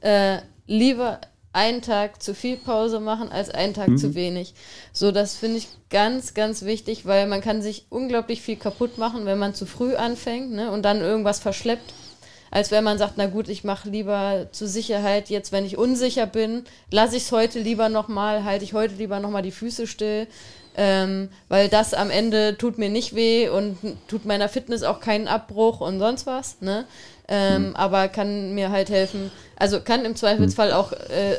Äh, 0.00 0.38
lieber 0.66 1.20
einen 1.56 1.80
Tag 1.80 2.22
zu 2.22 2.34
viel 2.34 2.58
Pause 2.58 3.00
machen 3.00 3.32
als 3.32 3.48
einen 3.48 3.72
Tag 3.72 3.98
zu 3.98 4.14
wenig. 4.14 4.54
So, 4.92 5.10
das 5.10 5.34
finde 5.34 5.56
ich 5.56 5.68
ganz, 5.88 6.34
ganz 6.34 6.64
wichtig, 6.64 7.06
weil 7.06 7.26
man 7.26 7.40
kann 7.40 7.62
sich 7.62 7.86
unglaublich 7.88 8.42
viel 8.42 8.56
kaputt 8.56 8.98
machen, 8.98 9.24
wenn 9.24 9.38
man 9.38 9.54
zu 9.54 9.64
früh 9.64 9.96
anfängt 9.96 10.52
ne, 10.52 10.70
und 10.70 10.82
dann 10.82 11.00
irgendwas 11.00 11.38
verschleppt 11.40 11.94
als 12.50 12.70
wenn 12.70 12.84
man 12.84 12.96
sagt, 12.96 13.14
na 13.16 13.26
gut, 13.26 13.48
ich 13.48 13.64
mache 13.64 13.90
lieber 13.90 14.46
zur 14.52 14.68
Sicherheit 14.68 15.28
jetzt, 15.30 15.52
wenn 15.52 15.66
ich 15.66 15.76
unsicher 15.76 16.26
bin, 16.26 16.64
lasse 16.90 17.16
ich 17.16 17.24
es 17.24 17.32
heute 17.32 17.58
lieber 17.58 17.88
nochmal, 17.88 18.44
halte 18.44 18.64
ich 18.64 18.72
heute 18.72 18.94
lieber 18.94 19.20
nochmal 19.20 19.42
die 19.42 19.50
Füße 19.50 19.86
still, 19.86 20.26
ähm, 20.76 21.28
weil 21.48 21.68
das 21.68 21.94
am 21.94 22.10
Ende 22.10 22.56
tut 22.56 22.78
mir 22.78 22.88
nicht 22.88 23.14
weh 23.14 23.48
und 23.48 23.78
tut 24.08 24.24
meiner 24.24 24.48
Fitness 24.48 24.84
auch 24.84 25.00
keinen 25.00 25.26
Abbruch 25.26 25.80
und 25.80 25.98
sonst 25.98 26.26
was, 26.26 26.60
ne? 26.60 26.84
Ähm, 27.28 27.74
Aber 27.74 28.06
kann 28.06 28.54
mir 28.54 28.70
halt 28.70 28.88
helfen, 28.88 29.32
also 29.56 29.80
kann 29.80 30.04
im 30.04 30.14
Zweifelsfall 30.14 30.72
auch, 30.72 30.92
äh, 30.92 31.34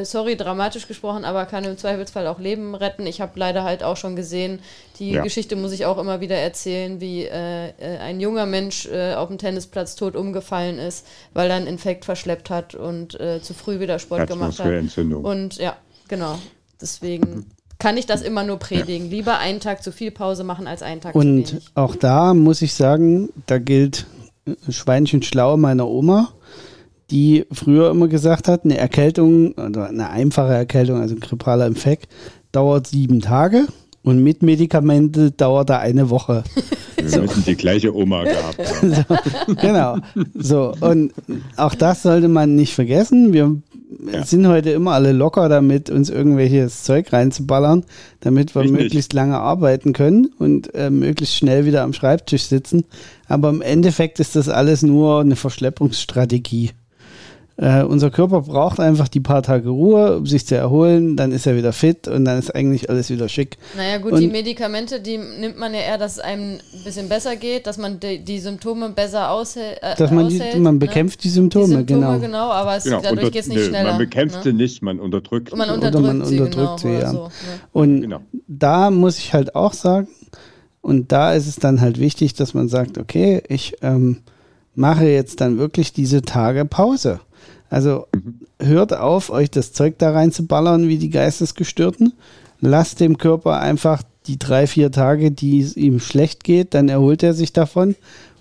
äh, 0.00 0.04
sorry, 0.04 0.36
dramatisch 0.36 0.88
gesprochen, 0.88 1.24
aber 1.24 1.46
kann 1.46 1.62
im 1.62 1.78
Zweifelsfall 1.78 2.26
auch 2.26 2.40
Leben 2.40 2.74
retten. 2.74 3.06
Ich 3.06 3.20
habe 3.20 3.38
leider 3.38 3.62
halt 3.62 3.84
auch 3.84 3.96
schon 3.96 4.16
gesehen, 4.16 4.58
die 4.98 5.12
Ja. 5.12 5.22
Geschichte 5.22 5.54
muss 5.54 5.70
ich 5.70 5.86
auch 5.86 5.98
immer 5.98 6.20
wieder 6.20 6.34
erzählen, 6.36 7.00
wie 7.00 7.24
äh, 7.24 7.68
äh, 7.68 7.98
ein 7.98 8.18
junger 8.20 8.46
Mensch 8.46 8.86
äh, 8.86 9.14
auf 9.14 9.28
dem 9.28 9.38
Tennisplatz 9.38 9.94
tot 9.94 10.16
umgefallen 10.16 10.78
ist, 10.80 11.06
weil 11.34 11.50
er 11.50 11.56
einen 11.56 11.68
Infekt 11.68 12.04
verschleppt 12.04 12.50
hat 12.50 12.74
und 12.74 13.18
äh, 13.20 13.40
zu 13.40 13.54
früh 13.54 13.78
wieder 13.78 14.00
Sport 14.00 14.26
gemacht 14.26 14.58
hat. 14.58 14.66
Und 15.22 15.56
ja, 15.58 15.76
genau. 16.08 16.36
Deswegen 16.80 17.46
kann 17.78 17.96
ich 17.96 18.06
das 18.06 18.22
immer 18.22 18.42
nur 18.42 18.58
predigen. 18.58 19.08
Lieber 19.08 19.38
einen 19.38 19.60
Tag 19.60 19.84
zu 19.84 19.92
viel 19.92 20.10
Pause 20.10 20.42
machen 20.42 20.66
als 20.66 20.82
einen 20.82 21.00
Tag 21.00 21.12
zu 21.12 21.18
Und 21.20 21.52
wenig. 21.52 21.66
auch 21.76 21.94
da 21.94 22.34
muss 22.34 22.60
ich 22.60 22.74
sagen, 22.74 23.28
da 23.46 23.58
gilt 23.58 24.06
Schweinchen 24.68 25.22
schlau 25.22 25.56
meiner 25.56 25.86
Oma, 25.88 26.28
die 27.10 27.46
früher 27.52 27.90
immer 27.90 28.08
gesagt 28.08 28.48
hat, 28.48 28.64
eine 28.64 28.76
Erkältung 28.78 29.52
oder 29.52 29.88
eine 29.88 30.10
einfache 30.10 30.52
Erkältung, 30.52 31.00
also 31.00 31.14
ein 31.14 31.20
grippaler 31.20 31.66
Infekt, 31.66 32.08
dauert 32.52 32.86
sieben 32.86 33.20
Tage 33.20 33.66
und 34.02 34.22
mit 34.22 34.42
Medikamente 34.42 35.30
dauert 35.30 35.70
er 35.70 35.80
eine 35.80 36.10
Woche. 36.10 36.44
Wir 36.96 37.22
müssen 37.22 37.44
die 37.44 37.54
gleiche 37.56 37.94
Oma 37.94 38.24
gehabt 38.24 38.58
haben. 39.08 39.56
genau. 39.60 39.96
So, 40.34 40.74
und 40.80 41.12
auch 41.56 41.74
das 41.74 42.02
sollte 42.02 42.28
man 42.28 42.54
nicht 42.56 42.74
vergessen. 42.74 43.32
Wir 43.32 43.56
Ja. 44.12 44.24
sind 44.24 44.46
heute 44.46 44.70
immer 44.70 44.92
alle 44.92 45.12
locker 45.12 45.48
damit, 45.48 45.88
uns 45.90 46.10
irgendwelches 46.10 46.82
Zeug 46.82 47.10
reinzuballern, 47.12 47.84
damit 48.20 48.54
wir 48.54 48.62
Ich 48.62 48.70
nicht. 48.70 48.82
möglichst 48.82 49.12
lange 49.14 49.38
arbeiten 49.38 49.92
können 49.94 50.28
und 50.38 50.74
äh, 50.74 50.90
möglichst 50.90 51.36
schnell 51.36 51.64
wieder 51.64 51.82
am 51.82 51.92
Schreibtisch 51.94 52.44
sitzen. 52.44 52.84
Aber 53.28 53.50
im 53.50 53.62
Endeffekt 53.62 54.20
ist 54.20 54.36
das 54.36 54.48
alles 54.48 54.82
nur 54.82 55.20
eine 55.20 55.36
Verschleppungsstrategie. 55.36 56.70
Äh, 57.60 57.82
unser 57.82 58.12
Körper 58.12 58.42
braucht 58.42 58.78
einfach 58.78 59.08
die 59.08 59.18
paar 59.18 59.42
Tage 59.42 59.68
Ruhe, 59.68 60.18
um 60.18 60.26
sich 60.26 60.46
zu 60.46 60.54
erholen, 60.54 61.16
dann 61.16 61.32
ist 61.32 61.44
er 61.44 61.56
wieder 61.56 61.72
fit 61.72 62.06
und 62.06 62.24
dann 62.24 62.38
ist 62.38 62.54
eigentlich 62.54 62.88
alles 62.88 63.10
wieder 63.10 63.28
schick. 63.28 63.58
Naja 63.76 63.98
gut, 63.98 64.12
Und- 64.12 64.20
die 64.20 64.28
Medikamente, 64.28 65.00
die 65.00 65.18
nimmt 65.18 65.58
man 65.58 65.74
ja 65.74 65.80
eher, 65.80 65.98
dass 65.98 66.12
es 66.12 66.18
einem 66.20 66.52
ein 66.52 66.84
bisschen 66.84 67.08
besser 67.08 67.34
geht, 67.34 67.66
dass 67.66 67.76
man 67.76 67.98
die, 67.98 68.20
die 68.20 68.38
Symptome 68.38 68.90
besser 68.90 69.32
aushält. 69.32 69.78
Äh, 69.82 69.96
Dass 69.96 70.12
man, 70.12 70.28
die, 70.28 70.40
aushält, 70.40 70.60
man 70.60 70.74
ne? 70.74 70.78
bekämpft 70.78 71.24
die 71.24 71.30
Symptome, 71.30 71.66
die 71.66 71.72
Symptome, 71.94 72.00
genau. 72.00 72.18
genau. 72.20 72.50
aber 72.52 72.76
es, 72.76 72.84
Genau, 72.84 73.00
dadurch 73.02 73.32
geht 73.32 73.42
es 73.42 73.48
nicht 73.48 73.58
nö, 73.58 73.64
schneller. 73.64 73.88
Man 73.90 73.98
bekämpft 73.98 74.36
ne? 74.36 74.42
sie 74.44 74.52
nicht, 74.52 74.80
man 74.82 75.00
unterdrückt 75.00 75.56
Man 75.56 75.68
sie. 75.68 75.74
unterdrückt, 75.74 76.06
man 76.06 76.24
sie, 76.26 76.38
unterdrückt 76.38 76.54
genau, 76.54 76.76
sie, 76.78 76.88
oder 76.90 77.00
ja. 77.00 77.10
so, 77.10 77.22
ne? 77.24 77.30
Und 77.72 78.00
Genau. 78.02 78.20
da 78.46 78.90
muss 78.92 79.18
ich 79.18 79.34
halt 79.34 79.56
auch 79.56 79.72
sagen, 79.72 80.06
und 80.88 81.12
da 81.12 81.34
ist 81.34 81.46
es 81.46 81.56
dann 81.56 81.82
halt 81.82 82.00
wichtig, 82.00 82.32
dass 82.32 82.54
man 82.54 82.70
sagt, 82.70 82.96
okay, 82.96 83.42
ich 83.46 83.76
ähm, 83.82 84.20
mache 84.74 85.04
jetzt 85.04 85.42
dann 85.42 85.58
wirklich 85.58 85.92
diese 85.92 86.22
Tage 86.22 86.64
Pause. 86.64 87.20
Also 87.68 88.06
hört 88.58 88.96
auf, 88.96 89.28
euch 89.28 89.50
das 89.50 89.74
Zeug 89.74 89.98
da 89.98 90.12
reinzuballern 90.12 90.88
wie 90.88 90.96
die 90.96 91.10
Geistesgestörten. 91.10 92.14
Lasst 92.62 93.00
dem 93.00 93.18
Körper 93.18 93.60
einfach 93.60 94.02
die 94.28 94.38
drei, 94.38 94.66
vier 94.66 94.90
Tage, 94.90 95.30
die 95.30 95.60
es 95.60 95.76
ihm 95.76 96.00
schlecht 96.00 96.42
geht, 96.42 96.72
dann 96.72 96.88
erholt 96.88 97.22
er 97.22 97.34
sich 97.34 97.52
davon 97.52 97.94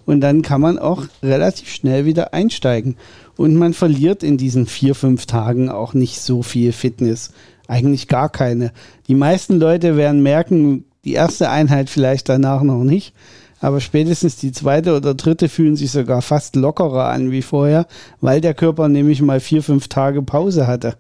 und 0.06 0.22
dann 0.22 0.42
kann 0.42 0.62
man 0.62 0.80
auch 0.80 1.04
relativ 1.22 1.70
schnell 1.70 2.06
wieder 2.06 2.34
einsteigen. 2.34 2.96
Und 3.36 3.56
man 3.56 3.74
verliert 3.74 4.24
in 4.24 4.38
diesen 4.38 4.68
vier, 4.68 4.96
fünf 4.96 5.26
Tagen 5.26 5.68
auch 5.68 5.94
nicht 5.94 6.22
so 6.22 6.44
viel 6.44 6.72
Fitness. 6.72 7.32
Eigentlich 7.68 8.08
gar 8.08 8.30
keine. 8.30 8.72
Die 9.10 9.16
meisten 9.16 9.60
Leute 9.60 9.98
werden 9.98 10.24
merken, 10.24 10.86
die 11.08 11.14
erste 11.14 11.50
Einheit 11.50 11.90
vielleicht 11.90 12.28
danach 12.28 12.64
noch 12.64 12.84
nicht, 12.84 13.14
aber 13.62 13.80
spätestens 13.80 14.36
die 14.36 14.52
zweite 14.52 14.96
oder 14.96 15.14
dritte 15.14 15.48
fühlen 15.48 15.78
sich 15.78 15.92
sogar 15.92 16.22
fast 16.22 16.58
lockerer 16.58 17.06
an 17.06 17.32
wie 17.32 17.42
vorher, 17.42 17.88
weil 18.20 18.42
der 18.42 18.54
Körper 18.54 18.90
nämlich 18.90 19.22
mal 19.22 19.40
vier, 19.40 19.64
fünf 19.64 19.88
Tage 19.88 20.22
Pause 20.22 20.68
hatte. 20.68 20.96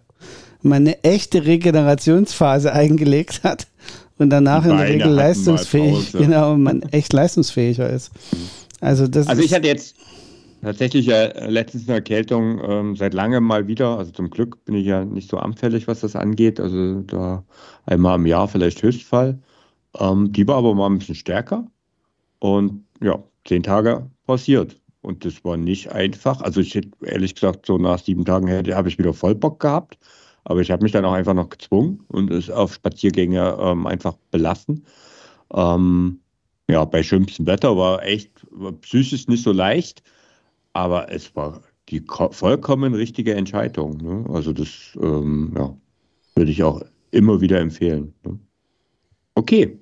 Man 0.62 0.84
eine 0.84 1.04
echte 1.04 1.46
Regenerationsphase 1.46 2.72
eingelegt 2.74 3.43
hat 3.43 3.67
und 4.17 4.30
danach 4.30 4.63
Die 4.63 4.70
in 4.70 4.78
der 4.78 4.84
Beine 4.84 4.93
Regel 4.93 5.12
leistungsfähig, 5.12 6.13
genau, 6.13 6.56
man 6.56 6.84
echt 6.84 7.12
leistungsfähiger 7.12 7.89
ist. 7.89 8.12
Also 8.80 9.08
das 9.08 9.28
Also 9.28 9.43
ich 9.43 9.54
hatte 9.54 9.67
jetzt 9.67 9.96
tatsächlich 10.62 11.06
ja 11.06 11.48
letztens 11.48 11.88
eine 11.88 11.96
Erkältung 11.96 12.62
ähm, 12.65 12.96
seit 12.96 13.13
langem 13.13 13.43
mal 13.43 13.67
wieder. 13.67 13.98
Also 13.98 14.12
zum 14.12 14.30
Glück 14.30 14.63
bin 14.65 14.76
ich 14.76 14.86
ja 14.86 15.04
nicht 15.04 15.30
so 15.30 15.38
anfällig, 15.38 15.88
was 15.88 16.00
das 16.00 16.15
angeht. 16.15 16.60
Also 16.60 17.02
da 17.02 17.43
einmal 17.86 18.17
im 18.17 18.26
Jahr 18.26 18.48
vielleicht 18.48 18.82
Höchstfall. 18.82 19.39
Ähm, 20.00 20.32
die 20.32 20.48
war 20.48 20.58
aber 20.58 20.76
mal 20.76 20.88
ein 20.88 21.00
bisschen 21.00 21.16
stärker. 21.16 21.70
Und 22.40 22.86
ja, 23.02 23.24
zehn 23.46 23.64
Tage 23.64 24.10
passiert. 24.26 24.80
Und 25.02 25.26
das 25.26 25.44
war 25.46 25.58
nicht 25.58 25.92
einfach. 25.92 26.42
Also 26.42 26.62
ich 26.62 26.76
hätte 26.76 26.92
ehrlich 27.04 27.36
gesagt, 27.36 27.66
so 27.66 27.78
nach 27.78 28.00
sieben 28.00 28.26
Tagen 28.26 28.48
hätte 28.48 28.76
habe 28.76 28.90
ich 28.90 28.98
wieder 28.98 29.14
voll 29.14 29.36
Bock 29.36 29.60
gehabt. 29.60 29.98
Aber 30.44 30.62
ich 30.62 30.72
habe 30.72 30.84
mich 30.84 30.94
dann 30.94 31.06
auch 31.06 31.14
einfach 31.14 31.34
noch 31.34 31.50
gezwungen 31.50 32.04
und 32.10 32.32
es 32.32 32.50
auf 32.50 32.74
Spaziergänge 32.74 33.58
ähm, 33.60 33.86
einfach 33.88 34.16
belassen. 34.32 34.86
Ähm, 35.54 36.22
ja, 36.70 36.86
bei 36.86 37.04
schönstem 37.04 37.46
Wetter 37.48 37.78
war 37.78 38.04
echt 38.04 38.32
war 38.52 38.74
psychisch 38.74 39.28
nicht 39.28 39.44
so 39.44 39.52
leicht, 39.52 40.04
aber 40.74 41.12
es 41.12 41.36
war 41.36 41.62
die 41.90 42.02
ko- 42.06 42.32
vollkommen 42.32 42.94
richtige 42.94 43.36
Entscheidung. 43.36 43.98
Ne? 43.98 44.26
Also 44.34 44.54
das 44.54 44.98
ähm, 45.02 45.54
ja, 45.58 45.76
würde 46.36 46.52
ich 46.52 46.64
auch 46.64 46.82
immer 47.12 47.42
wieder 47.42 47.60
empfehlen. 47.60 48.14
Ne? 48.26 48.40
Okay. 49.36 49.80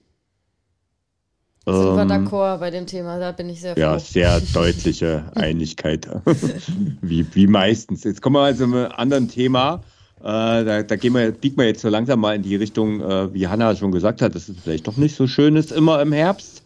Sind 1.65 1.95
wir 1.95 2.01
Ähm, 2.01 2.07
d'accord 2.07 2.59
bei 2.59 2.69
dem 2.69 2.85
Thema, 2.85 3.17
da 3.19 3.31
bin 3.31 3.49
ich 3.49 3.61
sehr 3.61 3.73
froh. 3.73 3.81
ja, 3.81 3.99
sehr 3.99 4.39
deutliche 4.53 5.25
Einigkeit. 5.35 6.07
wie, 7.01 7.25
wie 7.33 7.47
meistens. 7.47 8.03
Jetzt 8.03 8.21
kommen 8.21 8.35
wir 8.35 8.41
also 8.41 8.65
zu 8.65 8.71
einem 8.71 8.91
anderen 8.91 9.27
Thema. 9.27 9.81
Äh, 10.19 10.23
da, 10.63 10.83
da 10.83 10.95
gehen 10.95 11.13
wir, 11.13 11.31
biegen 11.31 11.57
wir 11.57 11.65
jetzt 11.65 11.81
so 11.81 11.89
langsam 11.89 12.19
mal 12.19 12.35
in 12.35 12.43
die 12.43 12.55
Richtung, 12.55 13.01
äh, 13.01 13.33
wie 13.33 13.47
Hanna 13.47 13.75
schon 13.75 13.91
gesagt 13.91 14.21
hat, 14.21 14.35
dass 14.35 14.47
es 14.47 14.57
vielleicht 14.63 14.87
doch 14.87 14.97
nicht 14.97 15.15
so 15.15 15.27
schön 15.27 15.55
ist, 15.55 15.71
immer 15.71 16.01
im 16.01 16.11
Herbst. 16.11 16.63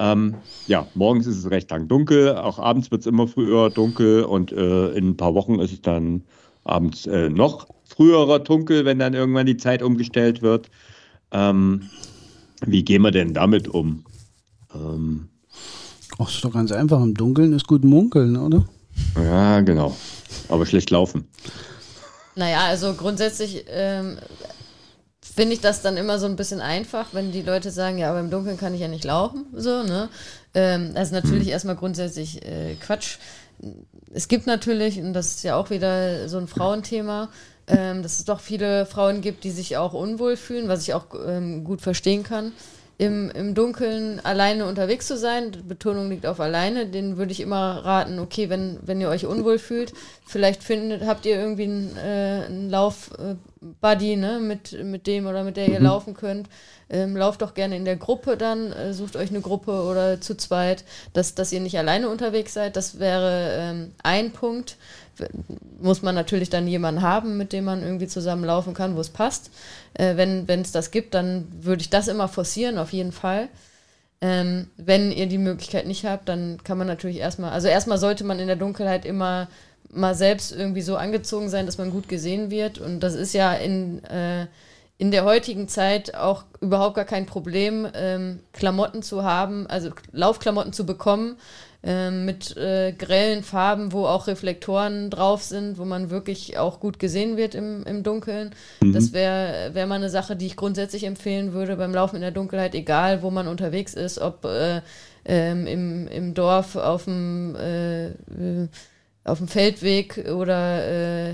Ähm, 0.00 0.34
ja, 0.66 0.86
morgens 0.94 1.26
ist 1.26 1.38
es 1.38 1.50
recht 1.50 1.70
lang 1.70 1.86
dunkel, 1.86 2.36
auch 2.36 2.58
abends 2.58 2.90
wird 2.90 3.02
es 3.02 3.06
immer 3.06 3.28
früher 3.28 3.70
dunkel 3.70 4.24
und 4.24 4.50
äh, 4.50 4.88
in 4.88 5.10
ein 5.10 5.16
paar 5.16 5.34
Wochen 5.34 5.60
ist 5.60 5.72
es 5.72 5.82
dann 5.82 6.24
abends 6.64 7.06
äh, 7.06 7.28
noch 7.28 7.68
früherer 7.84 8.40
dunkel, 8.40 8.84
wenn 8.84 8.98
dann 8.98 9.14
irgendwann 9.14 9.46
die 9.46 9.56
Zeit 9.56 9.82
umgestellt 9.82 10.42
wird. 10.42 10.68
Ähm, 11.30 11.82
wie 12.66 12.84
gehen 12.84 13.02
wir 13.02 13.12
denn 13.12 13.34
damit 13.34 13.68
um? 13.68 14.04
Ähm, 14.74 15.28
Ach, 16.18 16.28
ist 16.28 16.44
doch 16.44 16.52
ganz 16.52 16.70
einfach. 16.72 17.02
Im 17.02 17.14
Dunkeln 17.14 17.52
ist 17.52 17.66
gut 17.66 17.84
munkeln, 17.84 18.36
oder? 18.36 18.64
Ja, 19.16 19.60
genau. 19.60 19.96
Aber 20.48 20.64
schlecht 20.66 20.90
laufen. 20.90 21.26
Naja, 22.36 22.66
also 22.66 22.94
grundsätzlich 22.94 23.64
ähm, 23.68 24.18
finde 25.20 25.54
ich 25.54 25.60
das 25.60 25.82
dann 25.82 25.96
immer 25.96 26.18
so 26.18 26.26
ein 26.26 26.36
bisschen 26.36 26.60
einfach, 26.60 27.08
wenn 27.12 27.32
die 27.32 27.42
Leute 27.42 27.70
sagen, 27.70 27.98
ja, 27.98 28.10
aber 28.10 28.20
im 28.20 28.30
Dunkeln 28.30 28.56
kann 28.56 28.74
ich 28.74 28.80
ja 28.80 28.88
nicht 28.88 29.04
laufen. 29.04 29.46
So, 29.54 29.82
ne? 29.82 30.08
Ähm, 30.54 30.94
das 30.94 31.08
ist 31.08 31.12
natürlich 31.12 31.48
erstmal 31.48 31.76
grundsätzlich 31.76 32.44
äh, 32.44 32.76
Quatsch. 32.76 33.18
Es 34.12 34.28
gibt 34.28 34.46
natürlich, 34.46 34.98
und 35.00 35.12
das 35.12 35.36
ist 35.36 35.44
ja 35.44 35.56
auch 35.56 35.70
wieder 35.70 36.28
so 36.28 36.38
ein 36.38 36.46
Frauenthema, 36.46 37.30
ähm, 37.66 38.02
dass 38.02 38.18
es 38.18 38.24
doch 38.24 38.40
viele 38.40 38.86
Frauen 38.86 39.20
gibt, 39.20 39.42
die 39.42 39.50
sich 39.50 39.76
auch 39.76 39.94
unwohl 39.94 40.36
fühlen, 40.36 40.68
was 40.68 40.82
ich 40.82 40.94
auch 40.94 41.06
ähm, 41.26 41.64
gut 41.64 41.80
verstehen 41.80 42.22
kann. 42.22 42.52
Im, 42.96 43.30
im 43.30 43.54
Dunkeln 43.54 44.20
alleine 44.24 44.66
unterwegs 44.66 45.06
zu 45.06 45.16
sein. 45.16 45.50
Die 45.50 45.62
Betonung 45.62 46.10
liegt 46.10 46.26
auf 46.26 46.38
alleine. 46.40 46.86
Den 46.86 47.16
würde 47.16 47.32
ich 47.32 47.40
immer 47.40 47.84
raten, 47.84 48.18
okay, 48.18 48.50
wenn, 48.50 48.78
wenn 48.82 49.00
ihr 49.00 49.08
euch 49.08 49.26
unwohl 49.26 49.58
fühlt, 49.58 49.92
vielleicht 50.26 50.62
findet, 50.62 51.04
habt 51.04 51.26
ihr 51.26 51.36
irgendwie 51.36 51.64
einen, 51.64 51.96
äh, 51.96 52.44
einen 52.46 52.70
Lauf-Buddy, 52.70 54.16
ne, 54.16 54.38
mit, 54.40 54.84
mit 54.84 55.06
dem 55.06 55.26
oder 55.26 55.42
mit 55.42 55.56
der 55.56 55.68
ihr 55.68 55.80
mhm. 55.80 55.86
laufen 55.86 56.14
könnt. 56.14 56.48
Ähm, 56.90 57.16
lauft 57.16 57.42
doch 57.42 57.54
gerne 57.54 57.76
in 57.76 57.86
der 57.86 57.96
Gruppe 57.96 58.36
dann, 58.36 58.70
äh, 58.70 58.92
sucht 58.92 59.16
euch 59.16 59.30
eine 59.30 59.40
Gruppe 59.40 59.84
oder 59.84 60.20
zu 60.20 60.36
zweit, 60.36 60.84
dass, 61.14 61.34
dass 61.34 61.50
ihr 61.50 61.60
nicht 61.60 61.78
alleine 61.78 62.08
unterwegs 62.08 62.52
seid. 62.54 62.76
Das 62.76 63.00
wäre 63.00 63.56
ähm, 63.58 63.92
ein 64.02 64.32
Punkt. 64.32 64.76
Muss 65.80 66.02
man 66.02 66.14
natürlich 66.14 66.50
dann 66.50 66.66
jemanden 66.66 67.02
haben, 67.02 67.36
mit 67.36 67.52
dem 67.52 67.64
man 67.64 67.82
irgendwie 67.82 68.06
zusammen 68.06 68.44
laufen 68.44 68.74
kann, 68.74 68.96
wo 68.96 69.00
es 69.00 69.10
passt. 69.10 69.50
Äh, 69.94 70.16
wenn 70.16 70.60
es 70.60 70.72
das 70.72 70.90
gibt, 70.90 71.14
dann 71.14 71.46
würde 71.60 71.82
ich 71.82 71.90
das 71.90 72.08
immer 72.08 72.28
forcieren, 72.28 72.78
auf 72.78 72.92
jeden 72.92 73.12
Fall. 73.12 73.48
Ähm, 74.20 74.70
wenn 74.76 75.12
ihr 75.12 75.26
die 75.26 75.38
Möglichkeit 75.38 75.86
nicht 75.86 76.04
habt, 76.04 76.28
dann 76.28 76.58
kann 76.64 76.78
man 76.78 76.86
natürlich 76.86 77.18
erstmal, 77.18 77.52
also 77.52 77.68
erstmal 77.68 77.98
sollte 77.98 78.24
man 78.24 78.38
in 78.38 78.46
der 78.46 78.56
Dunkelheit 78.56 79.04
immer 79.04 79.48
mal 79.90 80.14
selbst 80.14 80.52
irgendwie 80.52 80.82
so 80.82 80.96
angezogen 80.96 81.48
sein, 81.48 81.66
dass 81.66 81.78
man 81.78 81.90
gut 81.90 82.08
gesehen 82.08 82.50
wird. 82.50 82.78
Und 82.78 83.00
das 83.00 83.14
ist 83.14 83.34
ja 83.34 83.52
in, 83.52 84.02
äh, 84.04 84.46
in 84.96 85.10
der 85.10 85.24
heutigen 85.24 85.68
Zeit 85.68 86.14
auch 86.14 86.44
überhaupt 86.60 86.96
gar 86.96 87.04
kein 87.04 87.26
Problem, 87.26 87.86
ähm, 87.94 88.40
Klamotten 88.52 89.02
zu 89.02 89.24
haben, 89.24 89.66
also 89.66 89.90
Laufklamotten 90.12 90.72
zu 90.72 90.86
bekommen, 90.86 91.36
ähm, 91.86 92.24
mit 92.24 92.56
äh, 92.56 92.92
grellen 92.92 93.42
Farben, 93.42 93.92
wo 93.92 94.06
auch 94.06 94.26
Reflektoren 94.26 95.10
drauf 95.10 95.42
sind, 95.42 95.76
wo 95.76 95.84
man 95.84 96.08
wirklich 96.08 96.56
auch 96.56 96.80
gut 96.80 96.98
gesehen 96.98 97.36
wird 97.36 97.54
im, 97.54 97.84
im 97.84 98.02
Dunkeln. 98.02 98.54
Mhm. 98.80 98.94
Das 98.94 99.12
wäre 99.12 99.74
wär 99.74 99.86
mal 99.86 99.96
eine 99.96 100.08
Sache, 100.08 100.34
die 100.34 100.46
ich 100.46 100.56
grundsätzlich 100.56 101.04
empfehlen 101.04 101.52
würde 101.52 101.76
beim 101.76 101.94
Laufen 101.94 102.16
in 102.16 102.22
der 102.22 102.30
Dunkelheit, 102.30 102.74
egal 102.74 103.22
wo 103.22 103.30
man 103.30 103.46
unterwegs 103.46 103.92
ist, 103.92 104.18
ob 104.18 104.46
äh, 104.46 104.80
ähm, 105.26 105.66
im, 105.66 106.08
im 106.08 106.32
Dorf, 106.32 106.76
auf 106.76 107.04
dem, 107.04 107.54
äh, 107.56 108.10
auf 109.24 109.38
dem 109.38 109.48
Feldweg 109.48 110.24
oder 110.34 110.84
äh, 110.86 111.30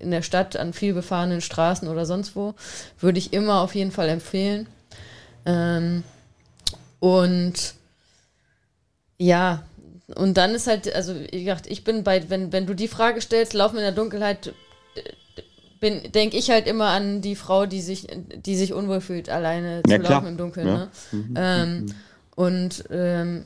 in 0.00 0.10
der 0.10 0.22
Stadt 0.22 0.56
an 0.56 0.72
viel 0.72 0.94
befahrenen 0.94 1.40
Straßen 1.40 1.86
oder 1.86 2.04
sonst 2.04 2.34
wo, 2.34 2.54
würde 2.98 3.18
ich 3.18 3.32
immer 3.32 3.60
auf 3.60 3.74
jeden 3.76 3.92
Fall 3.92 4.08
empfehlen. 4.08 4.66
Ähm, 5.46 6.02
und 6.98 7.74
ja, 9.18 9.62
und 10.14 10.36
dann 10.36 10.54
ist 10.54 10.66
halt, 10.66 10.94
also 10.94 11.14
wie 11.14 11.44
gesagt, 11.44 11.66
ich 11.66 11.84
bin 11.84 12.04
bei, 12.04 12.28
wenn, 12.28 12.52
wenn 12.52 12.66
du 12.66 12.74
die 12.74 12.88
Frage 12.88 13.20
stellst, 13.20 13.54
laufen 13.54 13.76
in 13.76 13.82
der 13.82 13.92
Dunkelheit, 13.92 14.52
bin, 15.80 16.12
denke 16.12 16.36
ich 16.36 16.50
halt 16.50 16.66
immer 16.66 16.88
an 16.88 17.20
die 17.20 17.36
Frau, 17.36 17.66
die 17.66 17.80
sich, 17.80 18.06
die 18.34 18.56
sich 18.56 18.72
unwohl 18.72 19.00
fühlt, 19.00 19.28
alleine 19.28 19.82
ja, 19.86 19.96
zu 19.96 20.00
klar. 20.00 20.12
laufen 20.12 20.28
im 20.28 20.36
Dunkeln. 20.36 20.66
Ja. 20.66 20.76
Ne? 20.76 20.88
Mhm. 21.12 21.34
Ähm, 21.36 21.80
mhm. 21.80 21.94
und 22.36 22.84
ähm, 22.90 23.44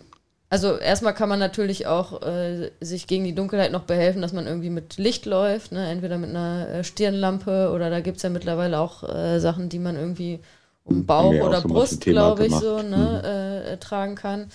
also 0.51 0.77
erstmal 0.77 1.15
kann 1.15 1.29
man 1.29 1.39
natürlich 1.39 1.87
auch 1.87 2.23
äh, 2.23 2.71
sich 2.81 3.07
gegen 3.07 3.25
die 3.25 3.35
Dunkelheit 3.35 3.71
noch 3.71 3.83
behelfen, 3.83 4.23
dass 4.23 4.33
man 4.33 4.47
irgendwie 4.47 4.71
mit 4.71 4.97
Licht 4.97 5.27
läuft, 5.27 5.73
ne? 5.73 5.91
entweder 5.91 6.17
mit 6.17 6.31
einer 6.31 6.69
äh, 6.69 6.85
Stirnlampe 6.85 7.71
oder 7.73 7.91
da 7.91 8.01
gibt 8.01 8.17
es 8.17 8.23
ja 8.23 8.31
mittlerweile 8.31 8.81
auch 8.81 9.03
äh, 9.03 9.41
Sachen, 9.41 9.69
die 9.69 9.79
man 9.79 9.97
irgendwie 9.97 10.41
um 10.85 11.05
Bauch 11.05 11.35
oder 11.35 11.61
Brust, 11.61 12.01
glaube 12.01 12.47
ich, 12.47 12.55
so 12.55 12.81
ne, 12.81 13.63
mhm. 13.67 13.73
Äh, 13.73 13.77
tragen 13.77 14.15
kann. 14.15 14.51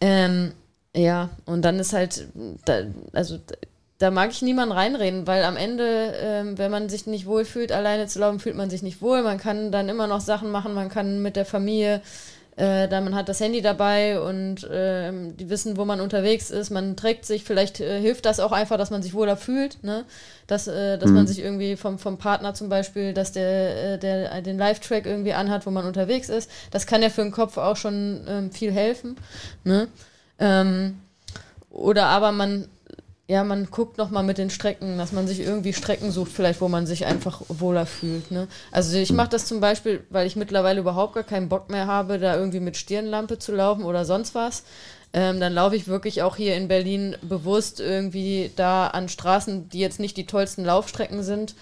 Ähm, 0.00 0.52
ja, 0.94 1.30
und 1.46 1.62
dann 1.62 1.78
ist 1.78 1.92
halt, 1.92 2.26
da, 2.64 2.82
also 3.12 3.38
da 3.98 4.10
mag 4.10 4.30
ich 4.30 4.42
niemanden 4.42 4.72
reinreden, 4.72 5.26
weil 5.26 5.44
am 5.44 5.56
Ende, 5.56 6.14
ähm, 6.20 6.58
wenn 6.58 6.70
man 6.70 6.88
sich 6.88 7.06
nicht 7.06 7.26
wohlfühlt, 7.26 7.70
alleine 7.70 8.06
zu 8.06 8.18
laufen, 8.18 8.40
fühlt 8.40 8.56
man 8.56 8.70
sich 8.70 8.82
nicht 8.82 9.02
wohl. 9.02 9.22
Man 9.22 9.38
kann 9.38 9.70
dann 9.70 9.90
immer 9.90 10.06
noch 10.06 10.20
Sachen 10.20 10.50
machen, 10.50 10.72
man 10.72 10.88
kann 10.88 11.20
mit 11.20 11.36
der 11.36 11.44
Familie, 11.44 12.00
äh, 12.56 12.88
da 12.88 13.02
man 13.02 13.14
hat 13.14 13.28
das 13.28 13.40
Handy 13.40 13.60
dabei 13.60 14.18
und 14.18 14.64
äh, 14.64 15.12
die 15.38 15.50
wissen, 15.50 15.76
wo 15.76 15.84
man 15.84 16.00
unterwegs 16.00 16.50
ist. 16.50 16.70
Man 16.70 16.96
trägt 16.96 17.26
sich, 17.26 17.44
vielleicht 17.44 17.80
äh, 17.80 18.00
hilft 18.00 18.24
das 18.24 18.40
auch 18.40 18.52
einfach, 18.52 18.78
dass 18.78 18.90
man 18.90 19.02
sich 19.02 19.12
wohler 19.12 19.36
fühlt, 19.36 19.84
ne? 19.84 20.04
Dass, 20.46 20.66
äh, 20.66 20.96
dass 20.96 21.10
mhm. 21.10 21.16
man 21.16 21.26
sich 21.26 21.40
irgendwie 21.40 21.76
vom, 21.76 21.98
vom 21.98 22.16
Partner 22.16 22.54
zum 22.54 22.70
Beispiel, 22.70 23.12
dass 23.12 23.32
der, 23.32 23.94
äh, 23.94 23.98
der 23.98 24.40
den 24.40 24.56
Live-Track 24.56 25.04
irgendwie 25.04 25.34
anhat, 25.34 25.66
wo 25.66 25.70
man 25.70 25.84
unterwegs 25.84 26.30
ist. 26.30 26.50
Das 26.70 26.86
kann 26.86 27.02
ja 27.02 27.10
für 27.10 27.22
den 27.22 27.32
Kopf 27.32 27.58
auch 27.58 27.76
schon 27.76 28.22
ähm, 28.26 28.50
viel 28.50 28.72
helfen. 28.72 29.16
Ne? 29.62 29.88
Ähm, 30.40 30.98
oder 31.70 32.06
aber 32.06 32.32
man, 32.32 32.66
ja, 33.28 33.44
man 33.44 33.66
guckt 33.66 33.96
nochmal 33.98 34.24
mit 34.24 34.38
den 34.38 34.50
Strecken, 34.50 34.98
dass 34.98 35.12
man 35.12 35.28
sich 35.28 35.40
irgendwie 35.40 35.72
Strecken 35.72 36.10
sucht, 36.10 36.32
vielleicht, 36.32 36.60
wo 36.60 36.68
man 36.68 36.86
sich 36.86 37.06
einfach 37.06 37.42
wohler 37.48 37.86
fühlt. 37.86 38.32
Ne? 38.32 38.48
Also 38.72 38.96
ich 38.96 39.12
mache 39.12 39.28
das 39.28 39.46
zum 39.46 39.60
Beispiel, 39.60 40.02
weil 40.10 40.26
ich 40.26 40.34
mittlerweile 40.34 40.80
überhaupt 40.80 41.14
gar 41.14 41.22
keinen 41.22 41.48
Bock 41.48 41.70
mehr 41.70 41.86
habe, 41.86 42.18
da 42.18 42.34
irgendwie 42.34 42.60
mit 42.60 42.76
Stirnlampe 42.76 43.38
zu 43.38 43.52
laufen 43.52 43.84
oder 43.84 44.04
sonst 44.04 44.34
was. 44.34 44.64
Ähm, 45.12 45.40
dann 45.40 45.54
laufe 45.54 45.74
ich 45.74 45.88
wirklich 45.88 46.22
auch 46.22 46.36
hier 46.36 46.56
in 46.56 46.68
Berlin 46.68 47.16
bewusst 47.20 47.80
irgendwie 47.80 48.52
da 48.54 48.86
an 48.86 49.08
Straßen, 49.08 49.68
die 49.68 49.80
jetzt 49.80 49.98
nicht 49.98 50.16
die 50.16 50.26
tollsten 50.26 50.64
Laufstrecken 50.64 51.24
sind, 51.24 51.56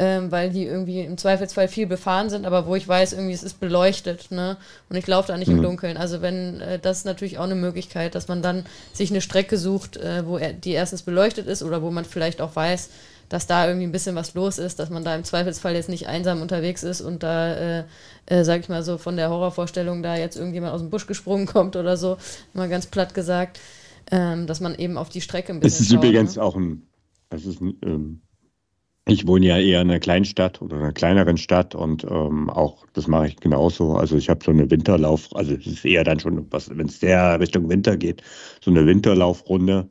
ähm, 0.00 0.32
weil 0.32 0.48
die 0.48 0.64
irgendwie 0.64 1.02
im 1.02 1.18
Zweifelsfall 1.18 1.68
viel 1.68 1.86
befahren 1.86 2.30
sind, 2.30 2.46
aber 2.46 2.66
wo 2.66 2.74
ich 2.74 2.88
weiß, 2.88 3.12
irgendwie 3.12 3.34
es 3.34 3.42
ist 3.42 3.60
beleuchtet, 3.60 4.30
ne? 4.30 4.56
Und 4.88 4.96
ich 4.96 5.06
laufe 5.06 5.28
da 5.28 5.36
nicht 5.36 5.48
mhm. 5.48 5.58
im 5.58 5.62
Dunkeln. 5.62 5.98
Also 5.98 6.22
wenn, 6.22 6.62
äh, 6.62 6.78
das 6.78 7.00
ist 7.00 7.04
natürlich 7.04 7.36
auch 7.36 7.44
eine 7.44 7.54
Möglichkeit, 7.54 8.14
dass 8.14 8.26
man 8.26 8.40
dann 8.40 8.64
sich 8.94 9.10
eine 9.10 9.20
Strecke 9.20 9.58
sucht, 9.58 9.98
äh, 9.98 10.26
wo 10.26 10.38
er, 10.38 10.54
die 10.54 10.70
erstens 10.70 11.02
beleuchtet 11.02 11.46
ist 11.46 11.62
oder 11.62 11.82
wo 11.82 11.90
man 11.90 12.06
vielleicht 12.06 12.40
auch 12.40 12.56
weiß, 12.56 12.88
dass 13.28 13.46
da 13.46 13.66
irgendwie 13.66 13.86
ein 13.86 13.92
bisschen 13.92 14.16
was 14.16 14.32
los 14.32 14.56
ist, 14.56 14.78
dass 14.78 14.88
man 14.88 15.04
da 15.04 15.14
im 15.14 15.22
Zweifelsfall 15.22 15.74
jetzt 15.74 15.90
nicht 15.90 16.08
einsam 16.08 16.40
unterwegs 16.40 16.82
ist 16.82 17.02
und 17.02 17.22
da, 17.22 17.52
äh, 17.52 17.84
äh, 18.24 18.42
sag 18.42 18.60
ich 18.60 18.70
mal 18.70 18.82
so, 18.82 18.96
von 18.96 19.18
der 19.18 19.28
Horrorvorstellung 19.28 20.02
da 20.02 20.16
jetzt 20.16 20.36
irgendjemand 20.36 20.72
aus 20.72 20.80
dem 20.80 20.88
Busch 20.88 21.06
gesprungen 21.06 21.44
kommt 21.44 21.76
oder 21.76 21.98
so, 21.98 22.16
mal 22.54 22.70
ganz 22.70 22.86
platt 22.86 23.12
gesagt, 23.12 23.60
ähm, 24.10 24.46
dass 24.46 24.60
man 24.60 24.74
eben 24.76 24.96
auf 24.96 25.10
die 25.10 25.20
Strecke 25.20 25.52
ein 25.52 25.60
bisschen. 25.60 25.76
Es 25.76 25.80
ist 25.80 25.92
schaut, 25.92 26.02
übrigens 26.02 26.36
ne? 26.36 26.42
auch 26.42 26.56
ein, 26.56 26.86
es 27.28 27.44
ist 27.44 27.60
ein, 27.60 27.76
ähm, 27.84 28.22
ich 29.10 29.26
wohne 29.26 29.46
ja 29.46 29.58
eher 29.58 29.82
in 29.82 29.90
einer 29.90 30.00
Kleinstadt 30.00 30.62
oder 30.62 30.76
einer 30.76 30.92
kleineren 30.92 31.36
Stadt 31.36 31.74
und 31.74 32.04
ähm, 32.04 32.48
auch 32.50 32.86
das 32.92 33.06
mache 33.08 33.28
ich 33.28 33.36
genauso. 33.36 33.94
Also 33.94 34.16
ich 34.16 34.28
habe 34.28 34.44
so 34.44 34.50
eine 34.50 34.70
Winterlauf, 34.70 35.34
also 35.34 35.54
es 35.54 35.66
ist 35.66 35.84
eher 35.84 36.04
dann 36.04 36.20
schon, 36.20 36.46
wenn 36.50 36.86
es 36.86 37.00
sehr 37.00 37.38
Richtung 37.40 37.68
Winter 37.68 37.96
geht, 37.96 38.22
so 38.60 38.70
eine 38.70 38.86
Winterlaufrunde, 38.86 39.88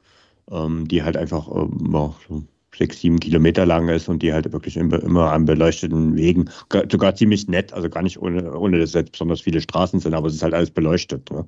ähm, 0.52 0.88
die 0.88 1.04
halt 1.04 1.18
einfach 1.18 1.48
ähm, 1.54 1.92
so 2.28 2.44
sechs, 2.76 3.02
sieben 3.02 3.20
Kilometer 3.20 3.66
lang 3.66 3.90
ist 3.90 4.10
und 4.10 4.22
die 4.24 4.34
halt 4.34 4.52
wirklich 4.52 4.78
immer 4.78 5.32
an 5.32 5.46
beleuchteten 5.46 6.16
Wegen, 6.16 6.50
sogar 6.92 7.16
ziemlich 7.16 7.48
nett, 7.48 7.74
also 7.74 7.90
gar 7.90 8.04
nicht 8.04 8.22
ohne, 8.22 8.58
ohne 8.58 8.80
dass 8.80 8.94
jetzt 8.94 9.12
besonders 9.12 9.42
viele 9.42 9.60
Straßen 9.62 10.00
sind, 10.00 10.14
aber 10.14 10.28
es 10.28 10.36
ist 10.36 10.44
halt 10.44 10.54
alles 10.54 10.72
beleuchtet. 10.72 11.30
Ne? 11.32 11.46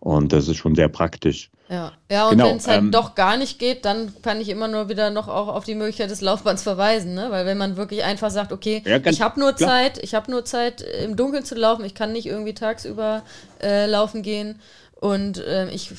Und 0.00 0.32
das 0.32 0.48
ist 0.48 0.56
schon 0.56 0.74
sehr 0.74 0.88
praktisch. 0.88 1.50
Ja, 1.72 1.92
ja 2.10 2.24
und 2.26 2.32
genau, 2.32 2.50
wenn 2.50 2.56
es 2.58 2.68
halt 2.68 2.80
ähm, 2.80 2.90
doch 2.90 3.14
gar 3.14 3.38
nicht 3.38 3.58
geht, 3.58 3.86
dann 3.86 4.12
kann 4.20 4.38
ich 4.42 4.50
immer 4.50 4.68
nur 4.68 4.90
wieder 4.90 5.08
noch 5.08 5.26
auch 5.26 5.48
auf 5.48 5.64
die 5.64 5.74
Möglichkeit 5.74 6.10
des 6.10 6.20
Laufbands 6.20 6.62
verweisen, 6.62 7.14
ne? 7.14 7.30
Weil 7.30 7.46
wenn 7.46 7.56
man 7.56 7.78
wirklich 7.78 8.04
einfach 8.04 8.30
sagt, 8.30 8.52
okay, 8.52 8.82
ja, 8.84 8.98
ich 9.02 9.22
habe 9.22 9.40
nur 9.40 9.54
klar. 9.54 9.70
Zeit, 9.70 9.98
ich 10.04 10.14
habe 10.14 10.30
nur 10.30 10.44
Zeit, 10.44 10.82
im 10.82 11.16
Dunkeln 11.16 11.46
zu 11.46 11.54
laufen, 11.54 11.86
ich 11.86 11.94
kann 11.94 12.12
nicht 12.12 12.26
irgendwie 12.26 12.52
tagsüber 12.52 13.22
äh, 13.62 13.86
laufen 13.86 14.20
gehen 14.20 14.60
und 14.96 15.38
äh, 15.38 15.70
ich, 15.70 15.90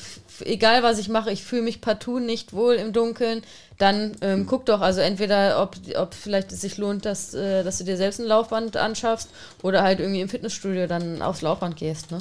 egal 0.44 0.84
was 0.84 1.00
ich 1.00 1.08
mache, 1.08 1.32
ich 1.32 1.42
fühle 1.42 1.62
mich 1.62 1.80
partout 1.80 2.20
nicht 2.20 2.52
wohl 2.52 2.74
im 2.74 2.92
Dunkeln, 2.92 3.42
dann 3.76 4.12
ähm, 4.20 4.46
guck 4.46 4.66
doch, 4.66 4.80
also 4.80 5.00
entweder, 5.00 5.60
ob, 5.60 5.76
ob 5.96 6.14
vielleicht 6.14 6.52
es 6.52 6.60
sich 6.60 6.76
lohnt, 6.76 7.04
dass, 7.04 7.34
äh, 7.34 7.64
dass 7.64 7.78
du 7.78 7.84
dir 7.84 7.96
selbst 7.96 8.20
ein 8.20 8.26
Laufband 8.26 8.76
anschaffst 8.76 9.28
oder 9.60 9.82
halt 9.82 9.98
irgendwie 9.98 10.20
im 10.20 10.28
Fitnessstudio 10.28 10.86
dann 10.86 11.20
aufs 11.20 11.42
Laufband 11.42 11.76
gehst, 11.76 12.12
ne? 12.12 12.18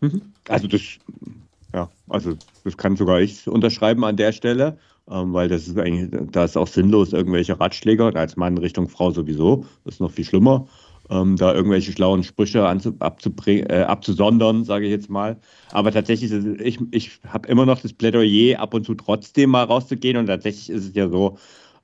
Mhm. 0.00 0.32
Also 0.48 0.68
das, 0.68 0.80
ja, 1.74 1.90
also 2.08 2.34
das 2.64 2.76
kann 2.76 2.96
sogar 2.96 3.20
ich 3.20 3.46
unterschreiben 3.48 4.04
an 4.04 4.16
der 4.16 4.32
Stelle, 4.32 4.78
ähm, 5.10 5.32
weil 5.32 5.48
das 5.48 5.68
ist 5.68 5.78
eigentlich, 5.78 6.10
da 6.32 6.44
ist 6.44 6.56
auch 6.56 6.66
sinnlos, 6.66 7.12
irgendwelche 7.12 7.58
Ratschläge, 7.58 8.04
als 8.14 8.36
Mann 8.36 8.58
Richtung 8.58 8.88
Frau 8.88 9.10
sowieso, 9.10 9.64
das 9.84 9.94
ist 9.94 10.00
noch 10.00 10.10
viel 10.10 10.24
schlimmer, 10.24 10.66
ähm, 11.10 11.36
da 11.36 11.54
irgendwelche 11.54 11.92
schlauen 11.92 12.22
Sprüche 12.22 12.58
äh, 12.60 13.82
abzusondern, 13.82 14.64
sage 14.64 14.86
ich 14.86 14.90
jetzt 14.90 15.10
mal. 15.10 15.38
Aber 15.72 15.92
tatsächlich, 15.92 16.30
ist 16.30 16.44
es, 16.44 16.60
ich, 16.60 16.78
ich 16.90 17.20
habe 17.26 17.48
immer 17.48 17.66
noch 17.66 17.80
das 17.80 17.92
Plädoyer, 17.92 18.60
ab 18.60 18.74
und 18.74 18.84
zu 18.84 18.94
trotzdem 18.94 19.50
mal 19.50 19.64
rauszugehen. 19.64 20.16
Und 20.16 20.26
tatsächlich 20.26 20.70
ist 20.70 20.88
es 20.88 20.94
ja 20.94 21.08
so, 21.08 21.38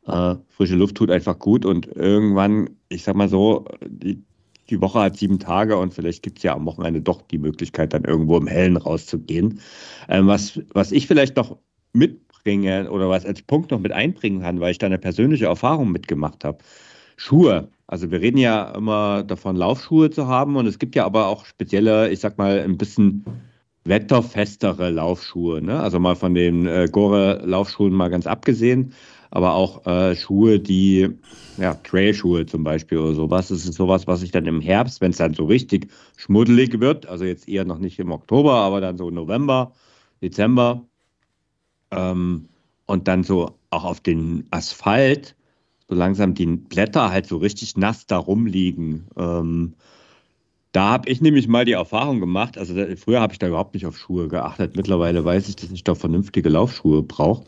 äh, 0.06 0.34
frische 0.50 0.76
Luft 0.76 0.96
tut 0.96 1.10
einfach 1.10 1.38
gut. 1.38 1.64
Und 1.64 1.86
irgendwann, 1.86 2.70
ich 2.88 3.02
sag 3.04 3.16
mal 3.16 3.28
so, 3.28 3.64
die, 3.86 4.22
die 4.70 4.80
Woche 4.80 5.00
hat 5.00 5.16
sieben 5.16 5.38
Tage 5.38 5.76
und 5.76 5.94
vielleicht 5.94 6.22
gibt 6.22 6.38
es 6.38 6.44
ja 6.44 6.54
am 6.54 6.66
Wochenende 6.66 7.00
doch 7.00 7.22
die 7.22 7.38
Möglichkeit, 7.38 7.92
dann 7.92 8.04
irgendwo 8.04 8.36
im 8.36 8.46
Hellen 8.46 8.76
rauszugehen. 8.76 9.60
Ähm, 10.08 10.26
was, 10.26 10.60
was 10.72 10.92
ich 10.92 11.06
vielleicht 11.06 11.36
noch 11.36 11.58
mitbringe 11.92 12.90
oder 12.90 13.08
was 13.08 13.26
als 13.26 13.42
Punkt 13.42 13.70
noch 13.70 13.80
mit 13.80 13.92
einbringen 13.92 14.42
kann, 14.42 14.60
weil 14.60 14.72
ich 14.72 14.78
da 14.78 14.86
eine 14.86 14.98
persönliche 14.98 15.46
Erfahrung 15.46 15.92
mitgemacht 15.92 16.44
habe. 16.44 16.58
Schuhe. 17.16 17.68
Also 17.86 18.10
wir 18.10 18.20
reden 18.20 18.38
ja 18.38 18.72
immer 18.74 19.22
davon, 19.22 19.56
Laufschuhe 19.56 20.10
zu 20.10 20.26
haben 20.26 20.56
und 20.56 20.66
es 20.66 20.78
gibt 20.78 20.96
ja 20.96 21.04
aber 21.04 21.26
auch 21.28 21.44
spezielle, 21.44 22.10
ich 22.10 22.20
sag 22.20 22.38
mal, 22.38 22.60
ein 22.60 22.78
bisschen 22.78 23.24
wetterfestere 23.84 24.90
Laufschuhe. 24.90 25.60
Ne? 25.62 25.78
Also 25.78 26.00
mal 26.00 26.16
von 26.16 26.34
den 26.34 26.66
äh, 26.66 26.88
Gore-Laufschuhen 26.90 27.92
mal 27.92 28.08
ganz 28.08 28.26
abgesehen. 28.26 28.94
Aber 29.34 29.54
auch 29.54 29.84
äh, 29.86 30.14
Schuhe, 30.16 30.60
die, 30.60 31.10
ja, 31.56 31.74
Trailschuhe 31.74 32.46
zum 32.46 32.64
Beispiel 32.64 32.98
oder 32.98 33.14
sowas. 33.14 33.48
Das 33.48 33.64
ist 33.66 33.74
sowas, 33.74 34.06
was 34.06 34.22
ich 34.22 34.30
dann 34.30 34.46
im 34.46 34.60
Herbst, 34.60 35.00
wenn 35.00 35.10
es 35.10 35.18
dann 35.18 35.34
so 35.34 35.44
richtig 35.46 35.90
schmuddelig 36.16 36.80
wird, 36.80 37.06
also 37.06 37.24
jetzt 37.24 37.48
eher 37.48 37.64
noch 37.64 37.78
nicht 37.80 37.98
im 37.98 38.12
Oktober, 38.12 38.54
aber 38.54 38.80
dann 38.80 38.96
so 38.96 39.10
November, 39.10 39.72
Dezember 40.22 40.86
ähm, 41.90 42.48
und 42.86 43.08
dann 43.08 43.24
so 43.24 43.58
auch 43.70 43.84
auf 43.84 44.00
den 44.00 44.46
Asphalt 44.50 45.36
so 45.88 45.96
langsam 45.96 46.34
die 46.34 46.46
Blätter 46.46 47.10
halt 47.10 47.26
so 47.26 47.36
richtig 47.38 47.76
nass 47.76 48.06
da 48.06 48.18
rumliegen. 48.18 49.08
Ähm, 49.16 49.74
da 50.74 50.90
habe 50.90 51.08
ich 51.08 51.20
nämlich 51.20 51.46
mal 51.46 51.64
die 51.64 51.72
Erfahrung 51.72 52.18
gemacht, 52.18 52.58
also 52.58 52.74
da, 52.74 52.84
früher 52.96 53.20
habe 53.20 53.32
ich 53.32 53.38
da 53.38 53.46
überhaupt 53.46 53.74
nicht 53.74 53.86
auf 53.86 53.96
Schuhe 53.96 54.26
geachtet. 54.26 54.76
Mittlerweile 54.76 55.24
weiß 55.24 55.48
ich, 55.48 55.54
dass 55.54 55.70
ich 55.70 55.84
da 55.84 55.94
vernünftige 55.94 56.48
Laufschuhe 56.48 57.04
brauche. 57.04 57.44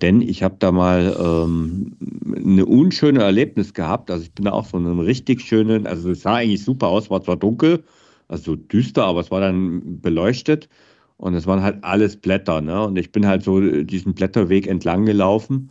Denn 0.00 0.22
ich 0.22 0.42
habe 0.42 0.56
da 0.58 0.72
mal 0.72 1.14
ähm, 1.20 1.92
eine 2.34 2.64
unschöne 2.64 3.22
Erlebnis 3.22 3.74
gehabt. 3.74 4.10
Also 4.10 4.24
ich 4.24 4.32
bin 4.32 4.46
da 4.46 4.52
auch 4.52 4.64
so 4.64 4.78
einem 4.78 4.98
richtig 4.98 5.42
schönen, 5.42 5.86
also 5.86 6.10
es 6.10 6.22
sah 6.22 6.36
eigentlich 6.36 6.64
super 6.64 6.88
aus, 6.88 7.10
war 7.10 7.22
zwar 7.22 7.36
dunkel, 7.36 7.84
also 8.28 8.56
düster, 8.56 9.04
aber 9.04 9.20
es 9.20 9.30
war 9.30 9.42
dann 9.42 10.00
beleuchtet. 10.00 10.70
Und 11.18 11.34
es 11.34 11.46
waren 11.46 11.62
halt 11.62 11.84
alles 11.84 12.16
Blätter. 12.16 12.62
Ne? 12.62 12.82
Und 12.86 12.96
ich 12.96 13.12
bin 13.12 13.26
halt 13.26 13.42
so 13.42 13.60
diesen 13.60 14.14
Blätterweg 14.14 14.66
entlang 14.66 15.04
gelaufen 15.04 15.70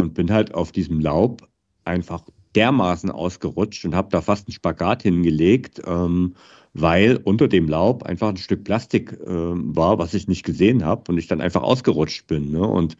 und 0.00 0.14
bin 0.14 0.32
halt 0.32 0.54
auf 0.54 0.72
diesem 0.72 0.98
Laub 0.98 1.46
einfach 1.84 2.22
dermaßen 2.54 3.10
ausgerutscht 3.10 3.84
und 3.84 3.94
habe 3.94 4.08
da 4.10 4.20
fast 4.20 4.48
einen 4.48 4.54
Spagat 4.54 5.02
hingelegt, 5.02 5.82
ähm, 5.86 6.34
weil 6.74 7.20
unter 7.24 7.48
dem 7.48 7.68
Laub 7.68 8.02
einfach 8.04 8.28
ein 8.28 8.36
Stück 8.36 8.64
Plastik 8.64 9.12
äh, 9.12 9.26
war, 9.26 9.98
was 9.98 10.14
ich 10.14 10.28
nicht 10.28 10.44
gesehen 10.44 10.84
habe 10.84 11.10
und 11.10 11.18
ich 11.18 11.26
dann 11.26 11.40
einfach 11.40 11.62
ausgerutscht 11.62 12.26
bin. 12.26 12.50
Ne? 12.52 12.66
Und 12.66 12.96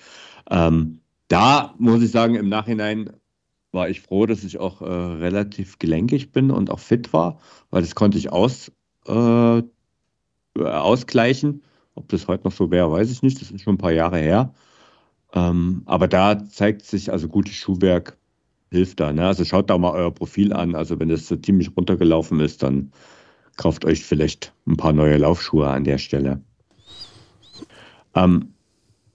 ähm, 0.50 1.00
da 1.28 1.74
muss 1.78 2.02
ich 2.02 2.10
sagen, 2.10 2.34
im 2.34 2.48
Nachhinein 2.48 3.10
war 3.72 3.88
ich 3.88 4.02
froh, 4.02 4.26
dass 4.26 4.44
ich 4.44 4.58
auch 4.58 4.82
äh, 4.82 4.84
relativ 4.84 5.78
gelenkig 5.78 6.32
bin 6.32 6.50
und 6.50 6.70
auch 6.70 6.80
fit 6.80 7.12
war, 7.12 7.38
weil 7.70 7.80
das 7.80 7.94
konnte 7.94 8.18
ich 8.18 8.30
aus, 8.30 8.70
äh, 9.06 9.62
ausgleichen. 10.58 11.62
Ob 11.94 12.08
das 12.08 12.28
heute 12.28 12.44
noch 12.44 12.52
so 12.52 12.70
wäre, 12.70 12.90
weiß 12.90 13.10
ich 13.10 13.22
nicht. 13.22 13.40
Das 13.40 13.50
ist 13.50 13.62
schon 13.62 13.74
ein 13.74 13.78
paar 13.78 13.92
Jahre 13.92 14.18
her. 14.18 14.54
Ähm, 15.34 15.82
aber 15.86 16.08
da 16.08 16.46
zeigt 16.46 16.84
sich 16.84 17.10
also 17.10 17.28
gutes 17.28 17.54
Schuhwerk 17.54 18.18
hilft 18.72 19.00
da. 19.00 19.12
Ne? 19.12 19.26
Also 19.26 19.44
schaut 19.44 19.70
da 19.70 19.78
mal 19.78 19.92
euer 19.92 20.10
Profil 20.10 20.52
an. 20.52 20.74
Also 20.74 20.98
wenn 20.98 21.08
das 21.08 21.28
so 21.28 21.36
ziemlich 21.36 21.70
runtergelaufen 21.76 22.40
ist, 22.40 22.62
dann 22.62 22.90
kauft 23.56 23.84
euch 23.84 24.04
vielleicht 24.04 24.52
ein 24.66 24.76
paar 24.76 24.92
neue 24.92 25.18
Laufschuhe 25.18 25.68
an 25.68 25.84
der 25.84 25.98
Stelle. 25.98 26.40
Ähm, 28.14 28.54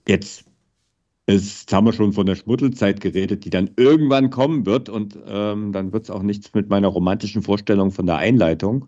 jetzt 0.07 0.45
ist, 1.25 1.71
haben 1.73 1.87
wir 1.87 1.93
schon 1.93 2.13
von 2.13 2.25
der 2.25 2.35
Schmuddelzeit 2.35 3.01
geredet, 3.01 3.43
die 3.43 3.49
dann 3.49 3.71
irgendwann 3.75 4.29
kommen 4.29 4.65
wird 4.65 4.87
und 4.87 5.17
ähm, 5.27 5.73
dann 5.73 5.91
wird 5.91 6.05
es 6.05 6.09
auch 6.09 6.23
nichts 6.23 6.53
mit 6.53 6.69
meiner 6.69 6.87
romantischen 6.87 7.41
Vorstellung 7.41 7.91
von 7.91 8.05
der 8.05 8.17
Einleitung. 8.17 8.87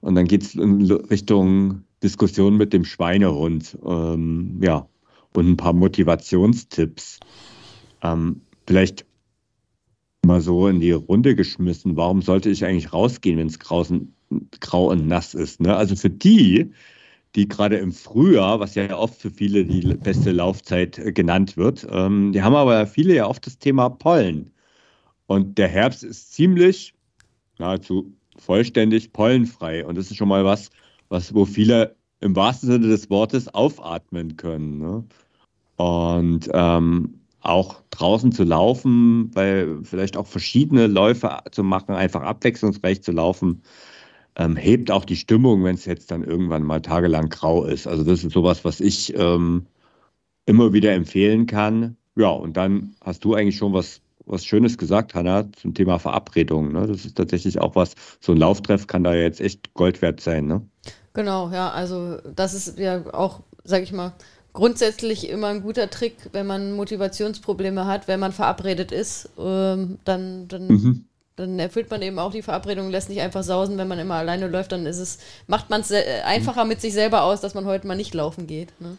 Und 0.00 0.14
dann 0.14 0.26
geht 0.26 0.42
es 0.42 0.54
in 0.54 0.90
Richtung 0.90 1.82
Diskussion 2.02 2.56
mit 2.56 2.72
dem 2.72 2.84
Schweinehund. 2.84 3.76
Ähm, 3.84 4.58
ja, 4.62 4.88
und 5.34 5.48
ein 5.48 5.56
paar 5.56 5.72
Motivationstipps. 5.72 7.20
Ähm, 8.02 8.40
vielleicht 8.66 9.04
mal 10.26 10.40
so 10.40 10.68
in 10.68 10.80
die 10.80 10.92
Runde 10.92 11.34
geschmissen. 11.34 11.96
Warum 11.96 12.22
sollte 12.22 12.50
ich 12.50 12.64
eigentlich 12.64 12.92
rausgehen, 12.92 13.38
wenn 13.38 13.46
es 13.46 13.58
grau 13.58 14.90
und 14.90 15.06
nass 15.06 15.34
ist? 15.34 15.60
Ne? 15.60 15.74
Also 15.74 15.96
für 15.96 16.10
die, 16.10 16.72
die 17.34 17.48
gerade 17.48 17.76
im 17.76 17.92
Frühjahr, 17.92 18.60
was 18.60 18.74
ja 18.74 18.96
oft 18.96 19.20
für 19.20 19.30
viele 19.30 19.64
die 19.64 19.94
beste 19.94 20.32
Laufzeit 20.32 20.98
äh, 20.98 21.12
genannt 21.12 21.56
wird, 21.56 21.86
ähm, 21.90 22.32
die 22.32 22.42
haben 22.42 22.54
aber 22.54 22.86
viele 22.86 23.14
ja 23.14 23.26
oft 23.26 23.46
das 23.46 23.58
Thema 23.58 23.88
Pollen. 23.88 24.50
Und 25.26 25.58
der 25.58 25.68
Herbst 25.68 26.04
ist 26.04 26.32
ziemlich, 26.32 26.94
nahezu 27.58 28.12
vollständig 28.38 29.12
pollenfrei. 29.12 29.84
Und 29.84 29.96
das 29.96 30.10
ist 30.10 30.16
schon 30.16 30.28
mal 30.28 30.44
was, 30.44 30.70
was 31.08 31.34
wo 31.34 31.44
viele 31.44 31.96
im 32.20 32.34
wahrsten 32.36 32.70
Sinne 32.70 32.88
des 32.88 33.10
Wortes 33.10 33.52
aufatmen 33.52 34.36
können. 34.36 34.78
Ne? 34.78 35.04
Und 35.76 36.48
ähm, 36.52 37.20
auch 37.40 37.82
draußen 37.90 38.32
zu 38.32 38.44
laufen, 38.44 39.30
weil 39.34 39.78
vielleicht 39.82 40.16
auch 40.16 40.26
verschiedene 40.26 40.86
Läufe 40.86 41.38
zu 41.50 41.62
machen, 41.62 41.94
einfach 41.94 42.22
abwechslungsreich 42.22 43.02
zu 43.02 43.12
laufen, 43.12 43.62
ähm, 44.36 44.56
hebt 44.56 44.90
auch 44.90 45.04
die 45.04 45.16
Stimmung, 45.16 45.64
wenn 45.64 45.74
es 45.74 45.84
jetzt 45.84 46.10
dann 46.10 46.22
irgendwann 46.22 46.62
mal 46.62 46.82
tagelang 46.82 47.28
grau 47.28 47.64
ist. 47.64 47.86
Also 47.86 48.04
das 48.04 48.24
ist 48.24 48.32
sowas, 48.32 48.64
was 48.64 48.80
ich 48.80 49.16
ähm, 49.16 49.66
immer 50.44 50.72
wieder 50.72 50.92
empfehlen 50.92 51.46
kann. 51.46 51.96
Ja, 52.16 52.30
und 52.30 52.56
dann 52.56 52.94
hast 53.02 53.24
du 53.24 53.34
eigentlich 53.34 53.56
schon 53.56 53.72
was, 53.72 54.00
was 54.26 54.44
Schönes 54.44 54.76
gesagt, 54.76 55.14
Hanna, 55.14 55.50
zum 55.52 55.74
Thema 55.74 55.98
Verabredung. 55.98 56.72
Ne? 56.72 56.86
Das 56.86 57.04
ist 57.04 57.16
tatsächlich 57.16 57.60
auch 57.60 57.76
was, 57.76 57.94
so 58.20 58.32
ein 58.32 58.38
Lauftreff 58.38 58.86
kann 58.86 59.04
da 59.04 59.14
jetzt 59.14 59.40
echt 59.40 59.72
Gold 59.74 60.02
wert 60.02 60.20
sein. 60.20 60.46
Ne? 60.46 60.66
Genau, 61.14 61.50
ja, 61.50 61.70
also 61.70 62.18
das 62.34 62.52
ist 62.52 62.78
ja 62.78 63.02
auch, 63.14 63.40
sag 63.64 63.82
ich 63.82 63.92
mal, 63.92 64.12
grundsätzlich 64.56 65.28
immer 65.28 65.48
ein 65.48 65.62
guter 65.62 65.88
Trick, 65.90 66.16
wenn 66.32 66.46
man 66.46 66.72
Motivationsprobleme 66.72 67.86
hat, 67.86 68.08
wenn 68.08 68.18
man 68.18 68.32
verabredet 68.32 68.90
ist, 68.90 69.28
ähm, 69.38 69.98
dann, 70.04 70.48
dann, 70.48 70.66
mhm. 70.66 71.04
dann 71.36 71.58
erfüllt 71.58 71.90
man 71.90 72.00
eben 72.00 72.18
auch 72.18 72.32
die 72.32 72.42
Verabredung, 72.42 72.90
lässt 72.90 73.10
nicht 73.10 73.20
einfach 73.20 73.42
sausen, 73.42 73.76
wenn 73.76 73.86
man 73.86 73.98
immer 73.98 74.14
alleine 74.14 74.48
läuft, 74.48 74.72
dann 74.72 74.86
ist 74.86 74.98
es, 74.98 75.18
macht 75.46 75.68
man 75.68 75.82
es 75.82 75.92
einfacher 76.24 76.64
mit 76.64 76.80
sich 76.80 76.94
selber 76.94 77.22
aus, 77.22 77.42
dass 77.42 77.54
man 77.54 77.66
heute 77.66 77.86
mal 77.86 77.96
nicht 77.96 78.14
laufen 78.14 78.46
geht. 78.46 78.72
Ne? 78.80 78.96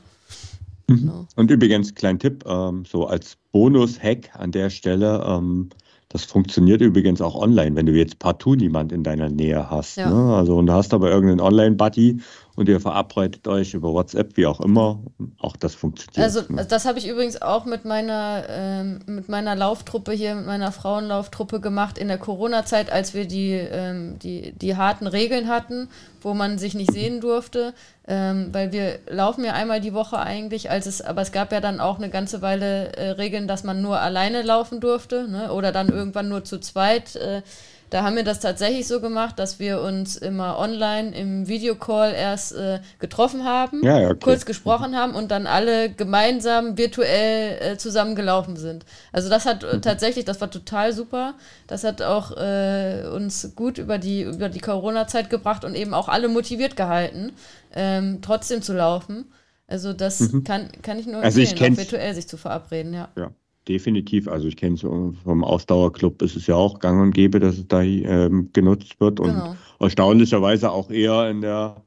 Mhm. 0.88 0.98
Genau. 1.00 1.28
Und 1.36 1.50
übrigens, 1.50 1.96
kleinen 1.96 2.20
Tipp, 2.20 2.46
ähm, 2.48 2.86
so 2.86 3.08
als 3.08 3.38
Bonus-Hack 3.52 4.30
an 4.36 4.52
der 4.52 4.70
Stelle, 4.70 5.26
ähm, 5.28 5.70
das 6.10 6.24
funktioniert 6.24 6.82
übrigens 6.82 7.20
auch 7.20 7.36
online, 7.36 7.76
wenn 7.76 7.88
du 7.88 7.94
jetzt 7.94 8.20
partout 8.20 8.56
niemand 8.56 8.92
in 8.92 9.04
deiner 9.04 9.30
Nähe 9.30 9.70
hast. 9.70 9.98
Ja. 9.98 10.10
Ne? 10.10 10.36
Also 10.36 10.56
und 10.56 10.68
du 10.68 10.74
hast 10.74 10.94
aber 10.94 11.10
irgendeinen 11.10 11.42
Online-Buddy 11.42 12.22
und 12.58 12.68
ihr 12.68 12.82
verabredet 12.82 13.48
euch 13.48 13.76
über 13.76 13.94
WhatsApp, 13.94 14.36
wie 14.36 14.48
auch 14.48 14.60
immer. 14.60 15.00
Auch 15.38 15.56
das 15.56 15.76
funktioniert. 15.76 16.18
Also 16.18 16.42
ne? 16.52 16.66
das 16.66 16.86
habe 16.86 16.98
ich 16.98 17.08
übrigens 17.08 17.40
auch 17.40 17.66
mit 17.66 17.86
meiner, 17.86 18.46
ähm, 18.50 19.00
mit 19.06 19.30
meiner 19.30 19.56
Lauftruppe 19.56 20.12
hier, 20.12 20.34
mit 20.34 20.48
meiner 20.48 20.72
Frauenlauftruppe 20.72 21.60
gemacht 21.60 22.00
in 22.00 22.08
der 22.08 22.18
Corona-Zeit, 22.18 22.92
als 22.92 23.14
wir 23.14 23.28
die, 23.28 23.52
ähm, 23.52 24.18
die, 24.18 24.54
die 24.54 24.76
harten 24.76 25.06
Regeln 25.06 25.48
hatten, 25.48 25.88
wo 26.22 26.34
man 26.34 26.58
sich 26.58 26.74
nicht 26.74 26.92
sehen 26.92 27.22
durfte. 27.22 27.76
Ähm, 28.08 28.50
weil 28.54 28.72
wir 28.72 29.00
laufen 29.08 29.46
ja 29.46 29.54
einmal 29.54 29.80
die 29.80 29.94
Woche 29.94 30.18
eigentlich, 30.18 30.72
als 30.72 30.88
es, 30.88 31.04
aber 31.04 31.22
es 31.22 31.32
gab 31.32 31.52
ja 31.52 31.62
dann 31.62 31.80
auch 31.80 32.00
eine 32.00 32.10
ganze 32.10 32.42
Weile 32.42 32.94
äh, 32.94 33.10
Regeln, 33.12 33.48
dass 33.48 33.64
man 33.66 33.84
nur 33.84 34.00
alleine 34.00 34.42
laufen 34.42 34.80
durfte, 34.80 35.28
ne? 35.28 35.52
Oder 35.52 35.72
dann 35.72 35.90
irgendwann 35.90 36.30
nur 36.30 36.44
zu 36.44 36.60
zweit. 36.60 37.18
Äh, 37.18 37.44
da 37.90 38.04
haben 38.04 38.16
wir 38.18 38.24
das 38.24 38.40
tatsächlich 38.40 38.86
so 38.86 39.00
gemacht, 39.00 39.40
dass 39.40 39.60
wir 39.60 39.82
uns 39.82 40.18
immer 40.18 40.60
online 40.60 41.16
im 41.16 41.48
Videocall 41.48 42.14
erst 42.14 42.54
äh, 42.54 42.80
getroffen 43.00 43.46
haben, 43.46 43.84
ja, 43.84 44.10
okay. 44.10 44.18
kurz 44.22 44.46
gesprochen 44.46 44.96
haben 44.96 45.16
und 45.16 45.32
dann 45.32 45.48
alle 45.48 45.90
gemeinsam 45.90 46.78
virtuell 46.78 47.62
äh, 47.62 47.78
zusammengelaufen 47.78 48.58
sind. 48.58 48.86
Also 49.14 49.30
das 49.30 49.46
hat 49.46 49.64
äh, 49.64 49.80
tatsächlich, 49.80 50.26
das 50.26 50.42
war 50.42 50.52
total 50.52 50.92
super. 50.92 51.36
Das 51.68 51.86
hat 51.86 52.02
auch 52.02 52.36
äh, 52.36 53.04
uns 53.14 53.56
gut 53.56 53.78
über 53.78 53.98
die, 53.98 54.24
über 54.24 54.50
die 54.50 54.60
Corona-Zeit 54.60 55.30
gebracht 55.30 55.64
und 55.64 55.76
eben 55.76 55.94
auch 55.94 56.10
alle 56.10 56.28
motiviert 56.28 56.76
gehalten, 56.76 57.32
ähm, 57.74 58.20
trotzdem 58.22 58.62
zu 58.62 58.74
laufen. 58.74 59.32
Also 59.68 59.94
das 59.94 60.20
mhm. 60.20 60.44
kann, 60.44 60.70
kann 60.82 61.00
ich 61.00 61.08
nur 61.08 61.22
also 61.22 61.40
empfehlen, 61.40 61.74
auch 61.74 61.78
virtuell 61.78 62.14
sich 62.16 62.28
zu 62.28 62.38
verabreden, 62.38 62.94
ja. 62.94 63.10
ja 63.16 63.32
definitiv. 63.68 64.28
Also 64.28 64.48
ich 64.48 64.58
kenne 64.58 64.76
es 64.76 64.82
vom 64.82 65.44
Ausdauerclub, 65.44 66.22
ist 66.22 66.36
es 66.36 66.48
ja 66.48 66.56
auch 66.56 66.80
gang 66.80 67.02
und 67.02 67.12
gäbe, 67.12 67.40
dass 67.40 67.58
es 67.58 67.68
da 67.68 67.82
ähm, 67.82 68.50
genutzt 68.54 69.00
wird 69.00 69.20
und 69.20 69.34
genau. 69.34 69.56
erstaunlicherweise 69.80 70.72
auch 70.72 70.90
eher 70.90 71.30
in 71.30 71.42
der 71.42 71.84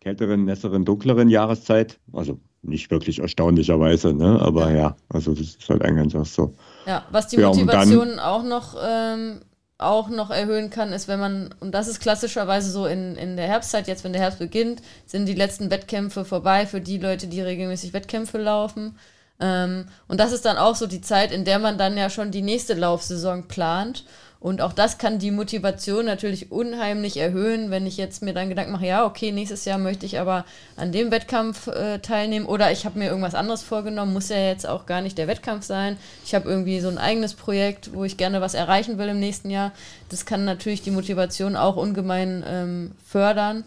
kälteren, 0.00 0.44
nässeren, 0.44 0.84
dunkleren 0.84 1.28
Jahreszeit. 1.28 1.98
Also 2.12 2.38
nicht 2.62 2.90
wirklich 2.90 3.20
erstaunlicherweise, 3.20 4.14
ne? 4.14 4.40
aber 4.40 4.70
ja, 4.70 4.76
ja 4.76 4.96
also 5.08 5.32
das 5.32 5.56
ist 5.56 5.68
halt 5.68 5.82
eigentlich 5.82 6.12
so. 6.28 6.54
Ja, 6.86 7.04
was 7.10 7.28
die 7.28 7.36
ja, 7.36 7.48
Motivation 7.48 8.08
dann, 8.08 8.18
auch 8.18 8.42
noch 8.42 8.76
ähm, 8.82 9.40
auch 9.78 10.08
noch 10.08 10.30
erhöhen 10.30 10.70
kann, 10.70 10.92
ist, 10.92 11.08
wenn 11.08 11.20
man, 11.20 11.54
und 11.60 11.72
das 11.72 11.88
ist 11.88 12.00
klassischerweise 12.00 12.70
so 12.70 12.86
in, 12.86 13.16
in 13.16 13.36
der 13.36 13.46
Herbstzeit, 13.46 13.88
jetzt 13.88 14.04
wenn 14.04 14.12
der 14.12 14.22
Herbst 14.22 14.38
beginnt, 14.38 14.82
sind 15.04 15.26
die 15.26 15.34
letzten 15.34 15.70
Wettkämpfe 15.70 16.24
vorbei 16.24 16.66
für 16.66 16.80
die 16.80 16.98
Leute, 16.98 17.26
die 17.26 17.40
regelmäßig 17.40 17.92
Wettkämpfe 17.92 18.38
laufen. 18.38 18.96
Ähm, 19.40 19.86
und 20.08 20.20
das 20.20 20.32
ist 20.32 20.44
dann 20.44 20.56
auch 20.56 20.76
so 20.76 20.86
die 20.86 21.00
Zeit, 21.00 21.32
in 21.32 21.44
der 21.44 21.58
man 21.58 21.78
dann 21.78 21.96
ja 21.96 22.10
schon 22.10 22.30
die 22.30 22.42
nächste 22.42 22.74
Laufsaison 22.74 23.48
plant. 23.48 24.04
Und 24.44 24.60
auch 24.60 24.74
das 24.74 24.98
kann 24.98 25.18
die 25.18 25.30
Motivation 25.30 26.04
natürlich 26.04 26.52
unheimlich 26.52 27.16
erhöhen, 27.16 27.70
wenn 27.70 27.86
ich 27.86 27.96
jetzt 27.96 28.20
mir 28.20 28.34
dann 28.34 28.50
Gedanken 28.50 28.72
mache, 28.72 28.84
ja, 28.84 29.06
okay, 29.06 29.32
nächstes 29.32 29.64
Jahr 29.64 29.78
möchte 29.78 30.04
ich 30.04 30.20
aber 30.20 30.44
an 30.76 30.92
dem 30.92 31.10
Wettkampf 31.10 31.66
äh, 31.68 31.98
teilnehmen 32.00 32.44
oder 32.44 32.70
ich 32.70 32.84
habe 32.84 32.98
mir 32.98 33.08
irgendwas 33.08 33.34
anderes 33.34 33.62
vorgenommen, 33.62 34.12
muss 34.12 34.28
ja 34.28 34.36
jetzt 34.36 34.68
auch 34.68 34.84
gar 34.84 35.00
nicht 35.00 35.16
der 35.16 35.28
Wettkampf 35.28 35.64
sein. 35.64 35.96
Ich 36.26 36.34
habe 36.34 36.46
irgendwie 36.46 36.80
so 36.80 36.88
ein 36.88 36.98
eigenes 36.98 37.32
Projekt, 37.32 37.94
wo 37.94 38.04
ich 38.04 38.18
gerne 38.18 38.42
was 38.42 38.52
erreichen 38.52 38.98
will 38.98 39.08
im 39.08 39.18
nächsten 39.18 39.48
Jahr. 39.48 39.72
Das 40.10 40.26
kann 40.26 40.44
natürlich 40.44 40.82
die 40.82 40.90
Motivation 40.90 41.56
auch 41.56 41.76
ungemein 41.76 42.44
ähm, 42.46 42.92
fördern 43.06 43.64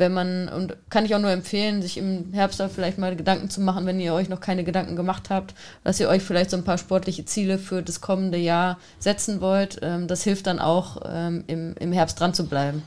wenn 0.00 0.12
man, 0.12 0.48
und 0.48 0.76
kann 0.90 1.04
ich 1.04 1.14
auch 1.14 1.20
nur 1.20 1.30
empfehlen, 1.30 1.82
sich 1.82 1.96
im 1.96 2.32
Herbst 2.32 2.58
da 2.58 2.68
vielleicht 2.68 2.98
mal 2.98 3.14
Gedanken 3.14 3.48
zu 3.48 3.60
machen, 3.60 3.86
wenn 3.86 4.00
ihr 4.00 4.12
euch 4.12 4.28
noch 4.28 4.40
keine 4.40 4.64
Gedanken 4.64 4.96
gemacht 4.96 5.30
habt, 5.30 5.54
dass 5.84 6.00
ihr 6.00 6.08
euch 6.08 6.22
vielleicht 6.22 6.50
so 6.50 6.56
ein 6.56 6.64
paar 6.64 6.78
sportliche 6.78 7.24
Ziele 7.24 7.58
für 7.58 7.82
das 7.82 8.00
kommende 8.00 8.38
Jahr 8.38 8.78
setzen 8.98 9.40
wollt. 9.40 9.78
Ähm, 9.82 10.08
das 10.08 10.24
hilft 10.24 10.48
dann 10.48 10.58
auch, 10.58 11.02
ähm, 11.04 11.44
im, 11.46 11.74
im 11.78 11.92
Herbst 11.92 12.18
dran 12.18 12.34
zu 12.34 12.46
bleiben. 12.46 12.82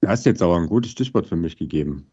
Du 0.00 0.08
hast 0.08 0.26
jetzt 0.26 0.42
aber 0.42 0.56
ein 0.56 0.66
gutes 0.66 0.90
Stichwort 0.90 1.26
für 1.26 1.36
mich 1.36 1.56
gegeben. 1.56 2.06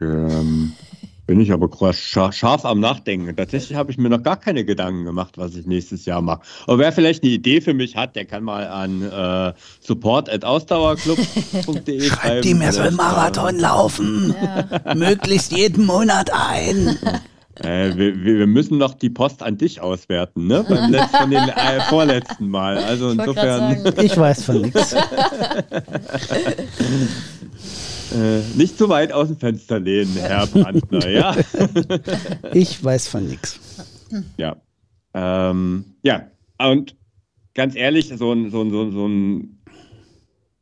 Ähm, 0.00 0.72
bin 1.28 1.40
ich 1.40 1.52
aber 1.52 1.70
scharf 1.92 2.64
am 2.64 2.80
Nachdenken. 2.80 3.36
Tatsächlich 3.36 3.76
habe 3.76 3.90
ich 3.90 3.98
mir 3.98 4.08
noch 4.08 4.22
gar 4.22 4.38
keine 4.38 4.64
Gedanken 4.64 5.04
gemacht, 5.04 5.36
was 5.36 5.54
ich 5.56 5.66
nächstes 5.66 6.06
Jahr 6.06 6.22
mache. 6.22 6.40
Aber 6.66 6.78
wer 6.78 6.90
vielleicht 6.90 7.22
eine 7.22 7.30
Idee 7.30 7.60
für 7.60 7.74
mich 7.74 7.96
hat, 7.96 8.16
der 8.16 8.24
kann 8.24 8.42
mal 8.42 8.66
an 8.66 9.02
äh, 9.02 9.52
support.ausdauerclub.de 9.80 12.00
schreiben. 12.08 12.48
ihm, 12.48 12.62
er 12.62 12.72
soll 12.72 12.92
Marathon 12.92 13.58
laufen. 13.58 14.34
Ja. 14.42 14.94
Möglichst 14.94 15.52
jeden 15.52 15.84
Monat 15.84 16.30
ein. 16.32 16.96
Äh, 17.60 17.96
wir, 17.96 18.22
wir, 18.22 18.46
müssen 18.46 18.78
noch 18.78 18.94
die 18.94 19.10
Post 19.10 19.42
an 19.42 19.58
dich 19.58 19.80
auswerten, 19.80 20.46
ne? 20.46 20.64
Beim 20.68 20.92
letzten, 20.92 21.16
von 21.16 21.30
den 21.30 21.48
äh, 21.48 21.80
vorletzten 21.88 22.48
Mal. 22.48 22.78
Also 22.78 23.10
ich 23.10 23.18
insofern. 23.18 23.84
Ich 24.00 24.16
weiß 24.16 24.44
von 24.44 24.62
nichts. 24.62 24.94
Äh, 28.14 28.40
nicht 28.56 28.78
zu 28.78 28.88
weit 28.88 29.12
aus 29.12 29.28
dem 29.28 29.38
Fenster 29.38 29.78
lehnen, 29.80 30.14
Herr 30.16 30.46
Brandner, 30.52 31.08
ja? 31.08 31.36
ich 32.54 32.82
weiß 32.82 33.08
von 33.08 33.26
nichts. 33.26 33.60
Ja. 34.36 34.56
Ähm, 35.14 35.84
ja, 36.02 36.30
und 36.58 36.96
ganz 37.54 37.74
ehrlich, 37.74 38.12
so 38.16 38.32
ein, 38.32 38.50
so 38.50 38.62
ein, 38.62 38.70
so 38.70 38.82
ein, 38.82 38.92
so 38.92 39.06
ein 39.06 39.58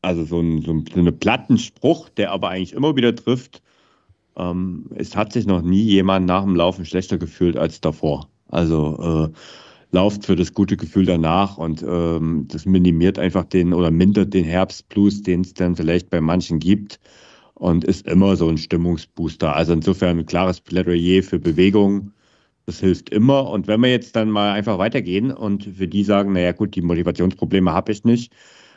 also 0.03 0.25
so 0.25 0.41
ein, 0.41 0.63
so 0.63 0.71
ein 0.73 1.19
Plattenspruch, 1.19 2.09
der 2.11 2.31
aber 2.31 2.51
eigentlich 2.51 2.75
immer 2.75 2.95
wieder 2.95 3.15
trifft, 3.15 3.63
ähm, 4.37 4.87
es 4.95 5.17
hat 5.17 5.33
sich 5.33 5.47
noch 5.47 5.63
nie 5.63 5.83
jemand 5.83 6.27
nach 6.27 6.45
dem 6.45 6.55
Laufen 6.55 6.85
schlechter 6.85 7.19
gefühlt 7.19 7.57
als 7.57 7.81
davor. 7.81 8.29
Also 8.49 9.33
äh, 9.33 9.37
lauft 9.91 10.25
für 10.25 10.37
das 10.37 10.53
gute 10.55 10.77
Gefühl 10.77 11.07
danach 11.07 11.59
und 11.59 11.83
ähm, 11.83 12.47
das 12.49 12.67
minimiert 12.67 13.19
einfach 13.19 13.45
den 13.45 13.73
oder 13.73 13.91
mindert 13.91 14.35
den 14.35 14.45
Herbstblues, 14.45 15.23
den 15.23 15.41
es 15.41 15.55
dann 15.55 15.75
vielleicht 15.75 16.11
bei 16.11 16.21
manchen 16.21 16.59
gibt 16.59 17.01
und 17.59 17.85
ist 17.85 18.07
immer 18.07 18.37
so 18.37 18.49
ein 18.49 18.59
Stimmungsbooster. 18.59 19.57
Also 19.57 19.73
insofern 19.73 20.19
ein 20.19 20.27
klares 20.27 20.61
Plädoyer 20.61 21.23
für 21.23 21.39
Bewegung. 21.39 22.13
Das 22.67 22.81
hilft 22.81 23.11
immer. 23.11 23.49
Und 23.51 23.67
wenn 23.67 23.81
wir 23.81 23.91
jetzt 23.91 24.15
dann 24.15 24.31
mal 24.31 24.53
einfach 24.53 24.79
weitergehen 24.79 25.31
und 25.33 25.65
für 25.65 25.89
die 25.89 26.05
sagen, 26.05 26.33
naja 26.33 26.53
gut, 26.53 26.75
die 26.75 26.83
Motivationsprobleme 26.83 27.73
habe 27.73 27.93
ich 27.93 28.05
nicht, 28.05 28.35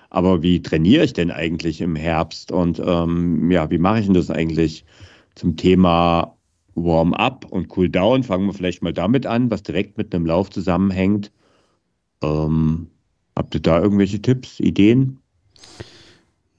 aber 0.09 0.41
wie 0.41 0.61
trainiere 0.61 1.03
ich 1.03 1.13
denn 1.13 1.29
eigentlich 1.29 1.81
im 1.81 1.95
Herbst? 1.95 2.51
Und 2.51 2.81
ähm, 2.83 3.51
ja, 3.51 3.69
wie 3.69 3.77
mache 3.77 3.99
ich 3.99 4.05
denn 4.05 4.13
das 4.13 4.31
eigentlich 4.31 4.85
zum 5.35 5.57
Thema 5.57 6.35
Warm-up 6.75 7.45
und 7.51 7.75
Cool-down? 7.75 8.23
Fangen 8.23 8.47
wir 8.47 8.53
vielleicht 8.53 8.81
mal 8.81 8.93
damit 8.93 9.25
an, 9.25 9.51
was 9.51 9.63
direkt 9.63 9.97
mit 9.97 10.15
einem 10.15 10.25
Lauf 10.25 10.49
zusammenhängt. 10.51 11.31
Ähm, 12.23 12.87
habt 13.35 13.55
ihr 13.55 13.61
da 13.61 13.81
irgendwelche 13.81 14.21
Tipps, 14.21 14.59
Ideen? 14.59 15.19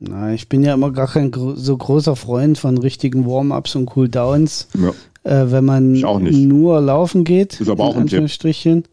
Na, 0.03 0.33
ich 0.33 0.49
bin 0.49 0.63
ja 0.63 0.73
immer 0.73 0.91
gar 0.93 1.09
kein 1.09 1.31
so 1.57 1.77
großer 1.77 2.17
Freund 2.17 2.57
von 2.57 2.79
richtigen 2.79 3.27
Warm-ups 3.27 3.77
und 3.77 3.85
Cooldowns. 3.85 4.67
Ja. 4.75 4.95
Äh, 5.31 5.53
wenn 5.53 5.67
man 5.67 5.93
nur 5.93 6.81
laufen 6.81 7.25
geht, 7.25 7.61
ist 7.61 7.69
aber 7.69 7.85
auch 7.85 7.95
ein 7.95 8.03
Anführungsstrichen. 8.03 8.85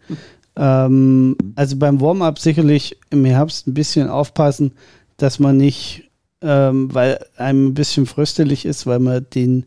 Ähm, 0.58 1.38
also 1.56 1.78
beim 1.78 2.02
Warm-up 2.02 2.40
sicherlich 2.40 2.98
im 3.10 3.24
Herbst 3.24 3.68
ein 3.68 3.74
bisschen 3.74 4.10
aufpassen, 4.10 4.74
dass 5.16 5.40
man 5.40 5.56
nicht, 5.56 6.10
ähm, 6.42 6.94
weil 6.94 7.20
einem 7.38 7.68
ein 7.68 7.74
bisschen 7.74 8.06
fröstelig 8.06 8.66
ist, 8.66 8.86
weil 8.86 9.00
man 9.00 9.26
den, 9.34 9.64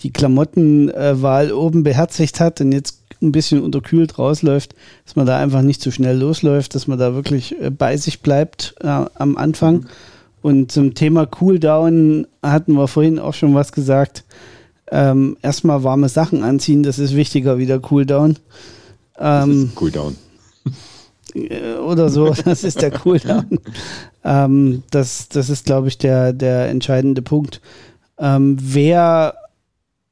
die 0.00 0.10
Klamottenwahl 0.12 1.50
äh, 1.50 1.52
oben 1.52 1.84
beherzigt 1.84 2.40
hat 2.40 2.60
und 2.60 2.72
jetzt 2.72 3.04
ein 3.22 3.30
bisschen 3.30 3.62
unterkühlt 3.62 4.18
rausläuft, 4.18 4.74
dass 5.04 5.14
man 5.14 5.24
da 5.24 5.38
einfach 5.38 5.62
nicht 5.62 5.80
zu 5.80 5.90
so 5.90 5.94
schnell 5.94 6.18
losläuft, 6.18 6.74
dass 6.74 6.88
man 6.88 6.98
da 6.98 7.14
wirklich 7.14 7.54
äh, 7.60 7.70
bei 7.70 7.96
sich 7.96 8.22
bleibt 8.22 8.74
äh, 8.80 8.88
am 8.88 9.36
Anfang. 9.36 9.74
Mhm 9.82 9.88
und 10.44 10.70
zum 10.70 10.92
Thema 10.92 11.24
Cooldown 11.24 12.26
hatten 12.42 12.74
wir 12.74 12.86
vorhin 12.86 13.18
auch 13.18 13.32
schon 13.32 13.54
was 13.54 13.72
gesagt. 13.72 14.24
Ähm, 14.92 15.38
erstmal 15.40 15.84
warme 15.84 16.10
Sachen 16.10 16.42
anziehen, 16.42 16.82
das 16.82 16.98
ist 16.98 17.16
wichtiger 17.16 17.56
wie 17.56 17.64
der 17.64 17.80
Cooldown. 17.80 18.36
Ähm, 19.18 19.72
Cooldown. 19.74 20.16
Äh, 21.34 21.76
oder 21.76 22.10
so, 22.10 22.28
das 22.44 22.62
ist 22.62 22.82
der 22.82 22.90
Cooldown. 22.90 23.58
ähm, 24.22 24.82
das, 24.90 25.30
das 25.30 25.48
ist, 25.48 25.64
glaube 25.64 25.88
ich, 25.88 25.96
der, 25.96 26.34
der 26.34 26.68
entscheidende 26.68 27.22
Punkt. 27.22 27.62
Ähm, 28.18 28.58
wer 28.60 29.36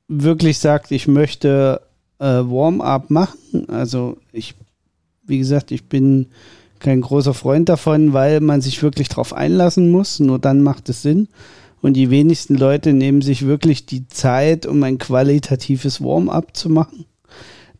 wirklich 0.09 0.61
sagt, 0.61 0.93
ich 0.93 1.07
möchte 1.07 1.83
äh, 2.21 2.25
Warm-up 2.25 3.11
machen, 3.11 3.69
also 3.69 4.17
ich, 4.33 4.55
wie 5.27 5.37
gesagt, 5.37 5.73
ich 5.73 5.91
bin 5.91 6.29
kein 6.83 7.01
großer 7.01 7.35
Freund 7.35 7.69
davon, 7.69 8.13
weil 8.13 8.41
man 8.41 8.61
sich 8.61 8.83
wirklich 8.83 9.09
darauf 9.09 9.33
einlassen 9.33 9.91
muss. 9.91 10.21
Nur 10.21 10.39
dann 10.39 10.63
macht 10.63 10.89
es 10.89 11.03
Sinn. 11.03 11.29
Und 11.81 11.95
die 11.95 12.11
wenigsten 12.11 12.55
Leute 12.55 12.93
nehmen 12.93 13.23
sich 13.23 13.47
wirklich 13.47 13.87
die 13.87 14.07
Zeit, 14.07 14.67
um 14.67 14.83
ein 14.83 14.99
qualitatives 14.99 16.03
Warm-up 16.03 16.57
zu 16.57 16.69
machen. 16.69 17.07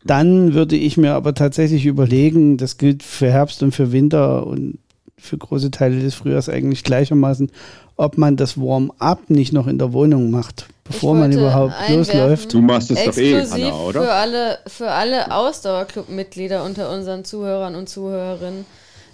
Dann 0.03 0.53
würde 0.53 0.75
ich 0.75 0.97
mir 0.97 1.13
aber 1.13 1.33
tatsächlich 1.33 1.85
überlegen, 1.85 2.57
das 2.57 2.77
gilt 2.77 3.03
für 3.03 3.31
Herbst 3.31 3.63
und 3.63 3.71
für 3.71 3.93
Winter 3.93 4.45
und 4.45 4.79
für 5.17 5.37
große 5.37 5.71
Teile 5.71 6.01
des 6.01 6.15
Frühjahrs 6.15 6.49
eigentlich 6.49 6.83
gleichermaßen, 6.83 7.49
ob 7.95 8.17
man 8.17 8.35
das 8.35 8.57
Warm-up 8.57 9.29
nicht 9.29 9.53
noch 9.53 9.67
in 9.67 9.77
der 9.77 9.93
Wohnung 9.93 10.31
macht, 10.31 10.65
bevor 10.83 11.15
man 11.15 11.31
überhaupt 11.31 11.75
losläuft. 11.87 12.53
Du 12.53 12.61
machst 12.61 12.91
es 12.91 13.05
doch 13.05 13.15
eh, 13.15 13.39
Anna, 13.39 13.73
oder? 13.73 14.01
Für 14.01 14.11
alle, 14.11 14.57
für 14.67 14.91
alle 14.91 15.33
Ausdauerclub-Mitglieder 15.33 16.65
unter 16.65 16.91
unseren 16.91 17.23
Zuhörern 17.23 17.75
und 17.75 17.87
Zuhörerinnen 17.87 18.65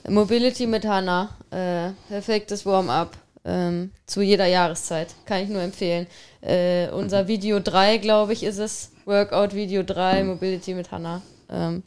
Mobility 0.08 0.68
mit 0.68 0.86
Hanna. 0.86 1.30
Äh, 1.52 1.92
perfektes 2.10 2.66
Warm-up. 2.66 3.18
Ähm, 3.46 3.92
zu 4.06 4.22
jeder 4.22 4.46
Jahreszeit. 4.46 5.08
Kann 5.26 5.44
ich 5.44 5.50
nur 5.50 5.62
empfehlen. 5.62 6.08
Äh, 6.42 6.90
unser 6.90 7.28
Video 7.28 7.60
3, 7.60 7.98
glaube 7.98 8.34
ich, 8.34 8.44
ist 8.44 8.58
es. 8.58 8.92
Workout 9.06 9.56
Video 9.56 9.82
3, 9.84 10.24
Mobility 10.24 10.74
mit 10.74 10.92
Hanna. 10.92 11.22
Ähm, 11.50 11.84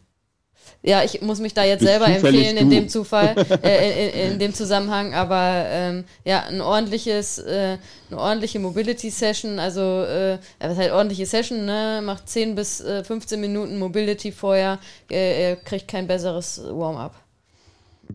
ja, 0.83 1.05
ich 1.05 1.21
muss 1.23 1.39
mich 1.39 1.55
da 1.55 1.65
jetzt 1.65 1.85
selber 1.85 2.07
empfehlen 2.07 2.57
in 2.57 2.71
dem 2.71 2.89
Zufall, 2.89 3.37
äh, 3.63 4.09
in, 4.09 4.33
in, 4.33 4.39
dem 4.39 4.55
Zusammenhang, 4.55 5.15
aber 5.15 5.65
ähm, 5.69 6.05
ja, 6.25 6.45
ein 6.45 6.61
ordentliches, 6.61 7.39
äh, 7.39 7.79
eine 8.11 8.21
ordentliche 8.21 8.59
Mobility-Session, 8.59 9.59
also 9.61 10.03
äh, 10.03 10.39
was 10.59 10.77
halt 10.77 10.93
ordentliche 10.93 11.27
Session, 11.27 11.65
ne? 11.65 12.01
Macht 12.03 12.29
10 12.29 12.57
bis 12.57 12.81
äh, 12.81 13.05
15 13.05 13.41
Minuten 13.41 13.79
Mobility 13.79 14.33
vorher, 14.33 14.79
äh, 15.09 15.57
kriegt 15.57 15.87
kein 15.87 16.09
besseres 16.09 16.61
Warm-up. 16.65 17.15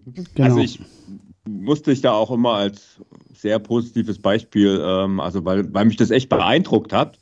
Genau. 0.05 0.47
Also 0.47 0.59
ich 0.59 0.79
musste 1.47 1.91
ich 1.91 2.01
da 2.01 2.11
auch 2.13 2.31
immer 2.31 2.53
als 2.53 2.99
sehr 3.33 3.59
positives 3.59 4.19
Beispiel, 4.19 4.81
ähm, 4.83 5.19
also 5.19 5.45
weil, 5.45 5.73
weil 5.73 5.85
mich 5.85 5.97
das 5.97 6.11
echt 6.11 6.29
beeindruckt 6.29 6.93
hat, 6.93 7.17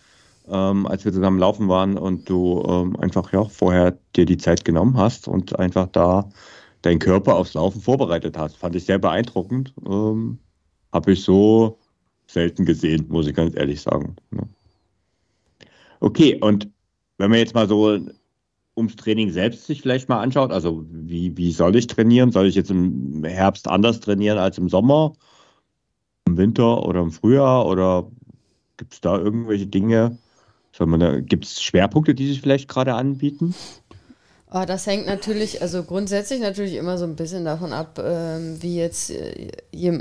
ähm, 0.47 0.85
als 0.87 1.05
wir 1.05 1.13
zusammen 1.13 1.39
laufen 1.39 1.67
waren 1.67 1.97
und 1.97 2.29
du 2.29 2.63
ähm, 2.67 2.95
einfach 2.97 3.31
ja 3.33 3.43
vorher 3.45 3.97
dir 4.15 4.25
die 4.25 4.37
Zeit 4.37 4.65
genommen 4.65 4.97
hast 4.97 5.27
und 5.27 5.57
einfach 5.59 5.87
da 5.87 6.29
deinen 6.81 6.99
Körper 6.99 7.35
aufs 7.35 7.53
Laufen 7.53 7.81
vorbereitet 7.81 8.37
hast. 8.37 8.57
Fand 8.57 8.75
ich 8.75 8.85
sehr 8.85 8.99
beeindruckend. 8.99 9.73
Ähm, 9.87 10.39
Habe 10.91 11.13
ich 11.13 11.23
so 11.23 11.79
selten 12.27 12.65
gesehen, 12.65 13.05
muss 13.09 13.27
ich 13.27 13.35
ganz 13.35 13.55
ehrlich 13.55 13.81
sagen. 13.81 14.15
Ja. 14.31 14.43
Okay, 15.99 16.37
und 16.39 16.69
wenn 17.17 17.31
wir 17.31 17.39
jetzt 17.39 17.55
mal 17.55 17.67
so 17.67 17.99
ums 18.75 18.95
Training 18.95 19.31
selbst 19.31 19.65
sich 19.65 19.81
vielleicht 19.81 20.09
mal 20.09 20.19
anschaut, 20.21 20.51
also 20.51 20.85
wie, 20.89 21.35
wie 21.37 21.51
soll 21.51 21.75
ich 21.75 21.87
trainieren? 21.87 22.31
Soll 22.31 22.47
ich 22.47 22.55
jetzt 22.55 22.71
im 22.71 23.23
Herbst 23.23 23.67
anders 23.67 23.99
trainieren 24.01 24.37
als 24.37 24.57
im 24.57 24.69
Sommer, 24.69 25.13
im 26.27 26.37
Winter 26.37 26.85
oder 26.85 27.01
im 27.01 27.11
Frühjahr? 27.11 27.65
Oder 27.65 28.11
gibt 28.77 28.93
es 28.93 29.01
da 29.01 29.17
irgendwelche 29.17 29.67
Dinge? 29.67 30.17
Gibt 31.21 31.45
es 31.45 31.61
Schwerpunkte, 31.61 32.13
die 32.13 32.27
sich 32.27 32.41
vielleicht 32.41 32.67
gerade 32.67 32.95
anbieten? 32.95 33.55
Oh, 34.51 34.63
das 34.65 34.85
hängt 34.87 35.05
natürlich, 35.05 35.61
also 35.61 35.83
grundsätzlich 35.83 36.39
natürlich 36.39 36.75
immer 36.75 36.97
so 36.97 37.05
ein 37.05 37.15
bisschen 37.15 37.45
davon 37.45 37.73
ab, 37.73 37.99
ähm, 38.03 38.61
wie 38.61 38.77
jetzt, 38.77 39.09
äh, 39.09 39.51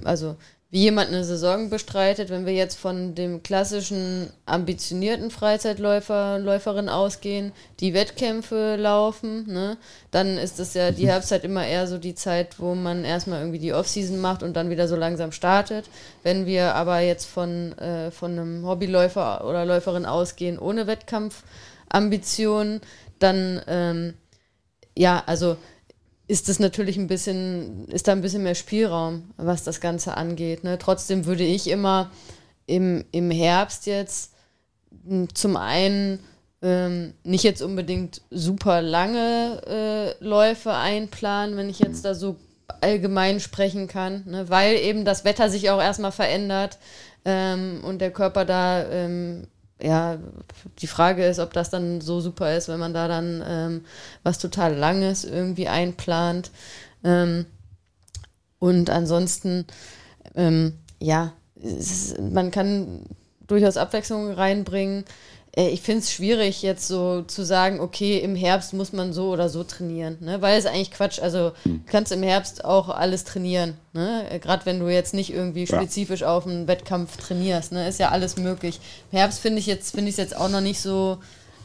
also 0.05 0.37
wie 0.75 0.81
jemand 0.81 1.11
eine 1.11 1.23
Saison 1.23 1.71
bestreitet. 1.71 2.31
Wenn 2.31 2.47
wir 2.47 2.53
jetzt 2.53 2.77
von 2.77 3.15
dem 3.15 3.45
klassischen 3.45 4.29
ambitionierten 4.45 5.31
Freizeitläufer, 5.31 6.41
Läuferin 6.41 6.89
ausgehen, 6.89 7.53
die 7.79 7.95
Wettkämpfe 7.95 8.75
laufen, 8.75 9.47
ne, 9.47 9.77
dann 10.11 10.37
ist 10.37 10.59
es 10.59 10.75
ja 10.75 10.91
die 10.91 11.07
Herbstzeit 11.13 11.45
immer 11.45 11.65
eher 11.65 11.87
so 11.87 11.97
die 11.97 12.17
Zeit, 12.17 12.59
wo 12.59 12.75
man 12.75 13.05
erstmal 13.05 13.39
irgendwie 13.39 13.61
die 13.61 13.73
Offseason 13.73 14.21
macht 14.21 14.43
und 14.43 14.57
dann 14.57 14.69
wieder 14.69 14.89
so 14.89 14.97
langsam 14.97 15.31
startet. 15.31 15.89
Wenn 16.25 16.45
wir 16.45 16.75
aber 16.75 16.99
jetzt 16.99 17.27
von, 17.27 17.79
äh, 17.79 18.11
von 18.11 18.33
einem 18.33 18.67
Hobbyläufer 18.67 19.47
oder 19.49 19.65
Läuferin 19.65 20.07
ausgehen 20.07 20.59
ohne 20.59 20.89
Wettkampfambitionen, 20.89 22.81
dann 23.21 23.63
ähm, 23.69 24.15
ja, 24.97 25.23
also 25.27 25.57
ist 26.27 26.49
das 26.49 26.59
natürlich 26.59 26.97
ein 26.97 27.07
bisschen, 27.07 27.87
ist 27.89 28.09
da 28.09 28.13
ein 28.13 28.23
bisschen 28.23 28.43
mehr 28.43 28.55
Spielraum, 28.55 29.31
was 29.37 29.63
das 29.65 29.81
Ganze 29.81 30.17
angeht. 30.17 30.65
Ne? 30.65 30.79
Trotzdem 30.79 31.27
würde 31.27 31.45
ich 31.45 31.69
immer 31.69 32.11
im, 32.67 33.05
im 33.13 33.31
Herbst 33.31 33.87
jetzt 33.87 34.33
zum 35.35 35.57
einen 35.57 36.21
ähm, 36.63 37.13
nicht 37.25 37.45
jetzt 37.45 37.61
unbedingt 37.61 38.23
super 38.31 38.81
lange 38.81 39.61
äh, 39.67 40.25
Läufe 40.25 40.73
einplanen, 40.73 41.57
wenn 41.57 41.69
ich 41.69 41.79
jetzt 41.79 42.07
da 42.07 42.15
so 42.15 42.37
allgemein 42.81 43.39
sprechen 43.41 43.87
kann, 43.87 44.25
ne? 44.27 44.49
weil 44.49 44.77
eben 44.77 45.05
das 45.05 45.27
Wetter 45.27 45.51
sich 45.51 45.69
auch 45.69 45.81
erstmal 45.81 46.13
verändert 46.13 46.79
ähm, 47.27 47.81
und 47.85 48.01
der 48.01 48.11
Körper 48.11 48.47
da, 48.47 48.89
ähm, 48.91 49.47
ja, 49.85 50.19
die 50.79 50.87
Frage 50.87 51.27
ist, 51.27 51.39
ob 51.39 51.53
das 51.53 51.71
dann 51.71 52.01
so 52.01 52.21
super 52.21 52.57
ist, 52.57 52.69
wenn 52.69 52.79
man 52.81 52.95
da 52.95 53.07
dann 53.07 53.43
ähm, 53.47 53.85
was 54.23 54.39
total 54.39 54.75
Langes 54.75 55.25
irgendwie 55.25 55.69
einplant. 55.69 56.51
Ähm, 57.05 57.47
und 58.59 58.89
ansonsten, 58.89 59.67
ähm, 60.35 60.79
ja, 61.01 61.33
ist, 61.57 62.19
man 62.19 62.51
kann 62.51 63.03
durchaus 63.47 63.77
Abwechslung 63.77 64.33
reinbringen. 64.33 65.05
Äh, 65.57 65.69
ich 65.69 65.83
finde 65.83 66.01
es 66.01 66.13
schwierig, 66.13 66.63
jetzt 66.63 66.89
so 66.89 67.23
zu 67.23 67.45
sagen, 67.45 67.81
okay, 67.81 68.19
im 68.19 68.37
Herbst 68.37 68.73
muss 68.73 68.93
man 68.93 69.13
so 69.13 69.31
oder 69.31 69.49
so 69.49 69.65
trainieren, 69.65 70.19
ne? 70.21 70.43
weil 70.43 70.59
es 70.59 70.67
eigentlich 70.67 70.91
Quatsch. 70.91 71.21
Also 71.21 71.53
hm. 71.63 71.85
du 71.85 71.91
kannst 71.91 72.13
im 72.13 72.23
Herbst 72.23 72.65
auch 72.65 72.89
alles 72.89 73.25
trainieren. 73.25 73.75
Ne? 73.93 74.31
Äh, 74.31 74.39
Gerade 74.39 74.67
wenn 74.67 74.81
du 74.81 74.89
jetzt 74.89 75.15
nicht 75.15 75.33
irgendwie 75.33 75.67
spezifisch 75.67 76.21
ja. 76.21 76.37
auf 76.37 76.47
einen 76.47 76.67
Wettkampf 76.69 77.17
trainierst, 77.17 77.73
ne? 77.73 77.89
ist 77.89 77.99
ja 77.99 78.11
alles 78.11 78.37
möglich. 78.37 78.81
Im 79.13 79.19
Herbst 79.19 79.41
finde 79.41 79.59
ich 79.59 79.67
jetzt 79.67 79.95
finde 79.95 80.11
ich 80.11 80.17
jetzt 80.17 80.37
auch 80.37 80.49
noch 80.49 80.61
nicht 80.61 80.81
so 80.81 81.19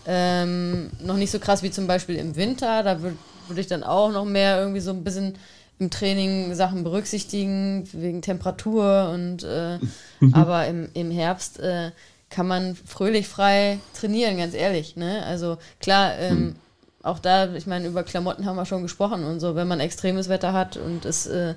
ähm, 0.07 0.91
noch 1.01 1.17
nicht 1.17 1.31
so 1.31 1.39
krass 1.39 1.61
wie 1.63 1.71
zum 1.71 1.87
Beispiel 1.87 2.15
im 2.15 2.35
Winter. 2.35 2.83
Da 2.83 3.01
würde 3.01 3.17
würd 3.47 3.59
ich 3.59 3.67
dann 3.67 3.83
auch 3.83 4.11
noch 4.11 4.25
mehr 4.25 4.59
irgendwie 4.59 4.79
so 4.79 4.91
ein 4.91 5.03
bisschen 5.03 5.35
im 5.79 5.89
Training 5.89 6.53
Sachen 6.55 6.83
berücksichtigen 6.83 7.87
wegen 7.93 8.21
Temperatur 8.21 9.11
und 9.13 9.43
äh, 9.43 9.79
aber 10.33 10.67
im, 10.67 10.89
im 10.93 11.09
Herbst 11.09 11.59
äh, 11.59 11.91
kann 12.29 12.47
man 12.47 12.75
fröhlich 12.75 13.27
frei 13.27 13.79
trainieren, 13.93 14.37
ganz 14.37 14.53
ehrlich. 14.53 14.95
Ne? 14.95 15.25
Also 15.25 15.57
klar, 15.79 16.17
ähm, 16.19 16.39
mhm. 16.39 16.55
auch 17.03 17.19
da, 17.19 17.53
ich 17.53 17.67
meine, 17.67 17.87
über 17.87 18.03
Klamotten 18.03 18.45
haben 18.45 18.55
wir 18.55 18.65
schon 18.65 18.83
gesprochen 18.83 19.23
und 19.23 19.39
so, 19.39 19.55
wenn 19.55 19.67
man 19.67 19.79
extremes 19.79 20.29
Wetter 20.29 20.53
hat 20.53 20.77
und 20.77 21.05
es 21.05 21.27
äh, 21.27 21.55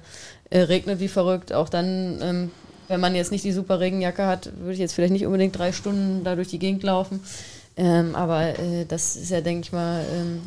äh, 0.51 0.61
regnet 0.61 1.01
wie 1.01 1.09
verrückt, 1.09 1.53
auch 1.53 1.69
dann, 1.69 2.21
ähm, 2.23 2.51
wenn 2.89 3.01
man 3.01 3.15
jetzt 3.15 3.33
nicht 3.33 3.45
die 3.45 3.53
super 3.53 3.81
Regenjacke 3.81 4.27
hat, 4.27 4.51
würde 4.59 4.75
ich 4.75 4.79
jetzt 4.79 4.95
vielleicht 4.95 5.13
nicht 5.13 5.27
unbedingt 5.27 5.57
drei 5.57 5.73
Stunden 5.73 6.25
da 6.25 6.35
durch 6.35 6.49
die 6.49 6.59
Gegend 6.59 6.83
laufen. 6.83 7.21
Ähm, 7.77 8.15
aber 8.15 8.59
äh, 8.59 8.85
das 8.87 9.17
ist 9.17 9.31
ja, 9.31 9.41
denke 9.41 9.67
ich 9.67 9.73
mal, 9.73 10.05
ähm, 10.13 10.43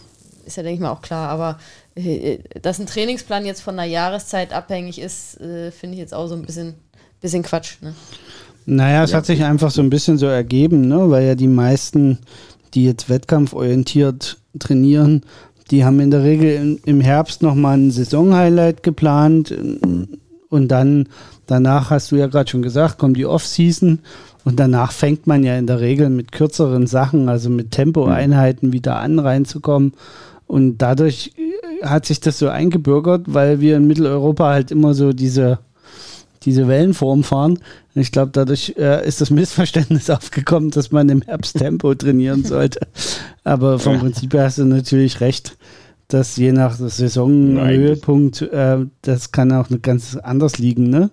ist 0.46 0.58
ja, 0.58 0.64
denke 0.64 0.76
ich 0.76 0.82
mal, 0.82 0.92
auch 0.92 1.02
klar. 1.02 1.30
Aber 1.30 1.60
äh, 1.96 2.40
dass 2.62 2.80
ein 2.80 2.86
Trainingsplan 2.86 3.46
jetzt 3.46 3.62
von 3.62 3.80
einer 3.80 3.90
Jahreszeit 3.90 4.54
abhängig 4.54 5.00
ist, 5.00 5.40
äh, 5.42 5.72
finde 5.72 5.96
ich 5.96 6.00
jetzt 6.00 6.14
auch 6.14 6.28
so 6.28 6.36
ein 6.36 6.46
bisschen, 6.46 6.76
bisschen 7.22 7.44
Quatsch. 7.44 7.82
Ne? 7.82 7.96
Naja, 8.66 9.03
es 9.03 9.11
ja. 9.11 9.18
hat 9.18 9.26
sich 9.26 9.43
einfach 9.43 9.72
so 9.72 9.82
ein 9.82 9.89
bisschen 9.89 10.18
so 10.18 10.26
ergeben, 10.26 10.88
ne? 10.88 11.09
weil 11.09 11.26
ja 11.26 11.36
die 11.36 11.47
meisten, 11.47 12.20
die 12.74 12.86
jetzt 12.86 13.09
wettkampforientiert 13.09 14.38
trainieren, 14.59 15.22
die 15.72 15.84
haben 15.84 15.99
in 15.99 16.11
der 16.11 16.24
Regel 16.24 16.80
im 16.86 17.01
Herbst 17.01 17.41
nochmal 17.41 17.78
ein 17.78 17.91
Saisonhighlight 17.91 18.84
geplant 18.84 19.53
und 20.49 20.68
dann 20.68 21.07
danach 21.47 21.89
hast 21.89 22.11
du 22.11 22.16
ja 22.16 22.28
gerade 22.28 22.49
schon 22.49 22.61
gesagt, 22.61 22.97
kommt 22.97 23.18
die 23.18 23.26
Off-Season 23.26 23.99
und 24.43 24.59
danach 24.59 24.91
fängt 24.91 25.26
man 25.26 25.43
ja 25.43 25.57
in 25.57 25.68
der 25.68 25.80
Regel 25.80 26.09
mit 26.09 26.32
kürzeren 26.32 26.86
Sachen, 26.86 27.30
also 27.30 27.49
mit 27.49 27.72
Tempoeinheiten 27.72 28.74
wieder 28.74 28.97
an 28.97 29.18
reinzukommen. 29.18 29.93
Und 30.45 30.78
dadurch 30.78 31.34
hat 31.82 32.05
sich 32.05 32.20
das 32.20 32.38
so 32.38 32.49
eingebürgert, 32.49 33.24
weil 33.26 33.59
wir 33.59 33.76
in 33.78 33.88
Mitteleuropa 33.88 34.49
halt 34.49 34.70
immer 34.70 34.93
so 34.93 35.13
diese 35.13 35.57
diese 36.46 36.68
Wellenform 36.68 37.24
fahren. 37.24 37.60
Ich 37.96 38.12
glaube, 38.12 38.32
dadurch 38.32 38.76
äh, 38.78 39.06
ist 39.08 39.22
das 39.22 39.30
Missverständnis 39.30 40.10
aufgekommen, 40.12 40.72
dass 40.72 40.91
man 40.91 41.10
im 41.10 41.22
Herbst 41.22 41.58
Tempo 41.58 41.93
trainieren 41.96 42.43
sollte. 42.43 42.88
Aber 43.43 43.80
vom 43.80 43.93
ja. 43.93 44.00
Prinzip 44.00 44.34
her 44.34 44.43
hast 44.43 44.58
du 44.58 44.66
natürlich 44.66 45.22
recht, 45.22 45.58
dass 46.08 46.38
je 46.38 46.52
nach 46.52 46.76
Saisonhöhepunkt, 46.76 48.41
äh, 48.43 48.86
das 49.02 49.32
kann 49.32 49.52
auch 49.52 49.68
ganz 49.82 50.16
anders 50.16 50.60
liegen. 50.60 50.89
Ne? 50.89 51.10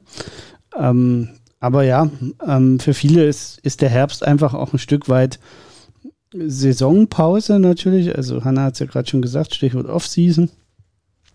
Ähm, 0.78 1.30
aber 1.60 1.84
ja, 1.84 2.10
ähm, 2.46 2.78
für 2.80 2.92
viele 2.92 3.24
ist, 3.24 3.58
ist 3.62 3.80
der 3.80 3.88
Herbst 3.88 4.24
einfach 4.24 4.52
auch 4.52 4.72
ein 4.72 4.78
Stück 4.78 5.08
weit 5.08 5.38
Saisonpause 6.34 7.58
natürlich. 7.58 8.16
Also 8.16 8.44
Hanna 8.44 8.64
hat 8.64 8.74
es 8.74 8.80
ja 8.80 8.86
gerade 8.86 9.08
schon 9.08 9.22
gesagt, 9.22 9.54
Stichwort 9.54 9.86
Off-Season. 9.86 10.50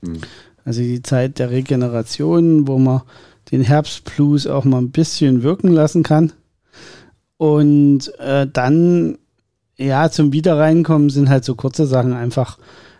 Mhm. 0.02 0.22
Also 0.66 0.82
die 0.82 1.02
Zeit 1.02 1.40
der 1.40 1.50
Regeneration, 1.50 2.68
wo 2.68 2.78
man 2.78 3.04
den 3.52 3.62
Herbstblues 3.62 4.48
auch 4.48 4.66
mal 4.66 4.80
ein 4.80 4.92
bisschen 4.92 5.44
wirken 5.44 5.70
lassen 5.70 6.04
kann. 6.04 6.34
Und 7.38 8.12
äh, 8.20 8.48
dann, 8.52 9.18
ja, 9.78 10.10
zum 10.10 10.34
Wiederreinkommen 10.34 11.10
sind 11.10 11.30
halt 11.30 11.46
so 11.46 11.56
kurze 11.56 11.86
Sachen 11.86 12.14
einfach 12.14 12.58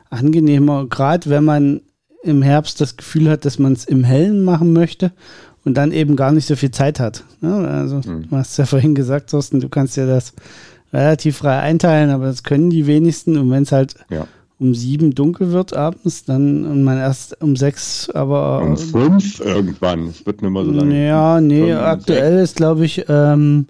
angenehmer, 0.10 0.86
gerade 0.88 1.30
wenn 1.30 1.44
man 1.44 1.82
im 2.24 2.42
Herbst 2.42 2.82
das 2.82 2.98
Gefühl 2.98 3.30
hat, 3.30 3.46
dass 3.46 3.60
man 3.60 3.74
es 3.74 3.86
im 3.86 4.04
Hellen 4.04 4.44
machen 4.44 4.74
möchte 4.74 5.12
und 5.66 5.76
dann 5.76 5.92
eben 5.92 6.16
gar 6.16 6.32
nicht 6.32 6.48
so 6.48 6.56
viel 6.56 6.72
Zeit 6.72 7.00
hat. 7.00 7.24
Ne? 7.42 7.54
also, 7.68 7.98
mhm. 7.98 8.30
du 8.30 8.36
hast 8.36 8.58
ja 8.58 8.66
vorhin 8.68 8.96
gesagt, 8.96 9.30
Thorsten, 9.30 9.60
du 9.60 9.70
kannst 9.70 9.98
ja 9.98 10.06
das 10.06 10.34
relativ 10.94 11.38
frei 11.38 11.60
einteilen, 11.60 12.10
aber 12.10 12.26
das 12.26 12.44
können 12.44 12.70
die 12.70 12.88
wenigsten. 12.88 13.38
Und 13.38 13.52
wenn 13.52 13.64
es 13.64 13.72
halt 13.72 13.96
ja 14.10 14.28
um 14.60 14.74
sieben 14.74 15.14
dunkel 15.14 15.52
wird 15.52 15.76
abends, 15.76 16.26
dann 16.26 16.66
und 16.66 16.84
man 16.84 16.98
erst 16.98 17.42
um 17.42 17.56
sechs, 17.56 18.10
aber. 18.10 18.62
Um 18.62 18.78
fünf 18.78 19.40
irgendwann. 19.40 20.08
Es 20.08 20.26
wird 20.26 20.42
nicht 20.42 20.52
mehr 20.52 20.66
so 20.66 20.72
lange. 20.72 21.08
Ja, 21.08 21.40
nee, 21.42 21.74
aktuell 21.74 22.40
ist, 22.40 22.56
glaube 22.58 22.86
ich, 22.86 23.06
ähm, 23.08 23.68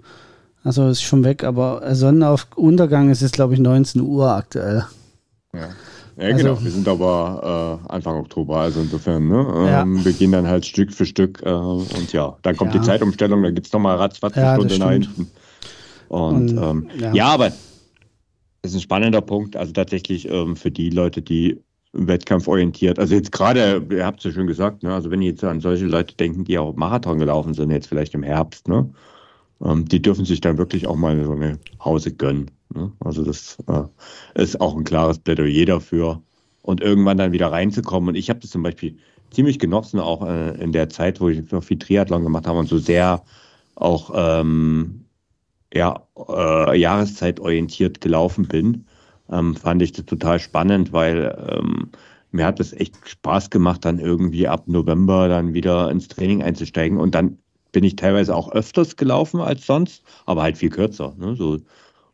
also 0.64 0.88
ist 0.88 1.02
schon 1.02 1.24
weg, 1.24 1.44
aber 1.44 1.94
Sonnenaufuntergang 1.94 3.10
ist 3.10 3.22
jetzt, 3.22 3.34
glaube 3.34 3.54
ich, 3.54 3.60
19 3.60 4.00
Uhr 4.00 4.30
aktuell. 4.30 4.84
Ja. 5.52 5.68
Ja, 6.18 6.24
also, 6.24 6.48
genau. 6.48 6.64
Wir 6.64 6.70
sind 6.72 6.88
aber 6.88 7.80
äh, 7.86 7.92
Anfang 7.92 8.16
Oktober, 8.16 8.56
also 8.56 8.80
insofern, 8.80 9.28
ne? 9.28 9.46
Ähm, 9.56 9.98
ja. 9.98 10.04
Wir 10.04 10.12
gehen 10.12 10.32
dann 10.32 10.48
halt 10.48 10.66
Stück 10.66 10.92
für 10.92 11.06
Stück 11.06 11.40
äh, 11.44 11.48
und 11.48 12.12
ja, 12.12 12.36
dann 12.42 12.56
kommt 12.56 12.74
ja. 12.74 12.80
die 12.80 12.86
Zeitumstellung, 12.86 13.40
dann 13.44 13.54
gibt 13.54 13.68
es 13.68 13.72
nochmal 13.72 13.96
ratzfatz 13.98 14.36
eine 14.36 14.46
ja, 14.46 14.54
Stunde 14.56 14.78
nach 14.78 14.90
hinten. 14.90 15.30
Und, 16.08 16.58
und 16.58 16.58
ähm, 16.58 16.90
ja. 16.98 17.12
ja, 17.12 17.26
aber 17.26 17.52
ist 18.62 18.74
ein 18.74 18.80
spannender 18.80 19.20
Punkt. 19.20 19.56
Also 19.56 19.72
tatsächlich 19.72 20.28
ähm, 20.28 20.56
für 20.56 20.70
die 20.70 20.90
Leute, 20.90 21.22
die 21.22 21.60
Wettkampf 21.92 22.48
orientiert. 22.48 22.98
Also 22.98 23.14
jetzt 23.14 23.32
gerade, 23.32 23.84
ihr 23.90 24.04
habt 24.04 24.18
es 24.18 24.24
ja 24.24 24.32
schon 24.32 24.46
gesagt, 24.46 24.82
ne? 24.82 24.92
also 24.92 25.10
wenn 25.10 25.22
ihr 25.22 25.30
jetzt 25.30 25.44
an 25.44 25.60
solche 25.60 25.86
Leute 25.86 26.14
denken, 26.16 26.44
die 26.44 26.58
auch 26.58 26.76
Marathon 26.76 27.18
gelaufen 27.18 27.54
sind, 27.54 27.70
jetzt 27.70 27.86
vielleicht 27.86 28.14
im 28.14 28.22
Herbst, 28.22 28.68
ne? 28.68 28.90
Ähm, 29.64 29.86
die 29.86 30.00
dürfen 30.00 30.24
sich 30.24 30.40
dann 30.40 30.58
wirklich 30.58 30.86
auch 30.86 30.96
mal 30.96 31.24
so 31.24 31.32
eine 31.32 31.58
Hause 31.84 32.12
gönnen. 32.14 32.50
Ne? 32.74 32.92
Also 33.00 33.24
das 33.24 33.58
äh, 33.66 33.82
ist 34.40 34.60
auch 34.60 34.76
ein 34.76 34.84
klares 34.84 35.18
Plädoyer 35.18 35.66
dafür. 35.66 36.22
Und 36.62 36.82
irgendwann 36.82 37.16
dann 37.16 37.32
wieder 37.32 37.50
reinzukommen. 37.50 38.10
Und 38.10 38.14
ich 38.14 38.28
habe 38.28 38.40
das 38.40 38.50
zum 38.50 38.62
Beispiel 38.62 38.98
ziemlich 39.30 39.58
genossen, 39.58 40.00
auch 40.00 40.26
äh, 40.26 40.50
in 40.62 40.72
der 40.72 40.90
Zeit, 40.90 41.20
wo 41.20 41.28
ich 41.28 41.50
noch 41.50 41.64
viel 41.64 41.78
Triathlon 41.78 42.22
gemacht 42.22 42.46
habe 42.46 42.58
und 42.58 42.68
so 42.68 42.78
sehr 42.78 43.22
auch 43.74 44.12
ähm, 44.14 45.04
ja, 45.72 46.02
äh, 46.28 46.78
jahreszeitorientiert 46.78 48.00
gelaufen 48.00 48.48
bin, 48.48 48.86
ähm, 49.30 49.54
fand 49.56 49.82
ich 49.82 49.92
das 49.92 50.06
total 50.06 50.38
spannend, 50.38 50.92
weil 50.92 51.36
ähm, 51.50 51.90
mir 52.30 52.46
hat 52.46 52.60
es 52.60 52.72
echt 52.72 52.96
Spaß 53.06 53.50
gemacht, 53.50 53.84
dann 53.84 53.98
irgendwie 53.98 54.48
ab 54.48 54.68
November 54.68 55.28
dann 55.28 55.54
wieder 55.54 55.90
ins 55.90 56.08
Training 56.08 56.42
einzusteigen. 56.42 56.98
Und 56.98 57.14
dann 57.14 57.38
bin 57.72 57.84
ich 57.84 57.96
teilweise 57.96 58.34
auch 58.34 58.50
öfters 58.52 58.96
gelaufen 58.96 59.40
als 59.40 59.66
sonst, 59.66 60.02
aber 60.26 60.42
halt 60.42 60.58
viel 60.58 60.70
kürzer. 60.70 61.14
Ne? 61.18 61.36
So. 61.36 61.58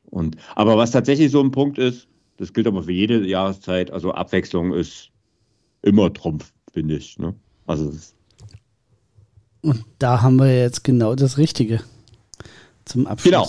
Und, 0.07 0.37
aber 0.55 0.77
was 0.77 0.91
tatsächlich 0.91 1.31
so 1.31 1.41
ein 1.41 1.51
Punkt 1.51 1.79
ist, 1.79 2.09
das 2.37 2.53
gilt 2.53 2.67
aber 2.67 2.83
für 2.83 2.93
jede 2.93 3.25
Jahreszeit, 3.25 3.91
also 3.91 4.13
Abwechslung 4.13 4.73
ist 4.73 5.11
immer 5.83 6.13
Trumpf, 6.13 6.53
finde 6.73 6.97
ich. 6.97 7.19
Ne? 7.19 7.35
Also 7.67 7.93
und 9.63 9.83
da 9.99 10.21
haben 10.21 10.37
wir 10.37 10.55
jetzt 10.55 10.85
genau 10.85 11.15
das 11.15 11.39
Richtige 11.39 11.81
zum 12.85 13.07
Abschluss. 13.07 13.31
Genau. 13.31 13.49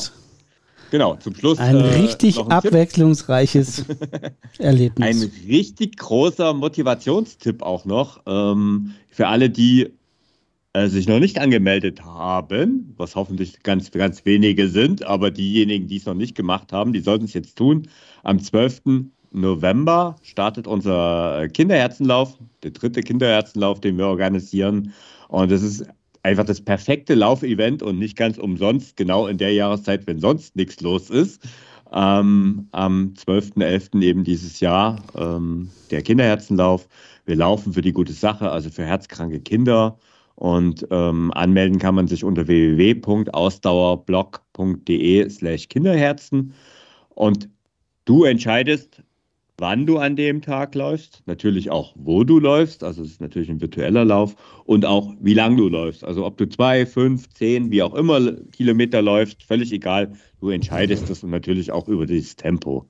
Genau, 0.92 1.16
zum 1.16 1.36
Schluss. 1.36 1.58
Ein 1.58 1.78
äh, 1.78 1.96
richtig 1.98 2.40
ein 2.40 2.52
abwechslungsreiches 2.52 3.86
Erlebnis. 4.60 5.08
Ein 5.08 5.32
richtig 5.48 5.98
großer 5.98 6.54
Motivationstipp 6.54 7.62
auch 7.64 7.86
noch 7.86 8.22
ähm, 8.28 8.94
für 9.10 9.28
alle, 9.28 9.50
die 9.50 9.92
äh, 10.74 10.88
sich 10.88 11.08
noch 11.08 11.20
nicht 11.20 11.40
angemeldet 11.40 12.04
haben, 12.04 12.94
was 12.98 13.16
hoffentlich 13.16 13.64
ganz, 13.64 13.92
ganz 13.92 14.26
wenige 14.26 14.68
sind, 14.68 15.04
aber 15.04 15.32
diejenigen, 15.32 15.88
die 15.88 15.98
es 15.98 16.06
noch 16.06 16.14
nicht 16.14 16.36
gemacht 16.36 16.72
haben, 16.72 16.94
die 16.94 17.00
sollten 17.00 17.26
es 17.26 17.34
jetzt 17.34 17.58
tun. 17.58 17.88
Am 18.24 18.40
12. 18.40 18.82
November 19.32 20.18
startet 20.22 20.68
unser 20.68 21.48
Kinderherzenlauf, 21.50 22.38
der 22.64 22.72
dritte 22.72 23.02
Kinderherzenlauf, 23.02 23.80
den 23.80 23.98
wir 23.98 24.08
organisieren. 24.08 24.94
Und 25.28 25.52
das 25.52 25.62
ist 25.62 25.86
einfach 26.26 26.46
das 26.46 26.60
perfekte 26.60 27.14
Laufevent 27.14 27.84
und 27.84 28.00
nicht 28.00 28.18
ganz 28.18 28.40
umsonst, 28.40 28.98
genau 28.98 29.28
in 29.28 29.38
der 29.38 29.54
Jahreszeit, 29.54 30.08
wenn 30.08 30.20
sonst 30.20 30.56
nichts 30.56 30.82
los 30.82 31.12
ist. 31.12 31.44
Ähm, 31.94 32.68
am 32.72 33.14
12.11. 33.16 34.02
eben 34.02 34.24
dieses 34.24 34.60
Jahr 34.60 35.04
ähm, 35.16 35.70
der 35.92 36.02
Kinderherzenlauf. 36.02 36.88
Wir 37.26 37.36
laufen 37.36 37.74
für 37.74 37.84
die 37.84 37.94
gute 37.94 38.14
Sache, 38.14 38.50
also 38.50 38.72
für 38.72 38.84
herzkranke 38.84 39.40
Kinder. 39.40 40.00
Und 40.34 40.88
ähm, 40.90 41.32
anmelden 41.34 41.78
kann 41.78 41.94
man 41.96 42.08
sich 42.08 42.24
unter 42.24 42.48
www.ausdauerblog.de 42.48 45.30
slash 45.30 45.70
Kinderherzen. 45.70 46.54
Und 47.10 47.50
du 48.06 48.24
entscheidest, 48.26 49.04
wann 49.58 49.86
du 49.86 49.98
an 49.98 50.16
dem 50.16 50.42
Tag 50.42 50.76
läufst, 50.76 51.24
natürlich 51.26 51.72
auch, 51.72 51.94
wo 51.98 52.24
du 52.24 52.40
läufst, 52.40 52.84
also 52.84 53.04
es 53.04 53.12
ist 53.12 53.22
natürlich 53.22 53.50
ein 53.50 53.62
virtueller 53.62 54.04
Lauf 54.04 54.36
und 54.66 54.86
auch, 54.86 55.14
wie 55.20 55.34
lang 55.34 55.56
du 55.56 55.70
läufst. 55.70 56.04
Also 56.04 56.26
ob 56.26 56.38
du 56.38 56.50
zwei, 56.50 56.86
fünf, 56.86 57.30
zehn, 57.30 57.72
wie 57.72 57.82
auch 57.82 57.94
immer 57.94 58.34
Kilometer 58.52 59.02
läufst, 59.02 59.44
völlig 59.44 59.72
egal, 59.72 60.14
du 60.42 60.50
entscheidest 60.50 61.10
das 61.10 61.24
und 61.24 61.30
natürlich 61.30 61.72
auch 61.72 61.88
über 61.88 62.06
dieses 62.06 62.36
Tempo. 62.36 62.86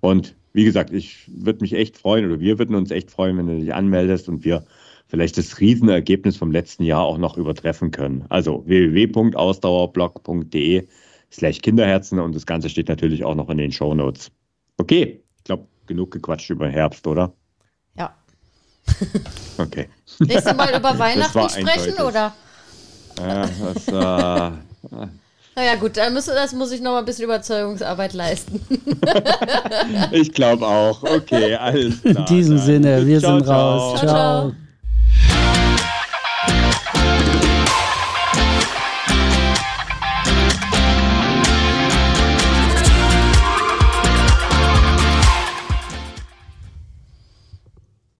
Und 0.00 0.36
wie 0.52 0.64
gesagt, 0.64 0.92
ich 0.92 1.28
würde 1.28 1.60
mich 1.60 1.72
echt 1.72 1.96
freuen 1.96 2.26
oder 2.26 2.40
wir 2.40 2.58
würden 2.58 2.74
uns 2.74 2.90
echt 2.90 3.10
freuen, 3.10 3.38
wenn 3.38 3.46
du 3.46 3.60
dich 3.60 3.72
anmeldest 3.72 4.28
und 4.28 4.44
wir 4.44 4.64
vielleicht 5.06 5.38
das 5.38 5.60
Riesenergebnis 5.60 6.36
vom 6.36 6.50
letzten 6.50 6.82
Jahr 6.84 7.04
auch 7.04 7.18
noch 7.18 7.38
übertreffen 7.38 7.92
können. 7.92 8.24
Also 8.28 8.64
www.ausdauerblog.de 8.66 10.86
slash 11.30 11.60
Kinderherzen 11.60 12.18
und 12.18 12.34
das 12.34 12.46
Ganze 12.46 12.68
steht 12.68 12.88
natürlich 12.88 13.24
auch 13.24 13.34
noch 13.34 13.50
in 13.50 13.58
den 13.58 13.72
Show 13.72 13.94
Notes. 13.94 14.30
Okay, 14.78 15.20
ich 15.36 15.44
glaube, 15.44 15.68
genug 15.88 16.12
gequatscht 16.12 16.50
über 16.50 16.68
Herbst, 16.68 17.06
oder? 17.06 17.32
Ja. 17.96 18.14
Okay. 19.60 19.88
Nächstes 20.20 20.54
Mal 20.54 20.76
über 20.76 20.96
Weihnachten 20.96 21.48
sprechen, 21.48 22.00
oder? 22.00 22.32
Ja, 23.18 23.42
das. 23.42 23.88
Äh, 23.88 23.92
naja, 25.56 25.74
gut, 25.80 25.96
dann 25.96 26.14
müssen, 26.14 26.32
das 26.36 26.52
muss 26.52 26.70
ich 26.70 26.80
noch 26.80 26.92
mal 26.92 27.00
ein 27.00 27.04
bisschen 27.04 27.24
Überzeugungsarbeit 27.24 28.12
leisten. 28.12 28.60
ich 30.12 30.32
glaube 30.32 30.64
auch. 30.64 31.02
Okay, 31.02 31.56
alles 31.56 32.00
klar. 32.02 32.18
In 32.18 32.24
diesem 32.26 32.58
Sinne, 32.58 33.04
wir 33.04 33.18
ciao, 33.18 33.38
sind 33.38 33.48
raus. 33.48 33.98
ciao. 33.98 34.08
ciao. 34.08 34.50
ciao. 34.50 34.67